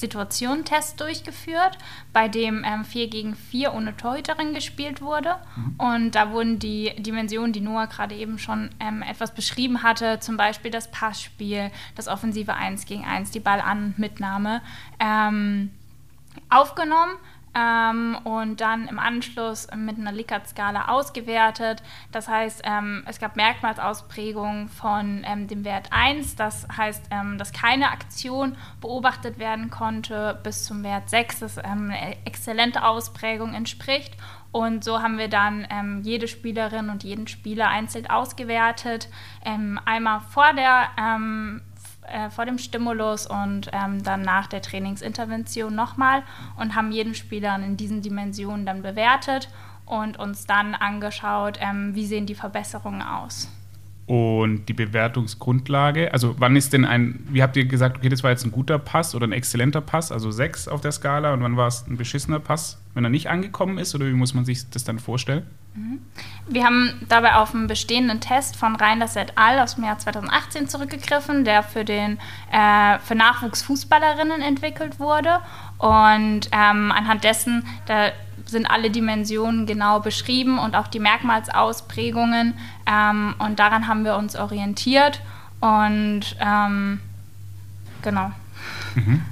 Situationentest 0.00 1.00
durchgeführt, 1.00 1.78
bei 2.12 2.28
dem 2.28 2.64
ähm, 2.64 2.84
4 2.84 3.08
gegen 3.08 3.34
4 3.34 3.74
ohne 3.74 3.96
Torhüterin 3.96 4.54
gespielt 4.54 5.00
wurde. 5.00 5.36
Mhm. 5.56 5.74
Und 5.78 6.10
da 6.14 6.32
wurden 6.32 6.58
die 6.58 6.94
Dimensionen, 6.98 7.52
die 7.52 7.60
Noah 7.60 7.86
gerade 7.86 8.14
eben 8.14 8.38
schon 8.38 8.70
ähm, 8.80 9.02
etwas 9.02 9.34
beschrieben 9.34 9.82
hatte, 9.82 10.20
zum 10.20 10.36
Beispiel 10.36 10.70
das 10.70 10.90
Passspiel, 10.90 11.70
das 11.94 12.08
offensive 12.08 12.54
1 12.54 12.86
gegen 12.86 13.04
1, 13.04 13.30
die 13.30 13.40
Ballanmitnahme, 13.40 14.62
ähm, 14.98 15.70
aufgenommen 16.48 17.12
ähm, 17.54 18.16
und 18.24 18.60
dann 18.60 18.86
im 18.86 18.98
Anschluss 18.98 19.66
mit 19.74 19.98
einer 19.98 20.12
Likert-Skala 20.12 20.88
ausgewertet. 20.88 21.82
Das 22.12 22.28
heißt, 22.28 22.62
ähm, 22.64 23.02
es 23.06 23.18
gab 23.18 23.36
Merkmalsausprägungen 23.36 24.68
von 24.68 25.24
ähm, 25.24 25.48
dem 25.48 25.64
Wert 25.64 25.88
1, 25.90 26.36
das 26.36 26.66
heißt, 26.76 27.06
ähm, 27.10 27.38
dass 27.38 27.52
keine 27.52 27.90
Aktion 27.90 28.56
beobachtet 28.80 29.38
werden 29.38 29.70
konnte, 29.70 30.38
bis 30.42 30.64
zum 30.64 30.82
Wert 30.84 31.10
6, 31.10 31.40
das 31.40 31.56
ähm, 31.58 31.90
eine 31.90 32.16
exzellente 32.24 32.84
Ausprägung 32.84 33.54
entspricht. 33.54 34.16
Und 34.52 34.82
so 34.82 35.00
haben 35.00 35.18
wir 35.18 35.28
dann 35.28 35.66
ähm, 35.70 36.00
jede 36.02 36.26
Spielerin 36.26 36.90
und 36.90 37.04
jeden 37.04 37.28
Spieler 37.28 37.68
einzeln 37.68 38.10
ausgewertet. 38.10 39.08
einmal 39.84 40.20
vor 40.20 40.52
der 40.54 40.88
äh, 42.10 42.30
vor 42.30 42.46
dem 42.46 42.58
Stimulus 42.58 43.26
und 43.26 43.70
ähm, 43.72 44.02
dann 44.02 44.22
nach 44.22 44.46
der 44.46 44.62
Trainingsintervention 44.62 45.74
nochmal 45.74 46.22
und 46.56 46.74
haben 46.74 46.92
jeden 46.92 47.14
Spieler 47.14 47.56
in 47.56 47.76
diesen 47.76 48.02
Dimensionen 48.02 48.66
dann 48.66 48.82
bewertet 48.82 49.48
und 49.86 50.18
uns 50.18 50.46
dann 50.46 50.74
angeschaut, 50.74 51.58
ähm, 51.60 51.94
wie 51.94 52.06
sehen 52.06 52.26
die 52.26 52.34
Verbesserungen 52.34 53.02
aus. 53.02 53.48
Und 54.10 54.66
die 54.66 54.72
Bewertungsgrundlage, 54.72 56.12
also 56.12 56.34
wann 56.36 56.56
ist 56.56 56.72
denn 56.72 56.84
ein, 56.84 57.24
wie 57.28 57.44
habt 57.44 57.56
ihr 57.56 57.66
gesagt, 57.66 57.98
okay, 57.98 58.08
das 58.08 58.24
war 58.24 58.32
jetzt 58.32 58.44
ein 58.44 58.50
guter 58.50 58.76
Pass 58.76 59.14
oder 59.14 59.24
ein 59.28 59.30
exzellenter 59.30 59.80
Pass, 59.80 60.10
also 60.10 60.32
sechs 60.32 60.66
auf 60.66 60.80
der 60.80 60.90
Skala 60.90 61.32
und 61.32 61.44
wann 61.44 61.56
war 61.56 61.68
es 61.68 61.86
ein 61.86 61.96
beschissener 61.96 62.40
Pass, 62.40 62.82
wenn 62.94 63.04
er 63.04 63.10
nicht 63.10 63.30
angekommen 63.30 63.78
ist 63.78 63.94
oder 63.94 64.06
wie 64.06 64.12
muss 64.12 64.34
man 64.34 64.44
sich 64.44 64.68
das 64.68 64.82
dann 64.82 64.98
vorstellen? 64.98 65.46
Mhm. 65.76 66.00
Wir 66.48 66.64
haben 66.64 66.90
dabei 67.08 67.36
auf 67.36 67.54
einen 67.54 67.68
bestehenden 67.68 68.20
Test 68.20 68.56
von 68.56 68.74
Reinders 68.74 69.14
et 69.14 69.38
al. 69.38 69.60
aus 69.60 69.76
dem 69.76 69.84
Jahr 69.84 70.00
2018 70.00 70.68
zurückgegriffen, 70.68 71.44
der 71.44 71.62
für, 71.62 71.84
den, 71.84 72.18
äh, 72.50 72.98
für 72.98 73.14
Nachwuchsfußballerinnen 73.14 74.42
entwickelt 74.42 74.98
wurde. 74.98 75.38
Und 75.78 76.48
ähm, 76.50 76.90
anhand 76.90 77.22
dessen, 77.22 77.64
da 77.86 78.10
sind 78.50 78.66
alle 78.66 78.90
Dimensionen 78.90 79.66
genau 79.66 80.00
beschrieben 80.00 80.58
und 80.58 80.76
auch 80.76 80.88
die 80.88 81.00
Merkmalsausprägungen. 81.00 82.54
Ähm, 82.86 83.34
und 83.38 83.58
daran 83.58 83.86
haben 83.88 84.04
wir 84.04 84.16
uns 84.16 84.36
orientiert. 84.36 85.20
Und 85.60 86.36
ähm, 86.40 87.00
genau. 88.02 88.32
Mhm. 88.94 89.22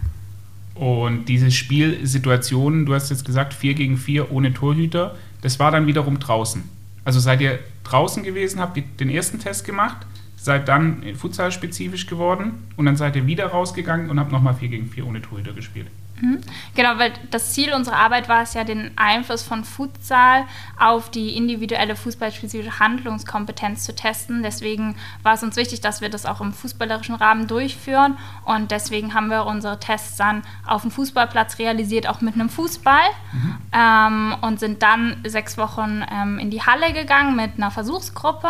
Und 0.74 1.24
diese 1.26 1.50
Spielsituationen, 1.50 2.86
du 2.86 2.94
hast 2.94 3.10
jetzt 3.10 3.24
gesagt, 3.24 3.52
4 3.52 3.74
gegen 3.74 3.96
4 3.96 4.30
ohne 4.30 4.54
Torhüter 4.54 5.16
das 5.42 5.58
war 5.58 5.70
dann 5.70 5.86
wiederum 5.86 6.18
draußen. 6.18 6.62
Also 7.04 7.20
seid 7.20 7.40
ihr 7.40 7.58
draußen 7.84 8.22
gewesen, 8.22 8.60
habt 8.60 8.78
den 9.00 9.10
ersten 9.10 9.38
Test 9.38 9.64
gemacht, 9.64 9.98
seid 10.36 10.68
dann 10.68 11.02
Futsal-spezifisch 11.14 12.06
geworden 12.06 12.52
und 12.76 12.86
dann 12.86 12.96
seid 12.96 13.16
ihr 13.16 13.26
wieder 13.26 13.46
rausgegangen 13.46 14.10
und 14.10 14.20
habt 14.20 14.32
nochmal 14.32 14.54
4 14.54 14.68
gegen 14.68 14.88
4 14.88 15.06
ohne 15.06 15.22
Torhüter 15.22 15.52
gespielt. 15.52 15.86
Mhm. 16.20 16.40
Genau, 16.74 16.98
weil 16.98 17.12
das 17.30 17.52
Ziel 17.52 17.72
unserer 17.72 17.96
Arbeit 17.96 18.28
war 18.28 18.42
es 18.42 18.54
ja, 18.54 18.64
den 18.64 18.90
Einfluss 18.96 19.42
von 19.42 19.64
Futsal 19.64 20.44
auf 20.78 21.10
die 21.10 21.36
individuelle 21.36 21.96
fußballspezifische 21.96 22.78
Handlungskompetenz 22.78 23.84
zu 23.84 23.94
testen. 23.94 24.42
Deswegen 24.42 24.96
war 25.22 25.34
es 25.34 25.42
uns 25.42 25.56
wichtig, 25.56 25.80
dass 25.80 26.00
wir 26.00 26.08
das 26.08 26.26
auch 26.26 26.40
im 26.40 26.52
fußballerischen 26.52 27.14
Rahmen 27.14 27.46
durchführen. 27.46 28.16
Und 28.44 28.70
deswegen 28.70 29.14
haben 29.14 29.28
wir 29.28 29.46
unsere 29.46 29.78
Tests 29.80 30.16
dann 30.16 30.42
auf 30.66 30.82
dem 30.82 30.90
Fußballplatz 30.90 31.58
realisiert, 31.58 32.08
auch 32.08 32.20
mit 32.20 32.34
einem 32.34 32.48
Fußball. 32.48 33.08
Mhm. 33.32 33.56
Ähm, 33.72 34.36
und 34.40 34.60
sind 34.60 34.82
dann 34.82 35.16
sechs 35.26 35.58
Wochen 35.58 36.04
ähm, 36.10 36.38
in 36.38 36.50
die 36.50 36.62
Halle 36.62 36.92
gegangen 36.92 37.36
mit 37.36 37.56
einer 37.56 37.70
Versuchsgruppe 37.70 38.48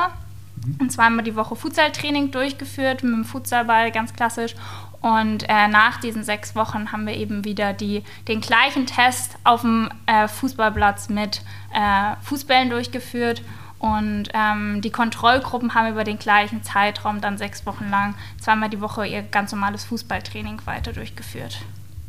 mhm. 0.64 0.76
und 0.80 0.92
zweimal 0.92 1.24
die 1.24 1.36
Woche 1.36 1.56
Futsaltraining 1.56 2.30
durchgeführt 2.30 3.02
mit 3.02 3.12
dem 3.12 3.24
Futsalball, 3.24 3.90
ganz 3.90 4.12
klassisch. 4.12 4.54
Und 5.00 5.48
äh, 5.48 5.68
nach 5.68 6.00
diesen 6.00 6.24
sechs 6.24 6.56
Wochen 6.56 6.90
haben 6.90 7.06
wir 7.06 7.14
eben 7.14 7.44
wieder 7.44 7.72
die, 7.72 8.02
den 8.26 8.40
gleichen 8.40 8.86
Test 8.86 9.36
auf 9.44 9.60
dem 9.60 9.88
äh, 10.06 10.26
Fußballplatz 10.26 11.08
mit 11.08 11.42
äh, 11.72 12.16
Fußbällen 12.22 12.70
durchgeführt. 12.70 13.42
Und 13.78 14.24
ähm, 14.34 14.80
die 14.80 14.90
Kontrollgruppen 14.90 15.74
haben 15.74 15.92
über 15.92 16.02
den 16.02 16.18
gleichen 16.18 16.64
Zeitraum 16.64 17.20
dann 17.20 17.38
sechs 17.38 17.64
Wochen 17.64 17.88
lang 17.90 18.16
zweimal 18.40 18.70
die 18.70 18.80
Woche 18.80 19.06
ihr 19.06 19.22
ganz 19.22 19.52
normales 19.52 19.84
Fußballtraining 19.84 20.60
weiter 20.64 20.92
durchgeführt. 20.92 21.62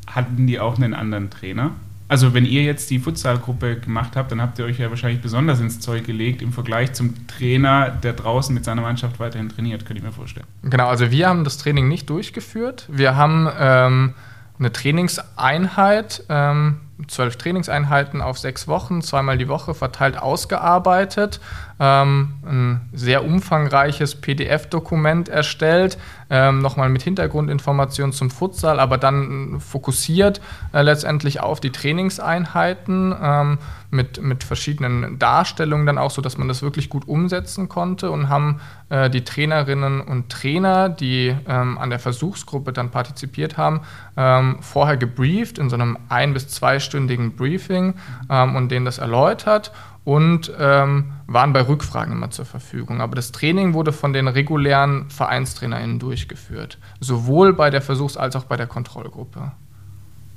Hatten 0.07 0.47
die 0.47 0.59
auch 0.59 0.77
einen 0.77 0.95
anderen 0.95 1.29
Trainer? 1.29 1.75
Also 2.09 2.33
wenn 2.33 2.45
ihr 2.45 2.63
jetzt 2.63 2.89
die 2.89 2.97
Futsalgruppe 2.97 3.79
gemacht 3.79 4.15
habt, 4.15 4.31
dann 4.31 4.41
habt 4.41 4.57
ihr 4.57 4.65
euch 4.65 4.79
ja 4.79 4.89
wahrscheinlich 4.89 5.21
besonders 5.21 5.59
ins 5.59 5.79
Zeug 5.79 6.05
gelegt 6.05 6.41
im 6.41 6.51
Vergleich 6.51 6.91
zum 6.93 7.27
Trainer, 7.27 7.91
der 7.91 8.13
draußen 8.13 8.53
mit 8.53 8.65
seiner 8.65 8.81
Mannschaft 8.81 9.19
weiterhin 9.19 9.47
trainiert, 9.49 9.85
könnte 9.85 9.99
ich 9.99 10.03
mir 10.03 10.11
vorstellen. 10.11 10.47
Genau, 10.63 10.87
also 10.87 11.11
wir 11.11 11.29
haben 11.29 11.43
das 11.43 11.59
Training 11.59 11.87
nicht 11.87 12.09
durchgeführt. 12.09 12.87
Wir 12.91 13.15
haben 13.15 13.47
ähm, 13.59 14.15
eine 14.57 14.73
Trainingseinheit, 14.73 16.23
ähm, 16.29 16.81
zwölf 17.07 17.37
Trainingseinheiten 17.37 18.21
auf 18.21 18.39
sechs 18.39 18.67
Wochen, 18.67 19.03
zweimal 19.03 19.37
die 19.37 19.47
Woche 19.47 19.75
verteilt 19.75 20.17
ausgearbeitet 20.17 21.39
ähm, 21.79 22.33
ein 22.45 22.89
sehr 22.93 23.23
umfangreiches 23.23 24.15
PDF-Dokument 24.15 25.29
erstellt, 25.29 25.97
ähm, 26.29 26.59
nochmal 26.59 26.89
mit 26.89 27.01
Hintergrundinformationen 27.01 28.13
zum 28.13 28.29
Futsal, 28.29 28.79
aber 28.79 28.97
dann 28.97 29.59
fokussiert 29.59 30.41
äh, 30.73 30.81
letztendlich 30.81 31.39
auf 31.41 31.59
die 31.59 31.71
Trainingseinheiten 31.71 33.15
ähm, 33.21 33.57
mit, 33.91 34.21
mit 34.21 34.43
verschiedenen 34.43 35.17
Darstellungen 35.17 35.85
dann 35.85 35.97
auch 35.97 36.11
so, 36.11 36.21
dass 36.21 36.37
man 36.37 36.47
das 36.47 36.61
wirklich 36.61 36.89
gut 36.89 37.07
umsetzen 37.07 37.69
konnte 37.69 38.11
und 38.11 38.29
haben 38.29 38.61
äh, 38.89 39.09
die 39.09 39.23
Trainerinnen 39.23 40.01
und 40.01 40.29
Trainer, 40.29 40.89
die 40.89 41.35
ähm, 41.47 41.77
an 41.77 41.89
der 41.89 41.99
Versuchsgruppe 41.99 42.71
dann 42.71 42.91
partizipiert 42.91 43.57
haben, 43.57 43.81
ähm, 44.15 44.57
vorher 44.61 44.97
gebrieft 44.97 45.57
in 45.57 45.69
so 45.69 45.75
einem 45.75 45.97
ein- 46.09 46.33
bis 46.33 46.47
zweistündigen 46.47 47.35
Briefing 47.35 47.95
ähm, 48.29 48.55
und 48.55 48.69
denen 48.69 48.85
das 48.85 48.99
erläutert 48.99 49.71
und 50.09 50.51
ähm, 50.57 51.11
waren 51.27 51.53
bei 51.53 51.61
Rückfragen 51.61 52.13
immer 52.13 52.31
zur 52.31 52.45
Verfügung. 52.45 52.99
Aber 52.99 53.15
das 53.15 53.31
Training 53.31 53.75
wurde 53.75 53.91
von 53.91 54.11
den 54.11 54.27
regulären 54.27 55.07
VereinstrainerInnen 55.11 55.99
durchgeführt, 55.99 56.79
sowohl 56.99 57.53
bei 57.53 57.69
der 57.69 57.83
Versuchs- 57.83 58.17
als 58.17 58.35
auch 58.35 58.45
bei 58.45 58.57
der 58.57 58.65
Kontrollgruppe. 58.65 59.51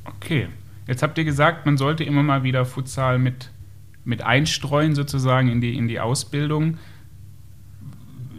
Okay, 0.05 0.49
jetzt 0.87 1.03
habt 1.03 1.17
ihr 1.17 1.25
gesagt, 1.25 1.65
man 1.65 1.79
sollte 1.79 2.05
immer 2.05 2.23
mal 2.23 2.43
wieder 2.43 2.67
Futsal 2.67 3.19
mit, 3.19 3.51
mit 4.05 4.21
einstreuen, 4.21 4.95
sozusagen 4.95 5.49
in 5.49 5.63
die, 5.63 5.75
in 5.75 5.89
die 5.89 6.01
Ausbildung. 6.01 6.77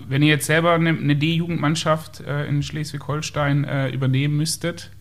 Wenn 0.07 0.21
ihr 0.21 0.29
jetzt 0.29 0.45
selber 0.45 0.73
eine, 0.73 0.89
eine 0.89 1.15
D-Jugendmannschaft 1.15 2.19
äh, 2.19 2.45
in 2.45 2.61
Schleswig-Holstein 2.61 3.63
äh, 3.63 3.89
übernehmen 3.89 4.37
müsstet, 4.37 4.91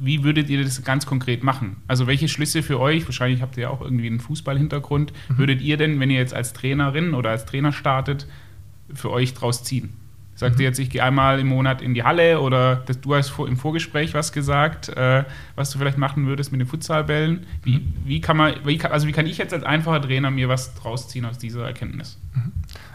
wie 0.00 0.24
würdet 0.24 0.48
ihr 0.48 0.62
das 0.62 0.82
ganz 0.82 1.06
konkret 1.06 1.42
machen? 1.42 1.76
Also 1.86 2.06
welche 2.06 2.28
Schlüsse 2.28 2.62
für 2.62 2.80
euch, 2.80 3.04
wahrscheinlich 3.04 3.42
habt 3.42 3.56
ihr 3.56 3.64
ja 3.64 3.70
auch 3.70 3.82
irgendwie 3.82 4.06
einen 4.06 4.20
Fußballhintergrund, 4.20 5.12
mhm. 5.28 5.38
würdet 5.38 5.60
ihr 5.60 5.76
denn, 5.76 6.00
wenn 6.00 6.10
ihr 6.10 6.18
jetzt 6.18 6.34
als 6.34 6.52
Trainerin 6.52 7.14
oder 7.14 7.30
als 7.30 7.46
Trainer 7.46 7.72
startet, 7.72 8.26
für 8.92 9.10
euch 9.10 9.34
draus 9.34 9.62
ziehen? 9.62 9.90
Sagt 10.34 10.56
mhm. 10.56 10.62
ihr 10.62 10.68
jetzt, 10.68 10.78
ich 10.78 10.88
gehe 10.88 11.04
einmal 11.04 11.38
im 11.38 11.48
Monat 11.48 11.82
in 11.82 11.92
die 11.92 12.02
Halle 12.02 12.40
oder 12.40 12.76
das, 12.76 13.00
du 13.00 13.14
hast 13.14 13.38
im 13.38 13.58
Vorgespräch 13.58 14.14
was 14.14 14.32
gesagt, 14.32 14.88
äh, 14.88 15.24
was 15.54 15.70
du 15.70 15.78
vielleicht 15.78 15.98
machen 15.98 16.26
würdest 16.26 16.50
mit 16.50 16.62
den 16.62 16.66
Futsalbällen. 16.66 17.46
Wie, 17.62 17.76
mhm. 17.76 17.94
wie 18.06 18.20
kann 18.22 18.38
man, 18.38 18.54
wie 18.64 18.78
kann, 18.78 18.90
also 18.92 19.06
wie 19.06 19.12
kann 19.12 19.26
ich 19.26 19.36
jetzt 19.36 19.52
als 19.52 19.64
einfacher 19.64 20.00
Trainer 20.00 20.30
mir 20.30 20.48
was 20.48 20.74
draus 20.74 21.08
ziehen 21.08 21.26
aus 21.26 21.36
dieser 21.36 21.66
Erkenntnis? 21.66 22.18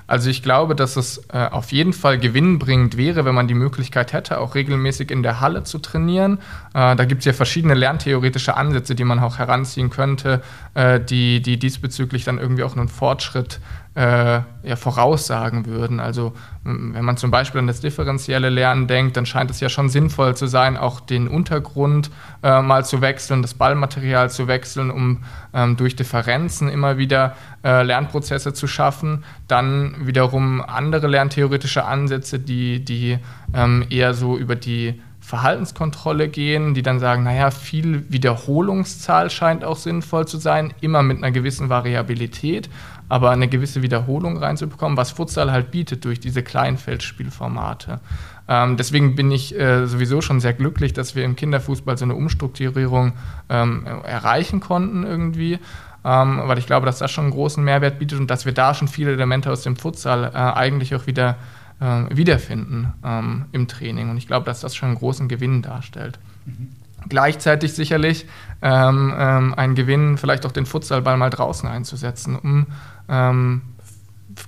Also 0.07 0.29
ich 0.29 0.43
glaube, 0.43 0.75
dass 0.75 0.95
es 0.97 1.17
äh, 1.33 1.47
auf 1.49 1.71
jeden 1.71 1.93
Fall 1.93 2.19
gewinnbringend 2.19 2.97
wäre, 2.97 3.25
wenn 3.25 3.35
man 3.35 3.47
die 3.47 3.53
Möglichkeit 3.53 4.13
hätte, 4.13 4.39
auch 4.39 4.55
regelmäßig 4.55 5.11
in 5.11 5.23
der 5.23 5.39
Halle 5.39 5.63
zu 5.63 5.79
trainieren. 5.79 6.39
Äh, 6.73 6.95
da 6.95 7.05
gibt 7.05 7.19
es 7.19 7.25
ja 7.25 7.33
verschiedene 7.33 7.73
lerntheoretische 7.73 8.55
Ansätze, 8.55 8.95
die 8.95 9.03
man 9.03 9.19
auch 9.19 9.39
heranziehen 9.39 9.89
könnte, 9.89 10.41
äh, 10.75 10.99
die, 10.99 11.41
die 11.41 11.57
diesbezüglich 11.57 12.23
dann 12.23 12.37
irgendwie 12.37 12.63
auch 12.63 12.75
einen 12.75 12.87
Fortschritt 12.89 13.59
äh, 13.95 14.41
ja, 14.63 14.75
voraussagen 14.75 15.65
würden. 15.65 15.99
Also 15.99 16.33
wenn 16.63 17.05
man 17.05 17.15
zum 17.15 17.31
Beispiel 17.31 17.59
an 17.59 17.67
das 17.67 17.79
differenzielle 17.79 18.49
Lernen 18.49 18.87
denkt, 18.87 19.15
dann 19.17 19.25
scheint 19.25 19.49
es 19.51 19.59
ja 19.59 19.69
schon 19.69 19.87
sinnvoll 19.87 20.35
zu 20.35 20.47
sein, 20.47 20.77
auch 20.77 20.99
den 20.99 21.27
Untergrund 21.27 22.11
äh, 22.43 22.61
mal 22.61 22.83
zu 22.83 23.01
wechseln, 23.01 23.41
das 23.41 23.53
Ballmaterial 23.53 24.29
zu 24.29 24.47
wechseln, 24.47 24.91
um 24.91 25.23
ähm, 25.53 25.77
durch 25.77 25.95
Differenzen 25.95 26.67
immer 26.67 26.97
wieder 26.97 27.35
äh, 27.63 27.83
Lernprozesse 27.83 28.53
zu 28.53 28.67
schaffen. 28.67 29.23
Dann 29.47 29.95
wiederum 30.05 30.61
andere 30.61 31.07
lerntheoretische 31.07 31.85
Ansätze, 31.85 32.39
die, 32.39 32.83
die 32.83 33.19
ähm, 33.53 33.85
eher 33.89 34.13
so 34.13 34.37
über 34.37 34.55
die 34.55 34.99
Verhaltenskontrolle 35.25 36.27
gehen, 36.27 36.75
die 36.75 36.83
dann 36.83 36.99
sagen, 36.99 37.23
naja, 37.23 37.49
viel 37.49 38.05
Wiederholungszahl 38.09 39.31
scheint 39.31 39.63
auch 39.63 39.77
sinnvoll 39.77 40.27
zu 40.27 40.37
sein, 40.37 40.71
immer 40.81 41.01
mit 41.01 41.17
einer 41.17 41.31
gewissen 41.31 41.67
Variabilität, 41.67 42.69
aber 43.09 43.31
eine 43.31 43.47
gewisse 43.47 43.81
Wiederholung 43.81 44.37
reinzubekommen, 44.37 44.97
was 44.97 45.11
Futsal 45.11 45.51
halt 45.51 45.71
bietet 45.71 46.05
durch 46.05 46.19
diese 46.19 46.43
Kleinfeldspielformate. 46.43 47.99
Ähm, 48.47 48.77
deswegen 48.77 49.15
bin 49.15 49.31
ich 49.31 49.57
äh, 49.59 49.87
sowieso 49.87 50.21
schon 50.21 50.39
sehr 50.39 50.53
glücklich, 50.53 50.93
dass 50.93 51.15
wir 51.15 51.23
im 51.23 51.35
Kinderfußball 51.35 51.97
so 51.97 52.05
eine 52.05 52.15
Umstrukturierung 52.15 53.13
ähm, 53.49 53.85
erreichen 54.03 54.59
konnten 54.59 55.03
irgendwie, 55.03 55.59
ähm, 56.03 56.41
weil 56.45 56.59
ich 56.59 56.67
glaube, 56.67 56.85
dass 56.85 56.99
das 56.99 57.11
schon 57.11 57.25
einen 57.25 57.33
großen 57.33 57.63
Mehrwert 57.63 57.97
bietet 57.97 58.19
und 58.19 58.29
dass 58.29 58.45
wir 58.45 58.53
da 58.53 58.73
schon 58.73 58.87
viele 58.87 59.13
Elemente 59.13 59.51
aus 59.51 59.63
dem 59.63 59.75
Futsal 59.75 60.25
äh, 60.25 60.37
eigentlich 60.37 60.93
auch 60.93 61.07
wieder 61.07 61.37
äh, 61.79 62.15
wiederfinden 62.15 62.93
ähm, 63.03 63.45
im 63.51 63.67
Training. 63.67 64.09
Und 64.09 64.17
ich 64.17 64.27
glaube, 64.27 64.45
dass 64.45 64.61
das 64.61 64.75
schon 64.75 64.89
einen 64.89 64.97
großen 64.97 65.27
Gewinn 65.27 65.61
darstellt. 65.63 66.19
Mhm. 66.45 66.69
Gleichzeitig 67.07 67.73
sicherlich 67.73 68.25
ähm, 68.61 69.13
ähm, 69.17 69.53
ein 69.55 69.75
Gewinn, 69.75 70.17
vielleicht 70.17 70.45
auch 70.45 70.51
den 70.51 70.65
Futsalball 70.65 71.17
mal 71.17 71.29
draußen 71.29 71.69
einzusetzen, 71.69 72.35
um 72.35 72.67
ähm, 73.09 73.61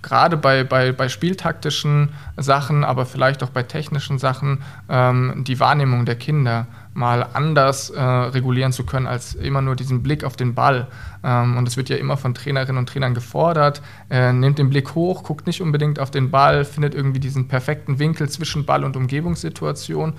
gerade 0.01 0.37
bei, 0.37 0.63
bei, 0.63 0.91
bei 0.91 1.09
spieltaktischen 1.09 2.09
Sachen, 2.35 2.83
aber 2.83 3.05
vielleicht 3.05 3.43
auch 3.43 3.49
bei 3.49 3.63
technischen 3.63 4.19
Sachen, 4.19 4.59
ähm, 4.89 5.43
die 5.45 5.59
Wahrnehmung 5.59 6.05
der 6.05 6.15
Kinder 6.15 6.67
mal 6.93 7.25
anders 7.33 7.89
äh, 7.91 8.01
regulieren 8.01 8.71
zu 8.71 8.85
können, 8.85 9.07
als 9.07 9.35
immer 9.35 9.61
nur 9.61 9.75
diesen 9.75 10.01
Blick 10.01 10.23
auf 10.23 10.35
den 10.35 10.55
Ball. 10.55 10.87
Ähm, 11.23 11.55
und 11.57 11.67
es 11.67 11.77
wird 11.77 11.89
ja 11.89 11.97
immer 11.97 12.17
von 12.17 12.33
Trainerinnen 12.33 12.79
und 12.79 12.89
Trainern 12.89 13.13
gefordert, 13.13 13.81
äh, 14.09 14.33
nehmt 14.33 14.57
den 14.57 14.69
Blick 14.69 14.95
hoch, 14.95 15.23
guckt 15.23 15.47
nicht 15.47 15.61
unbedingt 15.61 15.99
auf 15.99 16.11
den 16.11 16.31
Ball, 16.31 16.65
findet 16.65 16.95
irgendwie 16.95 17.19
diesen 17.19 17.47
perfekten 17.47 17.99
Winkel 17.99 18.29
zwischen 18.29 18.65
Ball 18.65 18.83
und 18.83 18.97
Umgebungssituation. 18.97 20.13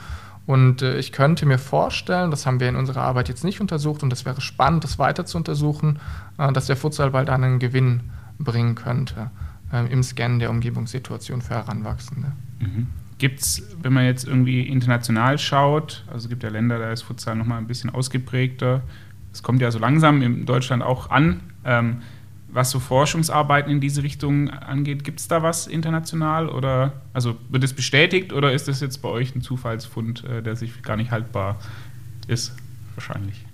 Und 0.47 0.81
äh, 0.81 0.99
ich 0.99 1.13
könnte 1.13 1.45
mir 1.45 1.59
vorstellen, 1.59 2.31
das 2.31 2.47
haben 2.47 2.61
wir 2.61 2.69
in 2.69 2.77
unserer 2.77 3.03
Arbeit 3.03 3.29
jetzt 3.29 3.45
nicht 3.45 3.61
untersucht 3.61 4.03
und 4.03 4.11
das 4.11 4.25
wäre 4.25 4.41
spannend, 4.41 4.85
das 4.85 4.99
weiter 4.99 5.27
zu 5.27 5.37
untersuchen, 5.37 5.99
äh, 6.39 6.53
dass 6.53 6.67
der 6.67 6.77
Futsalball 6.77 7.25
da 7.25 7.35
einen 7.35 7.59
Gewinn 7.59 8.01
bringen 8.39 8.75
könnte 8.75 9.31
ähm, 9.73 9.87
im 9.89 10.03
Scan 10.03 10.39
der 10.39 10.51
Umgebungssituation 10.51 11.43
für 11.43 11.55
Heranwachsende. 11.55 12.33
Mhm. 12.61 12.87
Gibt 13.19 13.41
es, 13.41 13.63
wenn 13.83 13.93
man 13.93 14.05
jetzt 14.05 14.27
irgendwie 14.27 14.63
international 14.63 15.39
schaut, 15.39 16.05
also 16.07 16.27
es 16.27 16.29
gibt 16.29 16.43
ja 16.45 16.51
Länder, 16.51 16.79
da 16.79 16.93
ist 16.93 17.03
Futsal 17.03 17.35
nochmal 17.35 17.59
ein 17.59 17.67
bisschen 17.67 17.91
ausgeprägter. 17.91 18.83
Es 19.33 19.43
kommt 19.43 19.61
ja 19.61 19.71
so 19.71 19.79
langsam 19.79 20.23
in 20.23 20.47
Deutschland 20.47 20.83
auch 20.83 21.11
an. 21.11 21.41
Ähm, 21.65 22.03
was 22.51 22.71
so 22.71 22.81
Forschungsarbeiten 22.81 23.71
in 23.71 23.81
diese 23.81 24.03
Richtung 24.03 24.49
angeht, 24.49 25.05
gibt 25.05 25.21
es 25.21 25.29
da 25.29 25.43
was 25.43 25.67
international 25.67 26.49
oder 26.49 26.95
also 27.13 27.37
wird 27.51 27.63
es 27.63 27.75
bestätigt 27.75 28.33
oder 28.33 28.53
ist 28.53 28.69
das 28.69 28.81
jetzt 28.81 29.03
bei 29.03 29.09
euch 29.09 29.35
ein 29.37 29.43
Zufallsfund, 29.43 30.25
äh, 30.25 30.43
der 30.43 30.57
sich 30.57 30.83
gar 30.83 30.97
nicht 30.97 31.11
haltbar 31.11 31.59
ist? 32.27 32.57
Wahrscheinlich. 32.95 33.45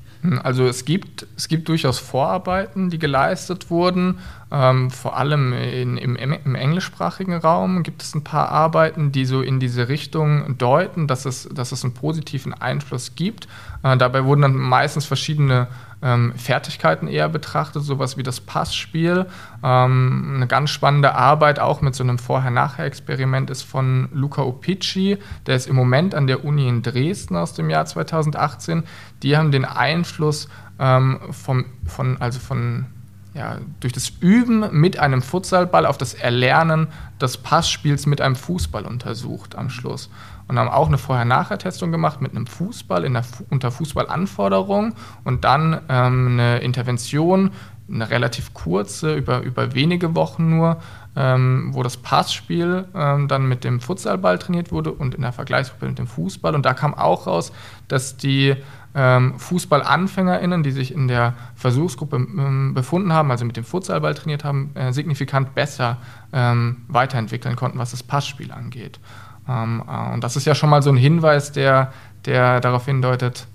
Also 0.43 0.66
es 0.66 0.87
gibt, 0.87 1.27
es 1.37 1.49
gibt 1.49 1.68
durchaus 1.68 1.99
Vorarbeiten, 1.99 2.89
die 2.89 2.99
geleistet 2.99 3.70
wurden. 3.70 4.20
Ähm, 4.51 4.91
vor 4.91 5.16
allem 5.18 5.53
in, 5.53 5.99
im, 5.99 6.16
im, 6.16 6.55
englischsprachigen 6.55 7.35
Raum 7.35 7.83
gibt 7.83 8.03
es 8.03 8.14
ein 8.14 8.25
paar 8.25 8.49
Arbeiten, 8.49 9.12
die 9.12 9.27
so 9.27 9.43
in 9.43 9.61
diese 9.61 9.89
Richtung 9.89 10.57
deuten, 10.57 11.07
dass 11.07 11.27
es, 11.27 11.49
dass 11.53 11.72
es 11.72 11.85
einen 11.85 11.93
positiven 11.93 12.55
Einfluss 12.55 13.16
gibt. 13.16 13.49
Äh, 13.83 13.99
dabei 13.99 14.25
wurden 14.25 14.43
dann 14.43 14.55
meistens 14.55 15.05
verschiedene 15.05 15.68
ähm, 16.05 16.35
Fertigkeiten 16.37 17.09
eher 17.09 17.31
betrachtet, 17.31 17.83
sowas 17.83 18.19
wie 18.19 18.23
das 18.23 18.41
Passspiel. 18.41 19.27
Ähm, 19.65 20.35
eine 20.37 20.47
ganz 20.47 20.71
spannende 20.71 21.15
Arbeit 21.15 21.59
auch 21.59 21.81
mit 21.81 21.95
so 21.95 22.05
einem 22.05 22.19
Vorher-Nachher-Experiment 22.19 23.49
ist 23.49 23.63
von 23.63 24.11
Luca 24.13 24.43
Opicci, 24.43 25.17
der 25.47 25.57
ist 25.57 25.67
im 25.67 25.75
Moment 25.75 26.15
an 26.15 26.27
der 26.27 26.45
Uni 26.45 26.69
in 26.69 26.83
Dresden 26.83 27.37
aus 27.37 27.55
dem 27.55 27.71
Jahr 27.71 27.87
2018. 27.87 28.85
Die 29.23 29.37
haben 29.37 29.51
den 29.51 29.65
Einfluss 29.65 30.49
ähm, 30.79 31.21
vom, 31.31 31.65
von, 31.87 32.21
also 32.21 32.39
von 32.39 32.87
ja, 33.33 33.59
durch 33.81 33.93
das 33.93 34.13
Üben 34.21 34.79
mit 34.79 34.99
einem 35.01 35.23
Futsalball 35.23 35.87
auf 35.87 35.99
das 35.99 36.15
Erlernen 36.15 36.89
des 37.21 37.39
Passspiels 37.39 38.07
mit 38.07 38.21
einem 38.21 38.37
Fußball 38.37 38.85
untersucht 38.85 39.57
am 39.57 39.71
Schluss 39.71 40.11
und 40.49 40.59
haben 40.59 40.69
auch 40.69 40.89
eine 40.89 40.99
Vorher-Nachher-Testung 40.99 41.93
gemacht 41.93 42.21
mit 42.21 42.33
einem 42.33 42.47
Fußball 42.47 43.05
in 43.05 43.15
der, 43.15 43.25
unter 43.51 43.71
Fußballanforderung 43.71 44.95
und 45.25 45.45
dann 45.45 45.81
ähm, 45.89 46.33
eine 46.33 46.59
Intervention, 46.59 47.51
eine 47.89 48.09
relativ 48.11 48.55
kurze, 48.55 49.15
über, 49.15 49.41
über 49.41 49.75
wenige 49.75 50.15
Wochen 50.15 50.49
nur, 50.51 50.79
ähm, 51.17 51.71
wo 51.73 51.83
das 51.83 51.97
Passspiel 51.97 52.87
ähm, 52.95 53.29
dann 53.29 53.47
mit 53.47 53.65
dem 53.65 53.81
Futsalball 53.81 54.39
trainiert 54.39 54.73
wurde 54.73 54.91
und 54.93 55.15
in 55.15 55.23
der 55.23 55.33
Vergleichsgruppe 55.33 55.87
mit 55.87 55.99
dem 55.99 56.07
Fußball. 56.07 56.55
Und 56.55 56.65
da 56.65 56.75
kam 56.75 56.95
auch 56.95 57.27
raus, 57.27 57.53
dass 57.89 58.17
die 58.17 58.57
ähm, 58.95 59.39
FußballanfängerInnen, 59.39 60.63
die 60.63 60.71
sich 60.71 60.95
in 60.95 61.09
der 61.09 61.35
Versuchsgruppe 61.57 62.17
ähm, 62.17 62.75
befunden 62.75 63.13
haben, 63.13 63.31
also 63.31 63.45
mit 63.45 63.57
dem 63.57 63.65
Futsalball 63.65 64.15
trainiert 64.15 64.45
haben, 64.45 64.71
äh, 64.75 64.93
signifikant 64.93 65.55
besser 65.55 65.99
ähm, 66.33 66.83
weiterentwickeln 66.89 67.57
konnten, 67.57 67.79
was 67.79 67.91
das 67.91 68.03
Passspiel 68.03 68.53
angeht. 68.53 69.01
Ähm, 69.49 69.83
äh, 69.89 70.15
und 70.15 70.25
das 70.25 70.37
ist 70.37 70.45
ja 70.45 70.55
schon 70.55 70.71
mal 70.71 70.83
so 70.83 70.91
ein 70.91 70.97
Hinweis, 70.97 71.53
der, 71.53 71.93
der 72.25 72.61
darauf 72.61 72.87
hindeutet, 72.87 73.47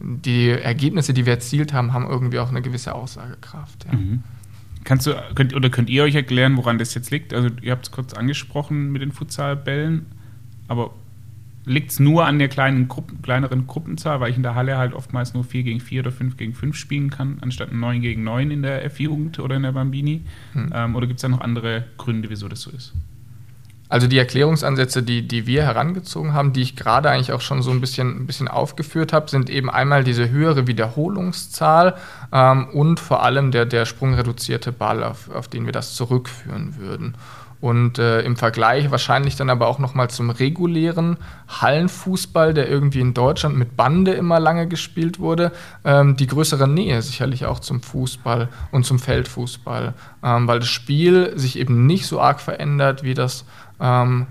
die 0.00 0.48
Ergebnisse, 0.48 1.12
die 1.12 1.26
wir 1.26 1.34
erzielt 1.34 1.72
haben, 1.72 1.92
haben 1.92 2.08
irgendwie 2.08 2.38
auch 2.38 2.48
eine 2.48 2.62
gewisse 2.62 2.94
Aussagekraft. 2.94 3.86
Ja. 3.90 3.98
Mhm. 3.98 4.22
Kannst 4.82 5.06
du, 5.06 5.14
könnt, 5.34 5.54
oder 5.54 5.68
könnt 5.68 5.90
ihr 5.90 6.04
euch 6.04 6.14
erklären, 6.14 6.56
woran 6.56 6.78
das 6.78 6.94
jetzt 6.94 7.10
liegt? 7.10 7.34
Also 7.34 7.50
ihr 7.60 7.72
habt 7.72 7.84
es 7.84 7.90
kurz 7.92 8.14
angesprochen 8.14 8.92
mit 8.92 9.02
den 9.02 9.12
Futsalbällen, 9.12 10.06
aber 10.68 10.94
liegt 11.66 11.90
es 11.90 12.00
nur 12.00 12.24
an 12.24 12.38
der 12.38 12.48
kleinen 12.48 12.88
Gruppen, 12.88 13.20
kleineren 13.20 13.66
Gruppenzahl, 13.66 14.20
weil 14.20 14.30
ich 14.30 14.36
in 14.36 14.42
der 14.42 14.54
Halle 14.54 14.78
halt 14.78 14.94
oftmals 14.94 15.34
nur 15.34 15.44
4 15.44 15.64
gegen 15.64 15.80
4 15.80 16.00
oder 16.00 16.12
5 16.12 16.38
gegen 16.38 16.54
5 16.54 16.74
spielen 16.74 17.10
kann, 17.10 17.38
anstatt 17.42 17.72
9 17.72 18.00
gegen 18.00 18.24
9 18.24 18.50
in 18.50 18.62
der 18.62 18.84
F-Jugend 18.86 19.38
oder 19.38 19.56
in 19.56 19.62
der 19.62 19.72
Bambini? 19.72 20.22
Hm. 20.54 20.70
Ähm, 20.74 20.96
oder 20.96 21.06
gibt 21.06 21.18
es 21.18 21.22
da 21.22 21.28
noch 21.28 21.42
andere 21.42 21.84
Gründe, 21.98 22.30
wieso 22.30 22.48
das 22.48 22.62
so 22.62 22.70
ist? 22.70 22.94
Also 23.90 24.06
die 24.06 24.18
Erklärungsansätze, 24.18 25.02
die, 25.02 25.26
die 25.26 25.48
wir 25.48 25.64
herangezogen 25.64 26.32
haben, 26.32 26.52
die 26.52 26.62
ich 26.62 26.76
gerade 26.76 27.10
eigentlich 27.10 27.32
auch 27.32 27.40
schon 27.40 27.60
so 27.60 27.72
ein 27.72 27.80
bisschen, 27.80 28.22
ein 28.22 28.26
bisschen 28.26 28.46
aufgeführt 28.46 29.12
habe, 29.12 29.28
sind 29.28 29.50
eben 29.50 29.68
einmal 29.68 30.04
diese 30.04 30.30
höhere 30.30 30.68
Wiederholungszahl 30.68 31.96
ähm, 32.32 32.68
und 32.68 33.00
vor 33.00 33.24
allem 33.24 33.50
der, 33.50 33.66
der 33.66 33.86
sprungreduzierte 33.86 34.70
Ball, 34.70 35.02
auf, 35.02 35.28
auf 35.30 35.48
den 35.48 35.66
wir 35.66 35.72
das 35.72 35.94
zurückführen 35.94 36.76
würden. 36.78 37.16
Und 37.60 37.98
äh, 37.98 38.22
im 38.22 38.36
Vergleich 38.36 38.90
wahrscheinlich 38.90 39.36
dann 39.36 39.50
aber 39.50 39.68
auch 39.68 39.78
nochmal 39.78 40.08
zum 40.08 40.30
regulären 40.30 41.18
Hallenfußball, 41.48 42.54
der 42.54 42.68
irgendwie 42.68 43.00
in 43.00 43.12
Deutschland 43.12 43.56
mit 43.56 43.76
Bande 43.76 44.12
immer 44.12 44.40
lange 44.40 44.66
gespielt 44.66 45.18
wurde, 45.18 45.52
ähm, 45.84 46.16
die 46.16 46.26
größere 46.26 46.66
Nähe 46.66 47.02
sicherlich 47.02 47.44
auch 47.44 47.58
zum 47.58 47.82
Fußball 47.82 48.48
und 48.72 48.86
zum 48.86 48.98
Feldfußball, 48.98 49.92
ähm, 50.22 50.48
weil 50.48 50.60
das 50.60 50.68
Spiel 50.68 51.38
sich 51.38 51.58
eben 51.58 51.86
nicht 51.86 52.06
so 52.06 52.20
arg 52.20 52.40
verändert, 52.40 53.02
wie 53.02 53.14
das 53.14 53.44
ähm, 53.78 54.26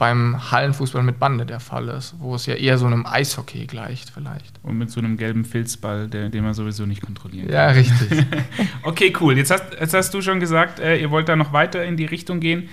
beim 0.00 0.50
Hallenfußball 0.50 1.02
mit 1.02 1.18
Bande 1.18 1.44
der 1.44 1.60
Fall 1.60 1.88
ist, 1.88 2.14
wo 2.20 2.34
es 2.34 2.46
ja 2.46 2.54
eher 2.54 2.78
so 2.78 2.86
einem 2.86 3.04
Eishockey 3.04 3.66
gleicht 3.66 4.08
vielleicht. 4.08 4.58
Und 4.62 4.78
mit 4.78 4.90
so 4.90 4.98
einem 4.98 5.18
gelben 5.18 5.44
Filzball, 5.44 6.08
der, 6.08 6.30
den 6.30 6.42
man 6.42 6.54
sowieso 6.54 6.86
nicht 6.86 7.02
kontrollieren 7.02 7.48
kann. 7.48 7.54
Ja, 7.54 7.66
richtig. 7.68 8.24
okay, 8.82 9.12
cool. 9.20 9.36
Jetzt 9.36 9.50
hast, 9.50 9.74
jetzt 9.78 9.92
hast 9.92 10.14
du 10.14 10.22
schon 10.22 10.40
gesagt, 10.40 10.80
äh, 10.80 10.96
ihr 10.96 11.10
wollt 11.10 11.28
da 11.28 11.36
noch 11.36 11.52
weiter 11.52 11.84
in 11.84 11.98
die 11.98 12.06
Richtung 12.06 12.40
gehen. 12.40 12.70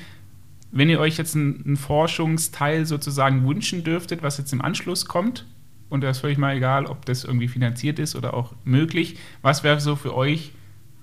Wenn 0.72 0.88
ihr 0.88 1.02
euch 1.02 1.18
jetzt 1.18 1.36
einen, 1.36 1.76
Forschungsteil 1.76 2.86
sozusagen 2.86 3.46
wünschen 3.46 3.84
dürftet, 3.84 4.24
was 4.24 4.38
jetzt 4.38 4.54
im 4.54 4.62
Anschluss 4.62 5.06
kommt, 5.06 5.46
und 5.90 6.06
das 6.06 6.18
ist 6.18 6.22
völlig 6.22 6.38
mal 6.38 6.56
egal, 6.56 6.86
ob 6.86 7.06
das 7.06 7.26
irgendwie 7.26 7.50
finanziert 7.50 8.00
ist 8.00 8.16
oder 8.16 8.36
auch 8.36 8.54
möglich, 8.64 9.18
was 9.42 9.66
wäre 9.66 9.82
so 9.82 9.98
für 9.98 10.16
euch, 10.16 10.54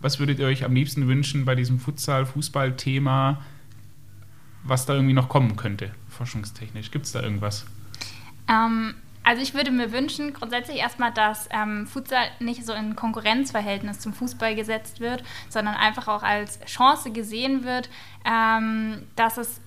was 0.01 0.18
würdet 0.20 0.39
ihr 0.39 0.47
euch 0.47 0.64
am 0.64 0.75
liebsten 0.75 1.07
wünschen 1.07 1.45
bei 1.45 1.55
diesem 1.55 1.79
Futsal-Fußball-Thema? 1.79 3.43
was 4.64 4.87
da 4.87 4.95
irgendwie 4.95 5.14
noch 5.14 5.29
kommen 5.29 5.57
könnte, 5.57 5.91
forschungstechnisch? 6.15 6.91
Gibt 6.91 7.07
es 7.07 7.12
da 7.12 7.23
irgendwas? 7.23 7.67
Ähm, 8.49 8.95
also 9.23 9.43
ich 9.43 9.55
würde 9.55 9.71
mir 9.71 9.91
wünschen, 9.91 10.35
grundsätzlich 10.35 10.79
erstmal, 10.79 11.12
dass 11.12 11.49
ähm, 11.51 11.87
Futsal 11.87 12.27
nicht 12.41 12.65
so 12.65 12.75
in 12.75 12.95
Konkurrenzverhältnis 12.95 14.01
zum 14.01 14.12
Fußball 14.12 14.55
gesetzt 14.55 15.01
wird, 15.01 15.25
sondern 15.49 15.75
einfach 15.75 16.09
auch 16.09 16.23
als 16.23 16.61
Chance 16.67 17.11
gesehen 17.11 17.65
wird, 17.65 17.89
ähm, 18.25 19.03
dass 19.17 19.39
es 19.39 19.61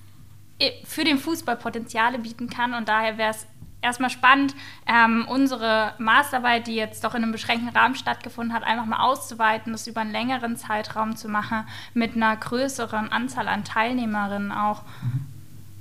für 0.84 1.04
den 1.04 1.18
Fußball 1.18 1.56
Potenziale 1.56 2.18
bieten 2.18 2.48
kann 2.48 2.74
und 2.74 2.88
daher 2.88 3.18
wäre 3.18 3.30
es 3.30 3.46
erstmal 3.80 4.10
spannend, 4.10 4.54
ähm, 4.86 5.26
unsere 5.28 5.94
Masterarbeit, 5.98 6.66
die 6.66 6.74
jetzt 6.74 7.04
doch 7.04 7.14
in 7.14 7.22
einem 7.22 7.32
beschränkten 7.32 7.68
Rahmen 7.68 7.94
stattgefunden 7.94 8.54
hat, 8.54 8.64
einfach 8.64 8.86
mal 8.86 9.00
auszuweiten, 9.00 9.72
das 9.72 9.86
über 9.86 10.00
einen 10.00 10.12
längeren 10.12 10.56
Zeitraum 10.56 11.16
zu 11.16 11.28
machen, 11.28 11.66
mit 11.94 12.16
einer 12.16 12.36
größeren 12.36 13.12
Anzahl 13.12 13.48
an 13.48 13.64
Teilnehmerinnen 13.64 14.52
auch. 14.52 14.82
Mhm. 15.02 15.26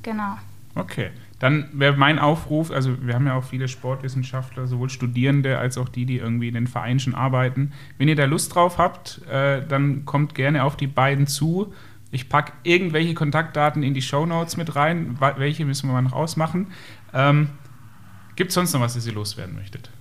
Genau. 0.03 0.37
Okay. 0.77 1.09
Dann 1.39 1.69
wäre 1.73 1.95
mein 1.95 2.17
Aufruf, 2.17 2.71
also 2.71 3.05
wir 3.05 3.13
haben 3.13 3.27
ja 3.27 3.35
auch 3.35 3.43
viele 3.43 3.67
Sportwissenschaftler, 3.67 4.65
sowohl 4.65 4.89
Studierende 4.89 5.59
als 5.59 5.77
auch 5.77 5.87
die, 5.87 6.05
die 6.05 6.17
irgendwie 6.17 6.47
in 6.47 6.55
den 6.55 6.67
Vereinen 6.67 6.99
schon 6.99 7.13
arbeiten. 7.13 7.73
Wenn 7.97 8.07
ihr 8.07 8.15
da 8.15 8.25
Lust 8.25 8.55
drauf 8.55 8.77
habt, 8.77 9.21
äh, 9.29 9.61
dann 9.67 10.05
kommt 10.05 10.33
gerne 10.33 10.63
auf 10.63 10.77
die 10.77 10.87
beiden 10.87 11.27
zu. 11.27 11.73
Ich 12.09 12.29
packe 12.29 12.53
irgendwelche 12.63 13.13
Kontaktdaten 13.13 13.83
in 13.83 13.93
die 13.93 14.01
Show 14.01 14.25
Notes 14.25 14.57
mit 14.57 14.75
rein. 14.75 15.17
Welche 15.19 15.65
müssen 15.65 15.89
wir 15.89 15.93
mal 15.93 16.01
noch 16.01 16.13
ausmachen. 16.13 16.67
Ähm, 17.13 17.49
Gibt 18.35 18.49
es 18.49 18.55
sonst 18.55 18.73
noch 18.73 18.81
was, 18.81 18.95
das 18.95 19.05
ihr 19.05 19.13
loswerden 19.13 19.55
möchtet? 19.55 19.91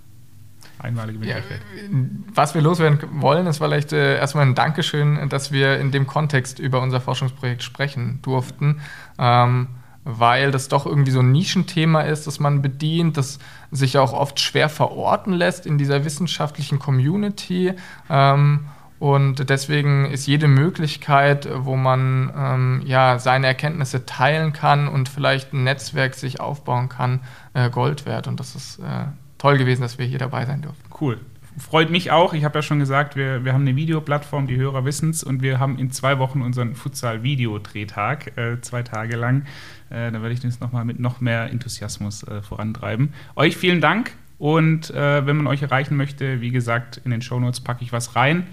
Einmalige 0.78 1.18
Möglichkeit. 1.18 1.60
Ja, 1.76 1.98
was 2.34 2.54
wir 2.54 2.62
loswerden 2.62 2.98
wollen, 3.20 3.46
ist 3.46 3.58
vielleicht 3.58 3.92
äh, 3.92 4.16
erstmal 4.16 4.46
ein 4.46 4.54
Dankeschön, 4.54 5.28
dass 5.28 5.52
wir 5.52 5.78
in 5.80 5.90
dem 5.90 6.06
Kontext 6.06 6.58
über 6.58 6.80
unser 6.80 7.00
Forschungsprojekt 7.00 7.62
sprechen 7.62 8.20
durften. 8.22 8.80
Ähm, 9.18 9.68
weil 10.08 10.52
das 10.52 10.68
doch 10.68 10.86
irgendwie 10.86 11.10
so 11.10 11.18
ein 11.18 11.32
Nischenthema 11.32 12.02
ist, 12.02 12.28
das 12.28 12.38
man 12.38 12.62
bedient, 12.62 13.16
das 13.16 13.40
sich 13.72 13.98
auch 13.98 14.12
oft 14.12 14.38
schwer 14.38 14.68
verorten 14.68 15.32
lässt 15.32 15.66
in 15.66 15.78
dieser 15.78 16.04
wissenschaftlichen 16.04 16.78
Community. 16.78 17.72
Ähm, 18.08 18.66
und 19.00 19.50
deswegen 19.50 20.06
ist 20.06 20.26
jede 20.26 20.46
Möglichkeit, 20.46 21.48
wo 21.52 21.76
man 21.76 22.32
ähm, 22.36 22.82
ja, 22.86 23.18
seine 23.18 23.48
Erkenntnisse 23.48 24.06
teilen 24.06 24.52
kann 24.52 24.86
und 24.86 25.08
vielleicht 25.08 25.52
ein 25.52 25.64
Netzwerk 25.64 26.14
sich 26.14 26.40
aufbauen 26.40 26.88
kann, 26.88 27.20
äh, 27.52 27.68
Gold 27.68 28.06
wert. 28.06 28.28
Und 28.28 28.38
das 28.38 28.54
ist 28.54 28.78
äh, 28.78 29.06
toll 29.38 29.58
gewesen, 29.58 29.82
dass 29.82 29.98
wir 29.98 30.06
hier 30.06 30.20
dabei 30.20 30.46
sein 30.46 30.62
durften. 30.62 30.88
Cool. 31.00 31.20
Freut 31.58 31.90
mich 31.90 32.10
auch. 32.10 32.34
Ich 32.34 32.44
habe 32.44 32.58
ja 32.58 32.62
schon 32.62 32.78
gesagt, 32.78 33.16
wir, 33.16 33.44
wir 33.44 33.54
haben 33.54 33.62
eine 33.62 33.76
Videoplattform, 33.76 34.46
die 34.46 34.56
Hörer 34.56 34.84
wissen 34.84 35.10
es, 35.10 35.24
und 35.24 35.40
wir 35.40 35.58
haben 35.58 35.78
in 35.78 35.90
zwei 35.90 36.18
Wochen 36.18 36.42
unseren 36.42 36.74
Futsal-Videodrehtag, 36.74 38.36
äh, 38.36 38.60
zwei 38.60 38.82
Tage 38.82 39.16
lang. 39.16 39.46
Äh, 39.88 40.12
da 40.12 40.20
werde 40.20 40.32
ich 40.32 40.40
das 40.40 40.60
nochmal 40.60 40.84
mit 40.84 41.00
noch 41.00 41.20
mehr 41.20 41.50
Enthusiasmus 41.50 42.24
äh, 42.24 42.42
vorantreiben. 42.42 43.14
Euch 43.36 43.56
vielen 43.56 43.80
Dank 43.80 44.12
und 44.38 44.90
äh, 44.90 45.26
wenn 45.26 45.36
man 45.36 45.46
euch 45.46 45.62
erreichen 45.62 45.96
möchte, 45.96 46.42
wie 46.42 46.50
gesagt, 46.50 47.00
in 47.04 47.10
den 47.10 47.22
Shownotes 47.22 47.60
packe 47.60 47.82
ich 47.82 47.92
was 47.92 48.16
rein. 48.16 48.46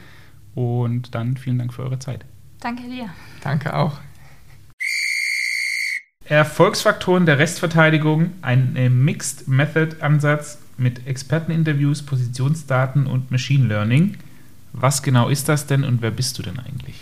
Und 0.56 1.16
dann 1.16 1.36
vielen 1.36 1.58
Dank 1.58 1.74
für 1.74 1.84
eure 1.84 2.00
Zeit. 2.00 2.26
Danke 2.60 2.84
dir. 2.84 3.10
Danke 3.42 3.76
auch. 3.76 4.00
Erfolgsfaktoren 6.26 7.26
der 7.26 7.38
Restverteidigung, 7.38 8.32
ein 8.42 8.74
Mixed 9.04 9.48
Method 9.48 9.98
Ansatz 10.00 10.63
mit 10.84 11.08
Experteninterviews, 11.08 12.04
Positionsdaten 12.04 13.08
und 13.08 13.32
Machine 13.32 13.66
Learning. 13.68 14.18
Was 14.74 15.02
genau 15.02 15.30
ist 15.30 15.50
das 15.50 15.66
denn 15.66 15.84
und 15.84 16.02
wer 16.02 16.12
bist 16.12 16.38
du 16.38 16.44
denn 16.44 16.60
eigentlich? 16.60 16.96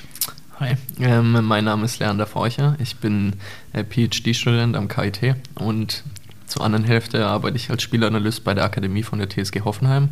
Hi, 0.60 0.76
ähm, 1.00 1.44
mein 1.44 1.66
Name 1.66 1.86
ist 1.86 2.00
Leander 2.00 2.28
Forcher. 2.28 2.76
Ich 2.80 2.98
bin 2.98 3.34
äh, 3.74 3.84
PhD-Student 3.84 4.76
am 4.76 4.88
KIT 4.88 5.36
und 5.56 6.04
zur 6.46 6.64
anderen 6.64 6.86
Hälfte 6.86 7.26
arbeite 7.26 7.58
ich 7.58 7.70
als 7.72 7.82
Spielanalyst 7.82 8.44
bei 8.44 8.54
der 8.54 8.66
Akademie 8.66 9.04
von 9.04 9.18
der 9.20 9.30
TSG 9.30 9.62
Hoffenheim. 9.62 10.10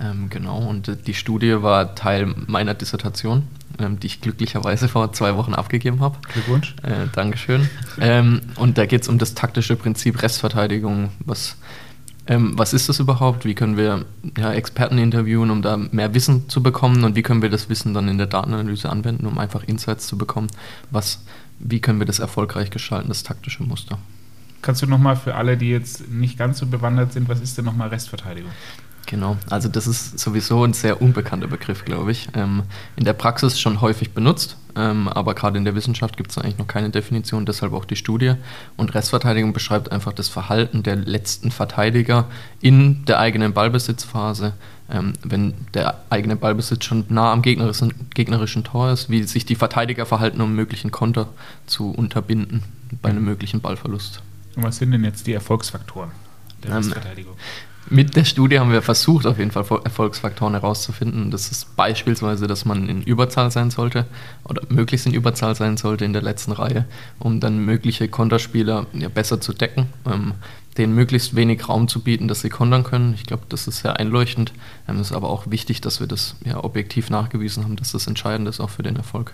Ähm, 0.00 0.28
genau, 0.28 0.58
und 0.58 0.88
äh, 0.88 0.96
die 0.96 1.14
Studie 1.14 1.62
war 1.62 1.94
Teil 1.94 2.34
meiner 2.46 2.74
Dissertation, 2.74 3.44
ähm, 3.78 3.98
die 3.98 4.08
ich 4.08 4.20
glücklicherweise 4.20 4.88
vor 4.88 5.12
zwei 5.12 5.36
Wochen 5.36 5.54
abgegeben 5.54 6.00
habe. 6.00 6.18
Glückwunsch. 6.32 6.76
Äh, 6.82 7.06
Dankeschön. 7.12 7.68
ähm, 8.00 8.42
und 8.56 8.78
da 8.78 8.86
geht 8.86 9.02
es 9.02 9.08
um 9.08 9.18
das 9.18 9.34
taktische 9.34 9.74
Prinzip 9.76 10.22
Restverteidigung. 10.22 11.10
Was, 11.24 11.56
ähm, 12.28 12.52
was 12.58 12.74
ist 12.74 12.90
das 12.90 13.00
überhaupt? 13.00 13.46
Wie 13.46 13.54
können 13.54 13.78
wir 13.78 14.04
ja, 14.36 14.52
Experten 14.52 14.98
interviewen, 14.98 15.50
um 15.50 15.62
da 15.62 15.78
mehr 15.78 16.12
Wissen 16.12 16.48
zu 16.48 16.62
bekommen? 16.62 17.02
Und 17.04 17.16
wie 17.16 17.22
können 17.22 17.40
wir 17.40 17.48
das 17.48 17.70
Wissen 17.70 17.94
dann 17.94 18.06
in 18.06 18.18
der 18.18 18.26
Datenanalyse 18.26 18.90
anwenden, 18.90 19.26
um 19.26 19.38
einfach 19.38 19.64
Insights 19.64 20.06
zu 20.06 20.18
bekommen? 20.18 20.48
Was, 20.90 21.24
wie 21.58 21.80
können 21.80 21.98
wir 21.98 22.06
das 22.06 22.18
erfolgreich 22.18 22.70
gestalten, 22.70 23.08
das 23.08 23.22
taktische 23.22 23.62
Muster? 23.62 23.98
Kannst 24.60 24.82
du 24.82 24.86
nochmal 24.86 25.16
für 25.16 25.36
alle, 25.36 25.56
die 25.56 25.70
jetzt 25.70 26.10
nicht 26.10 26.36
ganz 26.36 26.58
so 26.58 26.66
bewandert 26.66 27.14
sind, 27.14 27.28
was 27.28 27.40
ist 27.40 27.56
denn 27.56 27.64
nochmal 27.64 27.88
Restverteidigung? 27.88 28.50
Genau, 29.08 29.38
also 29.48 29.70
das 29.70 29.86
ist 29.86 30.18
sowieso 30.18 30.62
ein 30.64 30.74
sehr 30.74 31.00
unbekannter 31.00 31.46
Begriff, 31.46 31.86
glaube 31.86 32.12
ich. 32.12 32.28
Ähm, 32.34 32.64
in 32.94 33.06
der 33.06 33.14
Praxis 33.14 33.58
schon 33.58 33.80
häufig 33.80 34.10
benutzt, 34.10 34.58
ähm, 34.76 35.08
aber 35.08 35.32
gerade 35.32 35.56
in 35.56 35.64
der 35.64 35.74
Wissenschaft 35.74 36.18
gibt 36.18 36.30
es 36.30 36.36
eigentlich 36.36 36.58
noch 36.58 36.66
keine 36.66 36.90
Definition, 36.90 37.46
deshalb 37.46 37.72
auch 37.72 37.86
die 37.86 37.96
Studie. 37.96 38.34
Und 38.76 38.94
Restverteidigung 38.94 39.54
beschreibt 39.54 39.92
einfach 39.92 40.12
das 40.12 40.28
Verhalten 40.28 40.82
der 40.82 40.96
letzten 40.96 41.50
Verteidiger 41.50 42.26
in 42.60 43.06
der 43.06 43.18
eigenen 43.18 43.54
Ballbesitzphase, 43.54 44.52
ähm, 44.90 45.14
wenn 45.22 45.54
der 45.72 46.02
eigene 46.10 46.36
Ballbesitz 46.36 46.84
schon 46.84 47.06
nah 47.08 47.32
am 47.32 47.40
gegnerischen, 47.40 48.10
gegnerischen 48.12 48.62
Tor 48.62 48.90
ist, 48.90 49.08
wie 49.08 49.22
sich 49.22 49.46
die 49.46 49.56
Verteidiger 49.56 50.04
verhalten, 50.04 50.42
um 50.42 50.54
möglichen 50.54 50.90
Konter 50.90 51.30
zu 51.66 51.92
unterbinden 51.92 52.62
bei 53.00 53.08
einem 53.08 53.24
möglichen 53.24 53.62
Ballverlust. 53.62 54.20
Und 54.54 54.64
was 54.64 54.76
sind 54.76 54.90
denn 54.90 55.04
jetzt 55.04 55.26
die 55.26 55.32
Erfolgsfaktoren 55.32 56.10
der 56.62 56.72
ähm, 56.72 56.76
Restverteidigung? 56.76 57.36
Mit 57.90 58.16
der 58.16 58.24
Studie 58.24 58.58
haben 58.58 58.70
wir 58.70 58.82
versucht, 58.82 59.26
auf 59.26 59.38
jeden 59.38 59.50
Fall 59.50 59.64
Erfolgsfaktoren 59.84 60.54
herauszufinden. 60.54 61.30
Das 61.30 61.50
ist 61.50 61.74
beispielsweise, 61.74 62.46
dass 62.46 62.66
man 62.66 62.88
in 62.88 63.02
Überzahl 63.02 63.50
sein 63.50 63.70
sollte 63.70 64.06
oder 64.44 64.62
möglichst 64.68 65.06
in 65.06 65.14
Überzahl 65.14 65.54
sein 65.54 65.78
sollte 65.78 66.04
in 66.04 66.12
der 66.12 66.20
letzten 66.20 66.52
Reihe, 66.52 66.84
um 67.18 67.40
dann 67.40 67.64
mögliche 67.64 68.08
Konterspieler 68.08 68.86
ja, 68.92 69.08
besser 69.08 69.40
zu 69.40 69.54
decken, 69.54 69.86
ähm, 70.06 70.34
denen 70.76 70.94
möglichst 70.94 71.34
wenig 71.34 71.66
Raum 71.68 71.88
zu 71.88 72.02
bieten, 72.02 72.28
dass 72.28 72.42
sie 72.42 72.50
kontern 72.50 72.84
können. 72.84 73.14
Ich 73.14 73.24
glaube, 73.24 73.44
das 73.48 73.66
ist 73.66 73.78
sehr 73.78 73.98
einleuchtend. 73.98 74.52
Ähm, 74.86 74.96
es 74.96 75.10
ist 75.10 75.16
aber 75.16 75.30
auch 75.30 75.50
wichtig, 75.50 75.80
dass 75.80 76.00
wir 76.00 76.06
das 76.06 76.36
ja, 76.44 76.62
objektiv 76.62 77.08
nachgewiesen 77.08 77.64
haben, 77.64 77.76
dass 77.76 77.92
das 77.92 78.06
entscheidend 78.06 78.48
ist 78.48 78.60
auch 78.60 78.70
für 78.70 78.82
den 78.82 78.96
Erfolg. 78.96 79.32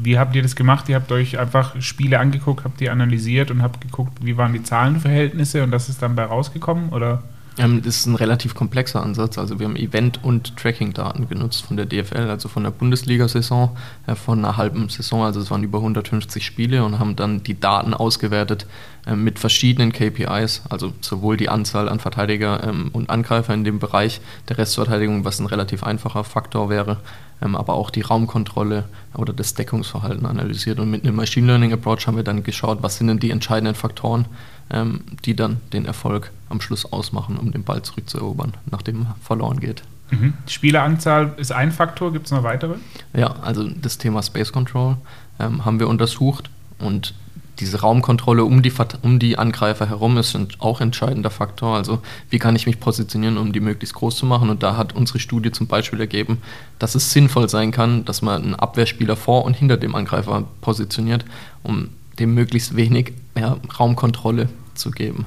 Wie 0.00 0.16
habt 0.16 0.36
ihr 0.36 0.42
das 0.42 0.54
gemacht? 0.54 0.88
Ihr 0.88 0.94
habt 0.94 1.10
euch 1.10 1.36
einfach 1.36 1.80
Spiele 1.82 2.20
angeguckt, 2.20 2.64
habt 2.64 2.80
ihr 2.80 2.92
analysiert 2.92 3.50
und 3.50 3.62
habt 3.62 3.80
geguckt, 3.80 4.24
wie 4.24 4.36
waren 4.36 4.52
die 4.52 4.62
Zahlenverhältnisse 4.62 5.64
und 5.64 5.72
das 5.72 5.88
ist 5.88 6.00
dann 6.02 6.14
bei 6.14 6.24
rausgekommen? 6.24 6.90
Oder? 6.90 7.24
Ähm, 7.58 7.82
das 7.82 7.96
ist 7.96 8.06
ein 8.06 8.14
relativ 8.14 8.54
komplexer 8.54 9.02
Ansatz. 9.02 9.38
Also 9.38 9.58
wir 9.58 9.66
haben 9.66 9.76
Event- 9.76 10.22
und 10.22 10.56
Tracking-Daten 10.56 11.28
genutzt 11.28 11.62
von 11.62 11.76
der 11.76 11.86
DFL, 11.86 12.28
also 12.28 12.48
von 12.48 12.62
der 12.62 12.70
Bundesliga-Saison, 12.70 13.76
äh, 14.06 14.14
von 14.14 14.38
einer 14.38 14.56
halben 14.56 14.88
Saison. 14.88 15.22
Also 15.24 15.40
es 15.40 15.50
waren 15.50 15.62
über 15.62 15.78
150 15.78 16.44
Spiele 16.44 16.84
und 16.84 16.98
haben 16.98 17.16
dann 17.16 17.42
die 17.42 17.58
Daten 17.58 17.94
ausgewertet 17.94 18.66
äh, 19.06 19.16
mit 19.16 19.38
verschiedenen 19.38 19.92
KPIs, 19.92 20.62
also 20.68 20.92
sowohl 21.00 21.36
die 21.36 21.48
Anzahl 21.48 21.88
an 21.88 22.00
Verteidiger 22.00 22.62
ähm, 22.62 22.90
und 22.92 23.10
Angreifer 23.10 23.52
in 23.54 23.64
dem 23.64 23.78
Bereich 23.78 24.20
der 24.48 24.58
Restverteidigung, 24.58 25.24
was 25.24 25.40
ein 25.40 25.46
relativ 25.46 25.82
einfacher 25.82 26.24
Faktor 26.24 26.70
wäre, 26.70 26.98
ähm, 27.42 27.56
aber 27.56 27.74
auch 27.74 27.90
die 27.90 28.02
Raumkontrolle 28.02 28.84
oder 29.14 29.32
das 29.32 29.54
Deckungsverhalten 29.54 30.26
analysiert. 30.26 30.78
Und 30.78 30.90
mit 30.90 31.04
einem 31.04 31.16
Machine 31.16 31.46
Learning 31.46 31.72
Approach 31.72 32.06
haben 32.06 32.16
wir 32.16 32.24
dann 32.24 32.42
geschaut, 32.42 32.82
was 32.82 32.96
sind 32.96 33.08
denn 33.08 33.18
die 33.18 33.30
entscheidenden 33.30 33.74
Faktoren, 33.74 34.26
ähm, 34.70 35.02
die 35.24 35.34
dann 35.34 35.60
den 35.72 35.86
Erfolg 35.86 36.30
am 36.48 36.60
Schluss 36.60 36.90
ausmachen, 36.92 37.36
um 37.36 37.52
den 37.52 37.64
Ball 37.64 37.82
zurückzuerobern, 37.82 38.54
nachdem 38.70 39.02
er 39.02 39.16
verloren 39.22 39.60
geht. 39.60 39.82
Mhm. 40.10 40.34
Spieleranzahl 40.46 41.34
ist 41.36 41.52
ein 41.52 41.72
Faktor, 41.72 42.12
gibt 42.12 42.26
es 42.26 42.32
noch 42.32 42.42
weitere? 42.42 42.74
Ja, 43.14 43.36
also 43.42 43.68
das 43.68 43.98
Thema 43.98 44.22
Space 44.22 44.52
Control 44.52 44.96
ähm, 45.38 45.64
haben 45.64 45.78
wir 45.78 45.88
untersucht 45.88 46.50
und 46.78 47.14
diese 47.60 47.80
Raumkontrolle 47.80 48.44
um 48.44 48.62
die, 48.62 48.72
um 49.02 49.18
die 49.18 49.38
Angreifer 49.38 49.88
herum 49.88 50.16
ist 50.16 50.36
auch 50.58 50.80
ein 50.80 50.88
entscheidender 50.88 51.30
Faktor. 51.30 51.76
Also 51.76 52.00
wie 52.30 52.38
kann 52.38 52.56
ich 52.56 52.66
mich 52.66 52.80
positionieren, 52.80 53.36
um 53.36 53.52
die 53.52 53.60
möglichst 53.60 53.94
groß 53.94 54.16
zu 54.16 54.26
machen? 54.26 54.48
Und 54.48 54.62
da 54.62 54.76
hat 54.76 54.94
unsere 54.94 55.18
Studie 55.18 55.52
zum 55.52 55.66
Beispiel 55.66 56.00
ergeben, 56.00 56.38
dass 56.78 56.94
es 56.94 57.12
sinnvoll 57.12 57.48
sein 57.48 57.70
kann, 57.70 58.04
dass 58.06 58.22
man 58.22 58.42
einen 58.42 58.54
Abwehrspieler 58.54 59.14
vor 59.14 59.44
und 59.44 59.54
hinter 59.54 59.76
dem 59.76 59.94
Angreifer 59.94 60.44
positioniert, 60.62 61.24
um 61.62 61.90
dem 62.20 62.34
möglichst 62.34 62.76
wenig 62.76 63.12
ja, 63.36 63.56
Raumkontrolle 63.78 64.48
zu 64.74 64.90
geben. 64.90 65.26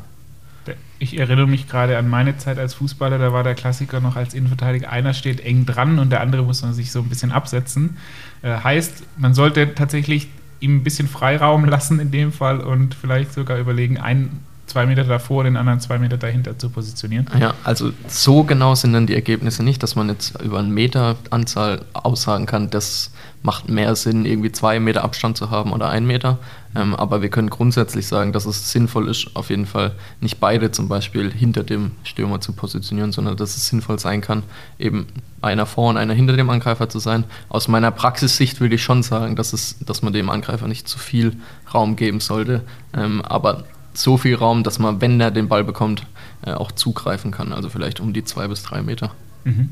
Ich 1.00 1.18
erinnere 1.20 1.48
mich 1.48 1.68
gerade 1.68 1.98
an 1.98 2.10
meine 2.10 2.38
Zeit 2.38 2.58
als 2.58 2.76
Fußballer, 2.76 3.18
da 3.18 3.34
war 3.34 3.44
der 3.44 3.56
Klassiker 3.56 4.00
noch 4.00 4.16
als 4.16 4.34
Innenverteidiger, 4.34 4.90
einer 4.90 5.14
steht 5.14 5.42
eng 5.42 5.66
dran 5.66 6.00
und 6.00 6.12
der 6.12 6.22
andere 6.22 6.44
muss 6.44 6.62
man 6.62 6.74
sich 6.74 6.94
so 6.94 7.00
ein 7.00 7.10
bisschen 7.10 7.34
absetzen. 7.34 7.98
Äh, 8.42 8.56
heißt, 8.56 9.04
man 9.18 9.34
sollte 9.34 9.76
tatsächlich 9.76 10.30
ihm 10.62 10.78
ein 10.78 10.84
bisschen 10.84 11.10
Freiraum 11.10 11.66
lassen 11.70 12.00
in 12.00 12.12
dem 12.12 12.32
Fall 12.32 12.62
und 12.62 12.96
vielleicht 12.96 13.34
sogar 13.34 13.58
überlegen, 13.58 13.98
ein, 13.98 14.40
zwei 14.74 14.88
Meter 14.88 15.04
davor, 15.04 15.44
den 15.44 15.56
anderen 15.56 15.80
zwei 15.80 16.00
Meter 16.00 16.18
dahinter 16.18 16.58
zu 16.58 16.70
positionieren. 16.70 17.28
Ja, 17.40 17.54
also 17.64 17.92
so 18.08 18.44
genau 18.44 18.74
sind 18.74 18.94
dann 18.94 19.06
die 19.06 19.14
Ergebnisse 19.14 19.64
nicht, 19.64 19.84
dass 19.84 19.96
man 19.96 20.10
jetzt 20.10 20.42
über 20.42 20.60
eine 20.60 20.68
Meteranzahl 20.68 21.86
aussagen 21.94 22.48
kann, 22.48 22.72
das 22.72 23.12
macht 23.44 23.70
mehr 23.70 23.96
Sinn, 23.96 24.26
irgendwie 24.26 24.52
zwei 24.52 24.80
Meter 24.80 25.04
Abstand 25.04 25.38
zu 25.38 25.52
haben 25.52 25.74
oder 25.74 25.90
ein 25.90 26.08
Meter. 26.08 26.40
Ähm, 26.76 26.96
aber 26.96 27.22
wir 27.22 27.30
können 27.30 27.50
grundsätzlich 27.50 28.08
sagen, 28.08 28.34
dass 28.34 28.46
es 28.46 28.72
sinnvoll 28.72 29.10
ist, 29.10 29.36
auf 29.36 29.50
jeden 29.50 29.68
Fall 29.68 29.92
nicht 30.22 30.40
beide 30.40 30.72
zum 30.72 30.88
Beispiel 30.88 31.32
hinter 31.32 31.64
dem 31.64 31.92
Stürmer 32.04 32.42
zu 32.42 32.54
positionieren, 32.54 33.12
sondern 33.12 33.38
dass 33.38 33.56
es 33.56 33.68
sinnvoll 33.68 34.00
sein 34.00 34.22
kann, 34.22 34.44
eben 34.80 35.06
einer 35.42 35.66
vor 35.66 35.90
und 35.90 35.98
einer 35.98 36.14
hinter 36.14 36.36
dem 36.36 36.50
Angreifer 36.50 36.90
zu 36.90 37.00
sein. 37.00 37.26
Aus 37.50 37.68
meiner 37.68 37.92
Praxissicht 37.92 38.60
würde 38.62 38.76
ich 38.76 38.84
schon 38.84 39.04
sagen, 39.04 39.36
dass, 39.36 39.54
es, 39.54 39.78
dass 39.86 40.02
man 40.02 40.14
dem 40.14 40.30
Angreifer 40.30 40.68
nicht 40.68 40.88
zu 40.88 40.98
viel 40.98 41.36
Raum 41.74 41.96
geben 41.96 42.22
sollte. 42.22 42.62
Ähm, 42.96 43.22
aber 43.22 43.66
so 43.94 44.18
viel 44.18 44.36
Raum, 44.36 44.64
dass 44.64 44.80
man, 44.80 45.02
wenn 45.02 45.20
er 45.20 45.32
den 45.32 45.48
Ball 45.48 45.64
bekommt, 45.64 46.06
äh, 46.46 46.52
auch 46.52 46.72
zugreifen 46.72 47.32
kann. 47.32 47.54
Also 47.54 47.70
vielleicht 47.70 48.00
um 48.00 48.14
die 48.14 48.24
zwei 48.24 48.48
bis 48.48 48.64
drei 48.64 48.82
Meter. 48.82 49.12
Mhm. 49.44 49.70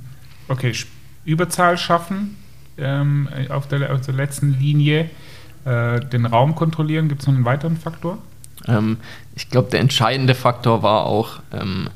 Okay, 0.48 0.74
Überzahl 1.26 1.78
schaffen 1.78 2.38
ähm, 2.78 3.30
auf, 3.50 3.68
der, 3.68 3.94
auf 3.94 4.02
der 4.02 4.14
letzten 4.14 4.60
Linie 4.60 5.10
äh, 5.66 6.00
den 6.00 6.26
Raum 6.26 6.56
kontrollieren? 6.56 7.08
Gibt 7.08 7.22
es 7.22 7.28
noch 7.28 7.36
einen 7.36 7.46
weiteren 7.46 7.78
Faktor? 7.78 8.18
Ähm, 8.68 8.98
ich 9.36 9.50
glaube, 9.50 9.70
der 9.70 9.80
entscheidende 9.80 10.36
Faktor 10.36 10.84
war 10.84 11.06
auch, 11.06 11.40
ähm, 11.54 11.90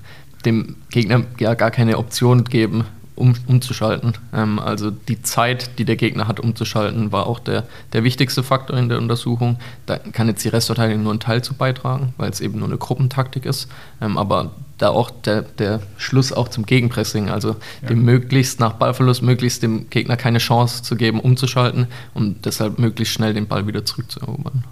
dem 0.45 0.75
Gegner 0.91 1.23
ja 1.39 1.55
gar 1.55 1.71
keine 1.71 1.97
Option 1.97 2.43
geben, 2.43 2.85
um, 3.15 3.33
umzuschalten. 3.47 4.13
Ähm, 4.33 4.59
also 4.59 4.91
die 4.91 5.21
Zeit, 5.21 5.79
die 5.79 5.85
der 5.85 5.95
Gegner 5.95 6.27
hat, 6.27 6.39
umzuschalten, 6.39 7.11
war 7.11 7.27
auch 7.27 7.39
der, 7.39 7.63
der 7.93 8.03
wichtigste 8.03 8.43
Faktor 8.43 8.77
in 8.77 8.89
der 8.89 8.97
Untersuchung. 8.97 9.57
Da 9.85 9.97
kann 9.97 10.27
jetzt 10.27 10.43
die 10.43 10.49
Restverteidigung 10.49 11.03
nur 11.03 11.13
einen 11.13 11.19
Teil 11.19 11.43
zu 11.43 11.53
beitragen, 11.53 12.13
weil 12.17 12.29
es 12.29 12.41
eben 12.41 12.59
nur 12.59 12.67
eine 12.67 12.77
Gruppentaktik 12.77 13.45
ist. 13.45 13.69
Ähm, 14.01 14.17
aber 14.17 14.51
da 14.77 14.89
auch 14.89 15.09
der, 15.09 15.41
der 15.41 15.81
Schluss 15.97 16.33
auch 16.33 16.49
zum 16.49 16.65
Gegenpressing, 16.65 17.29
also 17.29 17.55
ja. 17.81 17.87
dem 17.87 18.03
möglichst 18.03 18.59
nach 18.59 18.73
Ballverlust 18.73 19.21
möglichst 19.21 19.63
dem 19.63 19.89
Gegner 19.89 20.17
keine 20.17 20.39
Chance 20.39 20.83
zu 20.83 20.95
geben, 20.95 21.21
umzuschalten 21.21 21.87
und 22.13 22.45
deshalb 22.45 22.77
möglichst 22.77 23.13
schnell 23.13 23.33
den 23.33 23.47
Ball 23.47 23.67
wieder 23.67 23.85
zurückzuerobern 23.85 24.65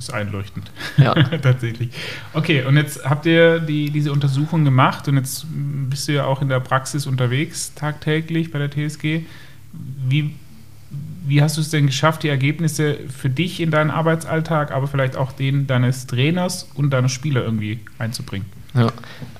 ist 0.00 0.12
einleuchtend. 0.12 0.70
Ja. 0.96 1.14
Tatsächlich. 1.42 1.90
Okay, 2.32 2.64
und 2.64 2.76
jetzt 2.76 3.04
habt 3.04 3.26
ihr 3.26 3.60
die, 3.60 3.90
diese 3.90 4.12
Untersuchung 4.12 4.64
gemacht 4.64 5.06
und 5.08 5.16
jetzt 5.16 5.46
bist 5.50 6.08
du 6.08 6.12
ja 6.12 6.24
auch 6.24 6.40
in 6.42 6.48
der 6.48 6.60
Praxis 6.60 7.06
unterwegs, 7.06 7.74
tagtäglich 7.74 8.50
bei 8.50 8.58
der 8.58 8.70
TSG. 8.70 9.20
Wie, 10.08 10.34
wie 11.26 11.42
hast 11.42 11.58
du 11.58 11.60
es 11.60 11.68
denn 11.68 11.86
geschafft, 11.86 12.22
die 12.22 12.28
Ergebnisse 12.28 12.98
für 13.08 13.28
dich 13.28 13.60
in 13.60 13.70
deinen 13.70 13.90
Arbeitsalltag, 13.90 14.72
aber 14.72 14.88
vielleicht 14.88 15.16
auch 15.16 15.32
den 15.32 15.66
deines 15.66 16.06
Trainers 16.06 16.66
und 16.74 16.90
deiner 16.90 17.10
Spieler 17.10 17.44
irgendwie 17.44 17.80
einzubringen? 17.98 18.46
Ja, 18.74 18.90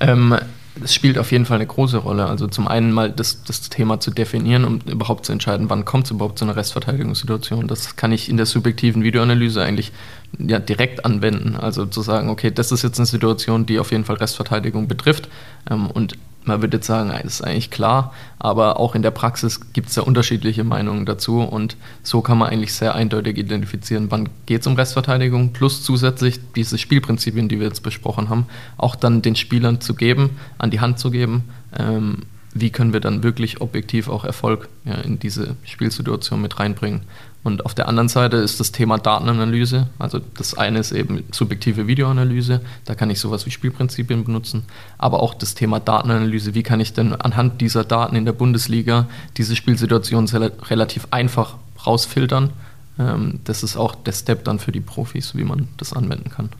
ähm, 0.00 0.36
es 0.82 0.94
spielt 0.94 1.18
auf 1.18 1.32
jeden 1.32 1.46
Fall 1.46 1.56
eine 1.56 1.66
große 1.66 1.98
Rolle. 1.98 2.26
Also 2.26 2.46
zum 2.46 2.68
einen 2.68 2.92
mal 2.92 3.10
das, 3.10 3.42
das 3.44 3.68
Thema 3.68 4.00
zu 4.00 4.10
definieren, 4.10 4.64
um 4.64 4.80
überhaupt 4.86 5.26
zu 5.26 5.32
entscheiden, 5.32 5.68
wann 5.68 5.84
kommt 5.84 6.04
es 6.04 6.10
überhaupt 6.10 6.38
zu 6.38 6.44
einer 6.44 6.56
Restverteidigungssituation. 6.56 7.66
Das 7.66 7.96
kann 7.96 8.12
ich 8.12 8.28
in 8.28 8.36
der 8.36 8.46
subjektiven 8.46 9.02
Videoanalyse 9.02 9.62
eigentlich 9.62 9.92
ja, 10.38 10.58
direkt 10.58 11.04
anwenden. 11.04 11.56
Also 11.56 11.86
zu 11.86 12.02
sagen, 12.02 12.28
okay, 12.28 12.50
das 12.50 12.72
ist 12.72 12.82
jetzt 12.82 12.98
eine 12.98 13.06
Situation, 13.06 13.66
die 13.66 13.78
auf 13.78 13.90
jeden 13.90 14.04
Fall 14.04 14.16
Restverteidigung 14.16 14.88
betrifft. 14.88 15.28
Ähm, 15.70 15.90
und 15.90 16.16
man 16.44 16.62
würde 16.62 16.78
jetzt 16.78 16.86
sagen, 16.86 17.10
das 17.10 17.34
ist 17.34 17.42
eigentlich 17.42 17.70
klar, 17.70 18.14
aber 18.38 18.80
auch 18.80 18.94
in 18.94 19.02
der 19.02 19.10
Praxis 19.10 19.72
gibt 19.72 19.90
es 19.90 19.96
ja 19.96 20.02
unterschiedliche 20.02 20.64
Meinungen 20.64 21.04
dazu 21.04 21.40
und 21.40 21.76
so 22.02 22.22
kann 22.22 22.38
man 22.38 22.48
eigentlich 22.48 22.72
sehr 22.72 22.94
eindeutig 22.94 23.36
identifizieren, 23.36 24.10
wann 24.10 24.30
geht 24.46 24.62
es 24.62 24.66
um 24.66 24.74
Restverteidigung, 24.74 25.52
plus 25.52 25.82
zusätzlich 25.82 26.40
diese 26.56 26.78
Spielprinzipien, 26.78 27.48
die 27.48 27.60
wir 27.60 27.66
jetzt 27.66 27.82
besprochen 27.82 28.30
haben, 28.30 28.46
auch 28.78 28.96
dann 28.96 29.20
den 29.20 29.36
Spielern 29.36 29.80
zu 29.82 29.94
geben, 29.94 30.38
an 30.56 30.70
die 30.70 30.80
Hand 30.80 30.98
zu 30.98 31.10
geben, 31.10 31.44
ähm, 31.78 32.22
wie 32.52 32.70
können 32.70 32.92
wir 32.92 33.00
dann 33.00 33.22
wirklich 33.22 33.60
objektiv 33.60 34.08
auch 34.08 34.24
Erfolg 34.24 34.68
ja, 34.84 34.94
in 34.94 35.18
diese 35.18 35.56
Spielsituation 35.64 36.42
mit 36.42 36.58
reinbringen. 36.58 37.02
Und 37.42 37.64
auf 37.64 37.74
der 37.74 37.88
anderen 37.88 38.08
Seite 38.08 38.36
ist 38.36 38.60
das 38.60 38.70
Thema 38.70 38.98
Datenanalyse. 38.98 39.86
Also 39.98 40.20
das 40.36 40.54
eine 40.54 40.78
ist 40.78 40.92
eben 40.92 41.24
subjektive 41.30 41.86
Videoanalyse, 41.86 42.60
da 42.84 42.94
kann 42.94 43.08
ich 43.08 43.18
sowas 43.18 43.46
wie 43.46 43.50
Spielprinzipien 43.50 44.24
benutzen, 44.24 44.64
aber 44.98 45.22
auch 45.22 45.32
das 45.34 45.54
Thema 45.54 45.80
Datenanalyse, 45.80 46.54
wie 46.54 46.62
kann 46.62 46.80
ich 46.80 46.92
denn 46.92 47.14
anhand 47.14 47.60
dieser 47.60 47.84
Daten 47.84 48.14
in 48.16 48.26
der 48.26 48.32
Bundesliga 48.32 49.06
diese 49.38 49.56
Spielsituation 49.56 50.26
relativ 50.26 51.08
einfach 51.10 51.56
rausfiltern. 51.86 52.50
Ähm, 52.98 53.40
das 53.44 53.62
ist 53.62 53.76
auch 53.76 53.94
der 53.94 54.12
Step 54.12 54.44
dann 54.44 54.58
für 54.58 54.72
die 54.72 54.80
Profis, 54.80 55.34
wie 55.34 55.44
man 55.44 55.68
das 55.78 55.94
anwenden 55.94 56.30
kann. 56.30 56.50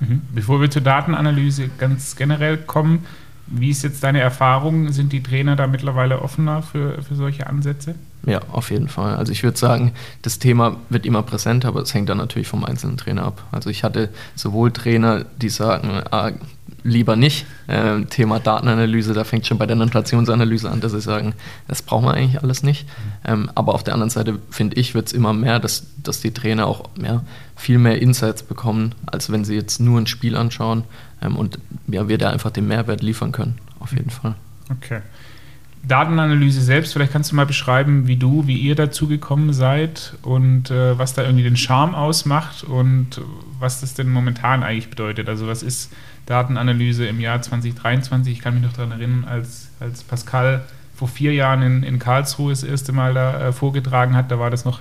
Mhm. 0.00 0.22
Bevor 0.34 0.62
wir 0.62 0.70
zur 0.70 0.82
Datenanalyse 0.82 1.68
ganz 1.76 2.16
generell 2.16 2.56
kommen, 2.56 3.04
wie 3.50 3.70
ist 3.70 3.82
jetzt 3.82 4.02
deine 4.04 4.20
Erfahrung? 4.20 4.92
Sind 4.92 5.12
die 5.12 5.22
Trainer 5.22 5.56
da 5.56 5.66
mittlerweile 5.66 6.22
offener 6.22 6.62
für, 6.62 7.02
für 7.02 7.16
solche 7.16 7.46
Ansätze? 7.46 7.96
Ja, 8.26 8.40
auf 8.52 8.70
jeden 8.70 8.88
Fall. 8.88 9.16
Also 9.16 9.32
ich 9.32 9.42
würde 9.42 9.58
sagen, 9.58 9.92
das 10.22 10.38
Thema 10.38 10.76
wird 10.88 11.06
immer 11.06 11.22
präsenter, 11.22 11.68
aber 11.68 11.80
es 11.80 11.92
hängt 11.94 12.08
dann 12.08 12.18
natürlich 12.18 12.48
vom 12.48 12.64
einzelnen 12.64 12.96
Trainer 12.96 13.24
ab. 13.24 13.44
Also 13.50 13.70
ich 13.70 13.82
hatte 13.82 14.10
sowohl 14.34 14.72
Trainer, 14.72 15.24
die 15.40 15.48
sagen, 15.48 16.02
ah, 16.10 16.32
lieber 16.82 17.16
nicht. 17.16 17.46
Ähm, 17.68 18.08
Thema 18.08 18.38
Datenanalyse, 18.38 19.14
da 19.14 19.24
fängt 19.24 19.46
schon 19.46 19.58
bei 19.58 19.66
der 19.66 19.76
Notationsanalyse 19.76 20.70
an, 20.70 20.80
dass 20.80 20.92
sie 20.92 21.00
sagen, 21.00 21.34
das 21.68 21.82
brauchen 21.82 22.04
wir 22.04 22.14
eigentlich 22.14 22.42
alles 22.42 22.62
nicht. 22.62 22.86
Ähm, 23.24 23.50
aber 23.54 23.74
auf 23.74 23.84
der 23.84 23.94
anderen 23.94 24.10
Seite, 24.10 24.38
finde 24.50 24.76
ich, 24.76 24.94
wird 24.94 25.08
es 25.08 25.12
immer 25.12 25.32
mehr, 25.32 25.58
dass, 25.58 25.86
dass 26.02 26.20
die 26.20 26.32
Trainer 26.32 26.66
auch 26.66 26.90
mehr, 26.96 27.24
viel 27.56 27.78
mehr 27.78 28.00
Insights 28.00 28.42
bekommen, 28.42 28.94
als 29.06 29.30
wenn 29.30 29.44
sie 29.44 29.54
jetzt 29.54 29.80
nur 29.80 30.00
ein 30.00 30.06
Spiel 30.06 30.36
anschauen 30.36 30.84
ähm, 31.22 31.36
und 31.36 31.58
ja, 31.86 32.08
wir 32.08 32.18
da 32.18 32.30
einfach 32.30 32.50
den 32.50 32.68
Mehrwert 32.68 33.02
liefern 33.02 33.32
können, 33.32 33.56
auf 33.78 33.92
jeden 33.92 34.10
Fall. 34.10 34.34
Okay. 34.70 35.00
Datenanalyse 35.82 36.60
selbst, 36.60 36.92
vielleicht 36.92 37.12
kannst 37.12 37.32
du 37.32 37.36
mal 37.36 37.46
beschreiben, 37.46 38.06
wie 38.06 38.16
du, 38.16 38.46
wie 38.46 38.58
ihr 38.58 38.74
dazu 38.74 39.08
gekommen 39.08 39.52
seid 39.52 40.14
und 40.22 40.70
äh, 40.70 40.98
was 40.98 41.14
da 41.14 41.22
irgendwie 41.22 41.44
den 41.44 41.56
Charme 41.56 41.94
ausmacht 41.94 42.64
und 42.64 43.20
was 43.58 43.80
das 43.80 43.94
denn 43.94 44.10
momentan 44.10 44.62
eigentlich 44.62 44.90
bedeutet. 44.90 45.28
Also 45.28 45.46
was 45.46 45.62
ist 45.62 45.90
Datenanalyse 46.26 47.06
im 47.06 47.18
Jahr 47.18 47.40
2023? 47.40 48.32
Ich 48.32 48.40
kann 48.40 48.54
mich 48.54 48.62
noch 48.62 48.74
daran 48.74 48.92
erinnern, 48.92 49.24
als, 49.24 49.70
als 49.80 50.02
Pascal 50.02 50.62
vor 50.94 51.08
vier 51.08 51.32
Jahren 51.32 51.62
in, 51.62 51.82
in 51.82 51.98
Karlsruhe 51.98 52.52
das 52.52 52.62
erste 52.62 52.92
Mal 52.92 53.14
da 53.14 53.48
äh, 53.48 53.52
vorgetragen 53.52 54.14
hat, 54.14 54.30
da 54.30 54.38
war 54.38 54.50
das 54.50 54.66
noch 54.66 54.80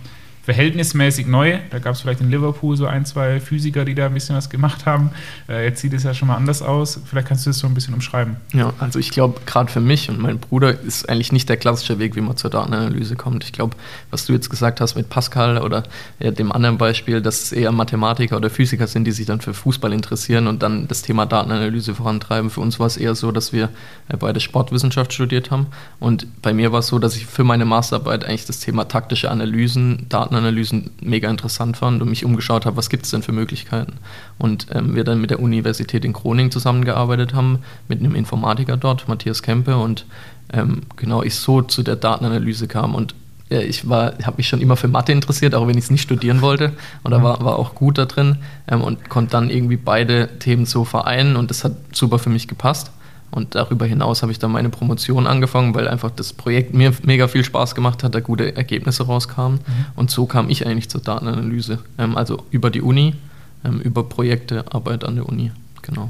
verhältnismäßig 0.50 1.28
neu. 1.28 1.60
Da 1.70 1.78
gab 1.78 1.93
es 1.93 2.02
vielleicht 2.02 2.22
in 2.22 2.32
Liverpool 2.32 2.76
so 2.76 2.88
ein, 2.88 3.06
zwei 3.06 3.39
Physiker, 3.39 3.86
die 3.86 3.93
da 3.93 4.08
ein 4.08 4.16
bisschen 4.16 4.36
was 4.36 4.50
gemacht 4.50 4.88
haben. 4.88 5.12
Äh, 5.47 5.66
jetzt 5.66 5.80
sieht 5.80 5.93
es 5.93 6.02
ja 6.02 6.16
schon 6.16 6.28
mal 6.28 6.38
anders 6.38 6.64
aus. 6.64 7.00
Vielleicht 7.06 7.28
kannst 7.28 7.45
du 7.45 7.52
das 7.52 7.60
so 7.60 7.68
ein 7.68 7.76
bisschen 7.76 7.93
umschreiben. 7.93 8.38
Ja, 8.54 8.74
also 8.80 8.97
ich 8.97 9.12
glaube, 9.12 9.41
gerade 9.45 9.72
für 9.72 9.80
mich 9.80 10.10
und 10.10 10.20
meinen 10.20 10.39
Bruder 10.39 10.72
ist 10.80 11.08
eigentlich 11.08 11.32
nicht 11.32 11.50
der 11.50 11.58
klassische 11.58 12.00
Weg, 12.00 12.16
wie 12.16 12.22
man 12.22 12.36
zur 12.36 12.50
Datenanalyse 12.50 13.16
kommt. 13.16 13.43
Ich 13.43 13.52
glaube, 13.52 13.76
was 14.10 14.26
du 14.26 14.34
jetzt 14.34 14.50
gesagt 14.50 14.82
hast 14.82 14.95
mit 14.95 15.10
Pascal 15.10 15.60
oder 15.60 15.84
ja, 16.18 16.32
dem 16.32 16.52
anderen 16.52 16.80
Beispiel, 16.80 17.22
dass 17.22 17.43
es 17.43 17.52
eher 17.52 17.72
Mathematiker 17.72 18.36
oder 18.38 18.50
Physiker 18.50 18.88
sind, 18.88 19.04
die 19.06 19.12
sich 19.12 19.28
dann 19.28 19.41
für 19.41 19.54
Fußball 19.54 19.93
interessieren 19.93 20.47
und 20.47 20.64
dann 20.64 20.88
das 20.88 21.04
Thema 21.04 21.28
Datenanalyse 21.28 21.93
vorantreiben. 21.93 22.50
Für 22.50 22.62
uns 22.62 22.80
war 22.80 22.88
es 22.88 22.97
eher 22.97 23.14
so, 23.14 23.32
dass 23.32 23.54
wir 23.54 23.70
äh, 24.08 24.18
beide 24.18 24.39
Sportwissenschaft 24.39 25.14
studiert 25.14 25.52
haben. 25.52 25.68
Und 26.00 26.41
bei 26.41 26.54
mir 26.54 26.72
war 26.72 26.80
es 26.80 26.88
so, 26.88 26.97
dass 26.97 27.16
ich 27.16 27.28
für 27.28 27.43
meine 27.43 27.66
Masterarbeit 27.66 28.26
eigentlich 28.26 28.45
das 28.45 28.62
Thema 28.62 28.86
taktische 28.86 29.30
Analysen, 29.30 30.08
Datenanalyse, 30.10 30.39
Datenanalysen 30.40 30.92
mega 31.02 31.30
interessant 31.30 31.78
fand 31.78 32.02
und 32.02 32.10
mich 32.10 32.26
umgeschaut 32.26 32.66
habe, 32.66 32.78
was 32.78 32.90
gibt 32.90 33.06
es 33.06 33.12
denn 33.12 33.22
für 33.22 33.32
Möglichkeiten. 33.32 33.94
Und 34.38 34.68
ähm, 34.72 34.96
wir 34.96 35.04
dann 35.04 35.22
mit 35.22 35.30
der 35.30 35.40
Universität 35.40 36.06
in 36.06 36.14
Groningen 36.14 36.52
zusammengearbeitet 36.52 37.34
haben, 37.34 37.60
mit 37.88 38.00
einem 38.00 38.16
Informatiker 38.16 38.78
dort, 38.78 39.08
Matthias 39.08 39.44
Kempe, 39.44 39.78
und 39.78 40.06
ähm, 40.54 40.82
genau 40.96 41.24
ich 41.24 41.36
so 41.36 41.62
zu 41.62 41.84
der 41.84 41.96
Datenanalyse 41.96 42.68
kam. 42.68 42.96
Und 42.96 43.16
äh, 43.50 43.64
ich 43.64 43.84
habe 43.84 44.34
mich 44.38 44.48
schon 44.48 44.62
immer 44.62 44.78
für 44.78 44.88
Mathe 44.88 45.12
interessiert, 45.12 45.56
auch 45.56 45.68
wenn 45.68 45.78
ich 45.78 45.86
es 45.86 45.92
nicht 45.92 46.02
studieren 46.02 46.42
wollte. 46.42 46.74
Und 47.04 47.12
da 47.12 47.22
war, 47.22 47.44
war 47.44 47.60
auch 47.60 47.76
gut 47.76 47.98
da 47.98 48.06
drin 48.06 48.38
ähm, 48.68 48.82
und 48.82 49.10
konnte 49.10 49.32
dann 49.32 49.50
irgendwie 49.50 49.78
beide 49.78 50.40
Themen 50.40 50.66
so 50.66 50.86
vereinen 50.86 51.36
und 51.36 51.50
das 51.50 51.64
hat 51.64 51.74
super 51.92 52.20
für 52.20 52.30
mich 52.30 52.48
gepasst. 52.48 52.92
Und 53.32 53.55
darüber 53.55 53.86
hinaus 53.86 54.21
habe 54.21 54.32
ich 54.32 54.39
dann 54.39 54.51
meine 54.51 54.69
Promotion 54.69 55.27
angefangen, 55.27 55.75
weil 55.75 55.88
einfach 55.88 56.11
das 56.11 56.34
Projekt 56.34 56.73
mir 56.73 56.93
mega 57.03 57.27
viel 57.27 57.43
Spaß 57.43 57.75
gemacht 57.75 58.03
hat, 58.03 58.15
da 58.15 58.19
gute 58.19 58.55
Ergebnisse 58.55 59.03
rauskamen. 59.05 59.59
Mhm. 59.59 59.86
Und 59.95 60.11
so 60.11 60.25
kam 60.25 60.49
ich 60.49 60.65
eigentlich 60.65 60.89
zur 60.89 61.01
Datenanalyse. 61.01 61.80
Ähm, 61.97 62.17
also 62.17 62.43
über 62.49 62.69
die 62.71 62.82
Uni, 62.82 63.15
ähm, 63.63 63.80
über 63.82 64.03
Projekte, 64.03 64.65
Arbeit 64.73 65.03
an 65.03 65.15
der 65.15 65.27
Uni. 65.27 65.51
Genau. 65.82 66.09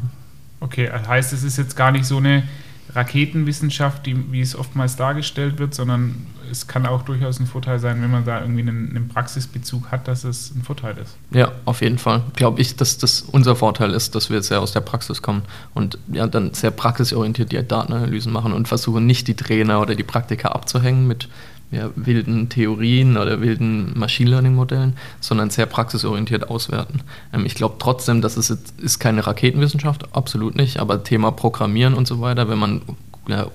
Okay, 0.61 0.89
heißt 0.89 1.34
es 1.34 1.43
ist 1.43 1.57
jetzt 1.57 1.76
gar 1.76 1.91
nicht 1.91 2.05
so 2.05 2.17
eine 2.17 2.43
Raketenwissenschaft, 2.94 4.06
die, 4.06 4.32
wie 4.32 4.42
es 4.42 4.56
oftmals 4.56 4.96
dargestellt 4.96 5.60
wird, 5.60 5.76
sondern 5.76 6.28
es 6.52 6.68
kann 6.68 6.86
auch 6.86 7.04
durchaus 7.04 7.40
ein 7.40 7.46
Vorteil 7.46 7.80
sein, 7.80 8.02
wenn 8.02 8.10
man 8.10 8.26
da 8.26 8.42
irgendwie 8.42 8.62
einen, 8.62 8.90
einen 8.90 9.08
Praxisbezug 9.08 9.92
hat, 9.92 10.08
dass 10.08 10.24
es 10.24 10.54
ein 10.56 10.64
Vorteil 10.64 10.98
ist. 10.98 11.16
Ja, 11.32 11.52
auf 11.66 11.82
jeden 11.82 12.00
Fall. 12.00 12.24
Glaube 12.36 12.62
ich, 12.62 12.76
dass 12.76 12.98
das 12.98 13.22
unser 13.22 13.56
Vorteil 13.56 13.92
ist, 13.94 14.16
dass 14.16 14.30
wir 14.30 14.42
sehr 14.42 14.62
aus 14.62 14.72
der 14.72 14.82
Praxis 14.82 15.22
kommen 15.22 15.44
und 15.74 16.00
ja 16.12 16.26
dann 16.26 16.54
sehr 16.54 16.72
praxisorientiert 16.72 17.52
die 17.52 17.66
Datenanalysen 17.66 18.34
machen 18.34 18.54
und 18.54 18.68
versuchen 18.68 19.06
nicht 19.06 19.28
die 19.28 19.36
Trainer 19.36 19.82
oder 19.82 19.96
die 19.96 20.04
Praktiker 20.04 20.56
abzuhängen 20.56 21.08
mit 21.08 21.30
ja, 21.72 21.91
wilden 21.95 22.49
Theorien 22.49 23.17
oder 23.17 23.41
wilden 23.41 23.97
Machine 23.97 24.32
Learning 24.32 24.55
Modellen, 24.55 24.93
sondern 25.20 25.49
sehr 25.49 25.67
praxisorientiert 25.67 26.49
auswerten. 26.49 27.01
Ähm, 27.34 27.45
ich 27.45 27.55
glaube 27.55 27.76
trotzdem, 27.80 28.22
es 28.38 28.49
jetzt, 28.49 28.80
ist 28.80 28.99
keine 28.99 29.26
Raketenwissenschaft, 29.26 30.15
absolut 30.15 30.55
nicht, 30.55 30.80
aber 30.80 31.03
Thema 31.03 31.32
Programmieren 31.32 31.93
und 31.93 32.07
so 32.07 32.22
weiter, 32.22 32.49
wenn 32.49 32.57
man 32.57 32.82
ja, 33.28 33.47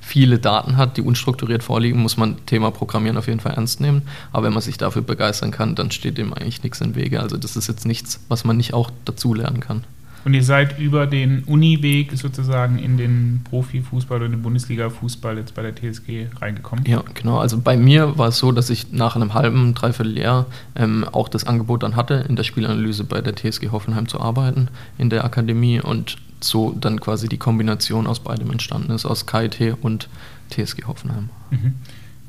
viele 0.00 0.38
Daten 0.38 0.78
hat, 0.78 0.96
die 0.96 1.02
unstrukturiert 1.02 1.62
vorliegen, 1.62 2.00
muss 2.00 2.16
man 2.16 2.44
Thema 2.46 2.70
Programmieren 2.70 3.18
auf 3.18 3.26
jeden 3.26 3.40
Fall 3.40 3.52
ernst 3.52 3.80
nehmen. 3.80 4.02
Aber 4.32 4.46
wenn 4.46 4.54
man 4.54 4.62
sich 4.62 4.78
dafür 4.78 5.02
begeistern 5.02 5.50
kann, 5.50 5.74
dann 5.74 5.90
steht 5.90 6.16
dem 6.16 6.32
eigentlich 6.32 6.62
nichts 6.62 6.80
im 6.80 6.94
Wege. 6.94 7.20
Also 7.20 7.36
das 7.36 7.56
ist 7.56 7.68
jetzt 7.68 7.84
nichts, 7.84 8.20
was 8.28 8.44
man 8.44 8.56
nicht 8.56 8.72
auch 8.72 8.90
dazu 9.04 9.34
lernen 9.34 9.60
kann. 9.60 9.84
Und 10.24 10.34
ihr 10.34 10.42
seid 10.42 10.78
über 10.78 11.06
den 11.06 11.44
Uniweg 11.44 12.12
sozusagen 12.12 12.78
in 12.78 12.96
den 12.96 13.40
Profifußball 13.48 14.18
oder 14.18 14.28
den 14.28 14.42
Bundesliga-Fußball 14.42 15.38
jetzt 15.38 15.54
bei 15.54 15.62
der 15.62 15.74
TSG 15.74 16.26
reingekommen? 16.40 16.84
Ja, 16.86 17.02
genau. 17.14 17.38
Also 17.38 17.60
bei 17.60 17.76
mir 17.76 18.18
war 18.18 18.28
es 18.28 18.38
so, 18.38 18.52
dass 18.52 18.70
ich 18.70 18.92
nach 18.92 19.16
einem 19.16 19.34
halben, 19.34 19.74
dreiviertel 19.74 20.18
Jahr 20.18 20.46
ähm, 20.74 21.04
auch 21.10 21.28
das 21.28 21.46
Angebot 21.46 21.82
dann 21.82 21.96
hatte, 21.96 22.26
in 22.28 22.36
der 22.36 22.44
Spielanalyse 22.44 23.04
bei 23.04 23.20
der 23.20 23.34
TSG 23.34 23.70
Hoffenheim 23.70 24.08
zu 24.08 24.20
arbeiten, 24.20 24.68
in 24.98 25.10
der 25.10 25.24
Akademie 25.24 25.80
und 25.80 26.16
so 26.40 26.76
dann 26.78 27.00
quasi 27.00 27.28
die 27.28 27.38
Kombination 27.38 28.06
aus 28.06 28.20
beidem 28.20 28.50
entstanden 28.50 28.92
ist, 28.92 29.06
aus 29.06 29.26
KIT 29.26 29.76
und 29.80 30.08
TSG 30.50 30.84
Hoffenheim. 30.84 31.30
Mhm 31.50 31.74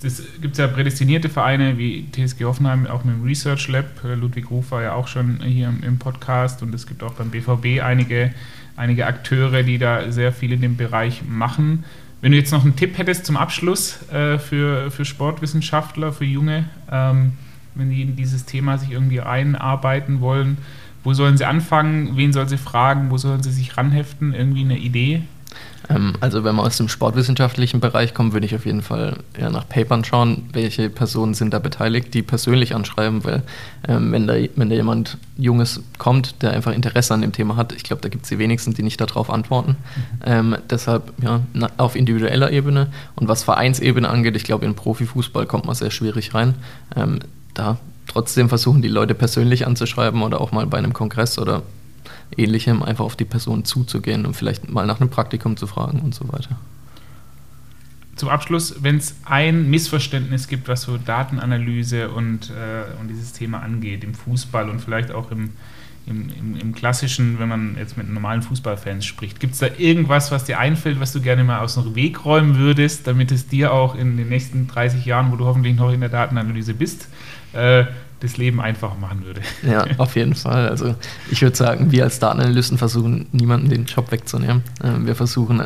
es 0.02 0.24
gibt 0.42 0.58
ja 0.58 0.68
prädestinierte 0.68 1.30
Vereine 1.30 1.78
wie 1.78 2.06
TSG 2.12 2.46
Hoffenheim, 2.46 2.88
auch 2.88 3.04
mit 3.04 3.16
dem 3.16 3.24
Research 3.24 3.68
Lab. 3.68 4.04
Äh, 4.04 4.16
Ludwig 4.16 4.50
Ruf 4.50 4.72
war 4.72 4.82
ja 4.82 4.94
auch 4.94 5.08
schon 5.08 5.42
hier 5.44 5.74
im 5.82 6.00
Podcast 6.00 6.62
und 6.64 6.74
es 6.74 6.88
gibt 6.88 7.04
auch 7.04 7.14
beim 7.14 7.30
BVB 7.32 7.84
einige, 7.84 8.32
einige 8.76 9.08
Akteure, 9.08 9.64
die 9.64 9.78
da 9.78 10.12
sehr 10.12 10.32
viel 10.32 10.54
in 10.54 10.62
dem 10.62 10.78
Bereich 10.78 11.24
machen. 11.28 11.84
Wenn 12.22 12.32
du 12.32 12.38
jetzt 12.38 12.52
noch 12.52 12.64
einen 12.64 12.76
Tipp 12.76 12.98
hättest 12.98 13.26
zum 13.26 13.38
Abschluss 13.38 14.10
äh, 14.12 14.40
für, 14.40 14.92
für 14.92 15.06
Sportwissenschaftler, 15.06 16.12
für 16.12 16.26
Junge, 16.26 16.66
ähm, 16.92 17.34
wenn 17.76 17.90
die 17.90 18.02
in 18.02 18.16
dieses 18.16 18.46
Thema 18.46 18.78
sich 18.78 18.92
irgendwie 18.92 19.22
einarbeiten 19.22 20.20
wollen, 20.22 20.58
wo 21.04 21.14
sollen 21.14 21.38
sie 21.38 21.46
anfangen? 21.46 22.18
Wen 22.18 22.34
sollen 22.34 22.50
sie 22.50 22.58
fragen? 22.58 23.10
Wo 23.10 23.18
sollen 23.18 23.42
sie 23.42 23.52
sich 23.52 23.78
ranheften? 23.78 24.34
Irgendwie 24.34 24.62
eine 24.62 24.78
Idee? 24.78 25.24
Ähm, 25.90 26.14
also 26.20 26.44
wenn 26.44 26.56
man 26.56 26.66
aus 26.66 26.78
dem 26.78 26.88
sportwissenschaftlichen 26.88 27.80
Bereich 27.80 28.14
kommt, 28.14 28.34
würde 28.34 28.46
ich 28.46 28.56
auf 28.56 28.66
jeden 28.66 28.82
Fall 28.82 29.18
eher 29.38 29.50
nach 29.50 29.68
Papern 29.68 30.04
schauen, 30.06 30.50
welche 30.54 30.90
Personen 30.90 31.34
sind 31.34 31.54
da 31.54 31.60
beteiligt, 31.60 32.14
die 32.14 32.22
persönlich 32.22 32.76
anschreiben, 32.76 33.24
weil 33.24 33.44
ähm, 33.88 34.12
wenn, 34.12 34.28
da, 34.28 34.36
wenn 34.56 34.70
da 34.70 34.76
jemand 34.76 35.18
Junges 35.38 35.82
kommt, 35.98 36.42
der 36.42 36.52
einfach 36.52 36.74
Interesse 36.74 37.14
an 37.14 37.22
dem 37.22 37.32
Thema 37.32 37.56
hat, 37.56 37.74
ich 37.74 37.84
glaube, 37.84 38.02
da 38.02 38.10
gibt 38.10 38.24
es 38.24 38.30
die 38.30 38.38
wenigsten, 38.38 38.74
die 38.74 38.84
nicht 38.84 39.02
darauf 39.02 39.30
antworten. 39.30 39.72
Mhm. 39.72 40.22
Ähm, 40.26 40.58
deshalb 40.70 41.14
ja, 41.24 41.42
auf 41.78 41.96
individueller 41.96 42.52
Ebene 42.52 42.88
und 43.16 43.28
was 43.28 43.44
Vereinsebene 43.44 44.10
angeht, 44.10 44.36
ich 44.36 44.44
glaube, 44.44 44.66
in 44.66 44.76
Profifußball 44.76 45.46
kommt 45.46 45.66
man 45.66 45.76
sehr 45.76 45.92
schwierig 45.92 46.34
rein. 46.34 46.56
Ähm, 46.96 47.20
da 47.54 47.78
trotzdem 48.08 48.50
versuchen, 48.50 48.82
die 48.82 48.88
Leute 48.88 49.16
persönlich 49.16 49.66
anzuschreiben 49.66 50.22
oder 50.22 50.42
auch 50.42 50.52
mal 50.52 50.66
bei 50.66 50.78
einem 50.78 50.94
Kongress 50.94 51.40
oder 51.40 51.64
ähnlichem 52.38 52.84
einfach 52.84 53.06
auf 53.06 53.16
die 53.16 53.26
Person 53.26 53.66
zuzugehen 53.66 54.26
und 54.26 54.36
vielleicht 54.36 54.70
mal 54.70 54.86
nach 54.86 55.00
einem 55.00 55.10
Praktikum 55.10 55.58
zu 55.58 55.68
fragen 55.68 56.00
und 56.00 56.14
so 56.14 56.28
weiter. 56.32 56.58
Zum 58.16 58.28
Abschluss, 58.28 58.84
wenn 58.84 58.98
es 58.98 59.16
ein 59.24 59.70
Missverständnis 59.70 60.50
gibt, 60.50 60.68
was 60.68 60.82
so 60.82 60.98
Datenanalyse 60.98 62.10
und, 62.10 62.50
äh, 62.50 63.00
und 63.00 63.08
dieses 63.08 63.32
Thema 63.32 63.62
angeht, 63.62 64.04
im 64.04 64.14
Fußball 64.14 64.70
und 64.70 64.82
vielleicht 64.82 65.12
auch 65.12 65.32
im, 65.32 65.52
im, 66.06 66.30
im, 66.38 66.58
im 66.58 66.76
klassischen, 66.76 67.40
wenn 67.40 67.48
man 67.48 67.78
jetzt 67.78 67.98
mit 67.98 68.10
normalen 68.10 68.42
Fußballfans 68.42 69.06
spricht, 69.06 69.40
gibt 69.40 69.54
es 69.54 69.60
da 69.60 69.68
irgendwas, 69.78 70.32
was 70.32 70.44
dir 70.44 70.60
einfällt, 70.60 71.00
was 71.00 71.14
du 71.14 71.22
gerne 71.22 71.46
mal 71.46 71.60
aus 71.60 71.76
dem 71.76 71.96
Weg 71.96 72.26
räumen 72.26 72.58
würdest, 72.58 73.08
damit 73.08 73.32
es 73.32 73.48
dir 73.48 73.72
auch 73.72 73.96
in 73.96 74.18
den 74.18 74.28
nächsten 74.28 74.68
30 74.68 75.06
Jahren, 75.06 75.32
wo 75.32 75.38
du 75.38 75.46
hoffentlich 75.46 75.78
noch 75.78 75.94
in 75.94 76.02
der 76.02 76.10
Datenanalyse 76.10 76.74
bist, 76.74 77.08
äh, 77.54 77.86
das 78.20 78.38
Leben 78.38 78.62
einfacher 78.62 78.96
machen 78.96 79.24
würde. 79.26 79.42
Ja, 79.64 79.86
auf 79.98 80.16
jeden 80.16 80.36
Fall. 80.36 80.70
Also 80.70 80.96
ich 81.32 81.42
würde 81.42 81.56
sagen, 81.56 81.92
wir 81.92 82.04
als 82.04 82.20
Datenanalysten 82.20 82.78
versuchen, 82.78 83.28
niemanden 83.32 83.70
den 83.70 83.86
Job 83.86 84.12
wegzunehmen. 84.12 84.64
Ähm, 84.84 85.06
wir 85.08 85.16
versuchen 85.16 85.64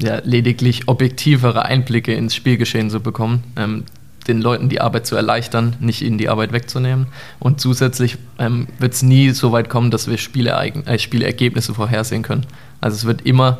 ja, 0.00 0.20
lediglich 0.24 0.88
objektivere 0.88 1.64
Einblicke 1.64 2.14
ins 2.14 2.34
Spielgeschehen 2.34 2.90
zu 2.90 3.00
bekommen, 3.00 3.44
ähm, 3.56 3.84
den 4.28 4.40
Leuten 4.40 4.68
die 4.68 4.80
Arbeit 4.80 5.06
zu 5.06 5.14
erleichtern, 5.14 5.76
nicht 5.78 6.02
ihnen 6.02 6.18
die 6.18 6.28
Arbeit 6.28 6.52
wegzunehmen. 6.52 7.06
Und 7.38 7.60
zusätzlich 7.60 8.18
ähm, 8.38 8.66
wird 8.78 8.92
es 8.92 9.02
nie 9.02 9.30
so 9.30 9.52
weit 9.52 9.68
kommen, 9.68 9.90
dass 9.90 10.08
wir 10.08 10.18
Spielereign 10.18 10.86
äh, 10.86 10.98
Spielergebnisse 10.98 11.74
vorhersehen 11.74 12.22
können. 12.22 12.44
Also 12.80 12.96
es 12.96 13.04
wird 13.06 13.22
immer 13.22 13.58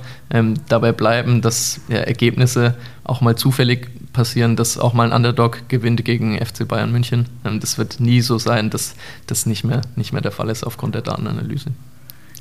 dabei 0.68 0.92
bleiben, 0.92 1.40
dass 1.40 1.80
ja, 1.88 1.96
Ergebnisse 1.96 2.76
auch 3.02 3.22
mal 3.22 3.34
zufällig 3.34 3.88
passieren, 4.16 4.56
dass 4.56 4.78
auch 4.78 4.94
mal 4.94 5.04
ein 5.04 5.12
Underdog 5.12 5.68
gewinnt 5.68 6.04
gegen 6.04 6.44
FC 6.44 6.66
Bayern 6.66 6.90
München. 6.90 7.26
Ähm, 7.44 7.60
das 7.60 7.78
wird 7.78 8.00
nie 8.00 8.20
so 8.22 8.38
sein, 8.38 8.70
dass 8.70 8.96
das 9.26 9.46
nicht 9.46 9.62
mehr, 9.62 9.82
nicht 9.94 10.12
mehr 10.12 10.22
der 10.22 10.32
Fall 10.32 10.48
ist 10.48 10.64
aufgrund 10.64 10.94
der 10.94 11.02
Datenanalyse. 11.02 11.70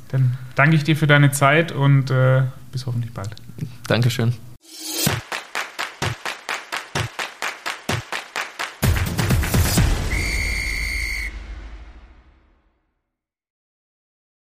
Dann 0.08 0.36
danke 0.54 0.76
ich 0.76 0.84
dir 0.84 0.96
für 0.96 1.06
deine 1.06 1.30
Zeit 1.30 1.72
und 1.72 2.10
äh, 2.10 2.42
bis 2.72 2.86
hoffentlich 2.86 3.12
bald. 3.12 3.30
Dankeschön. 3.86 4.34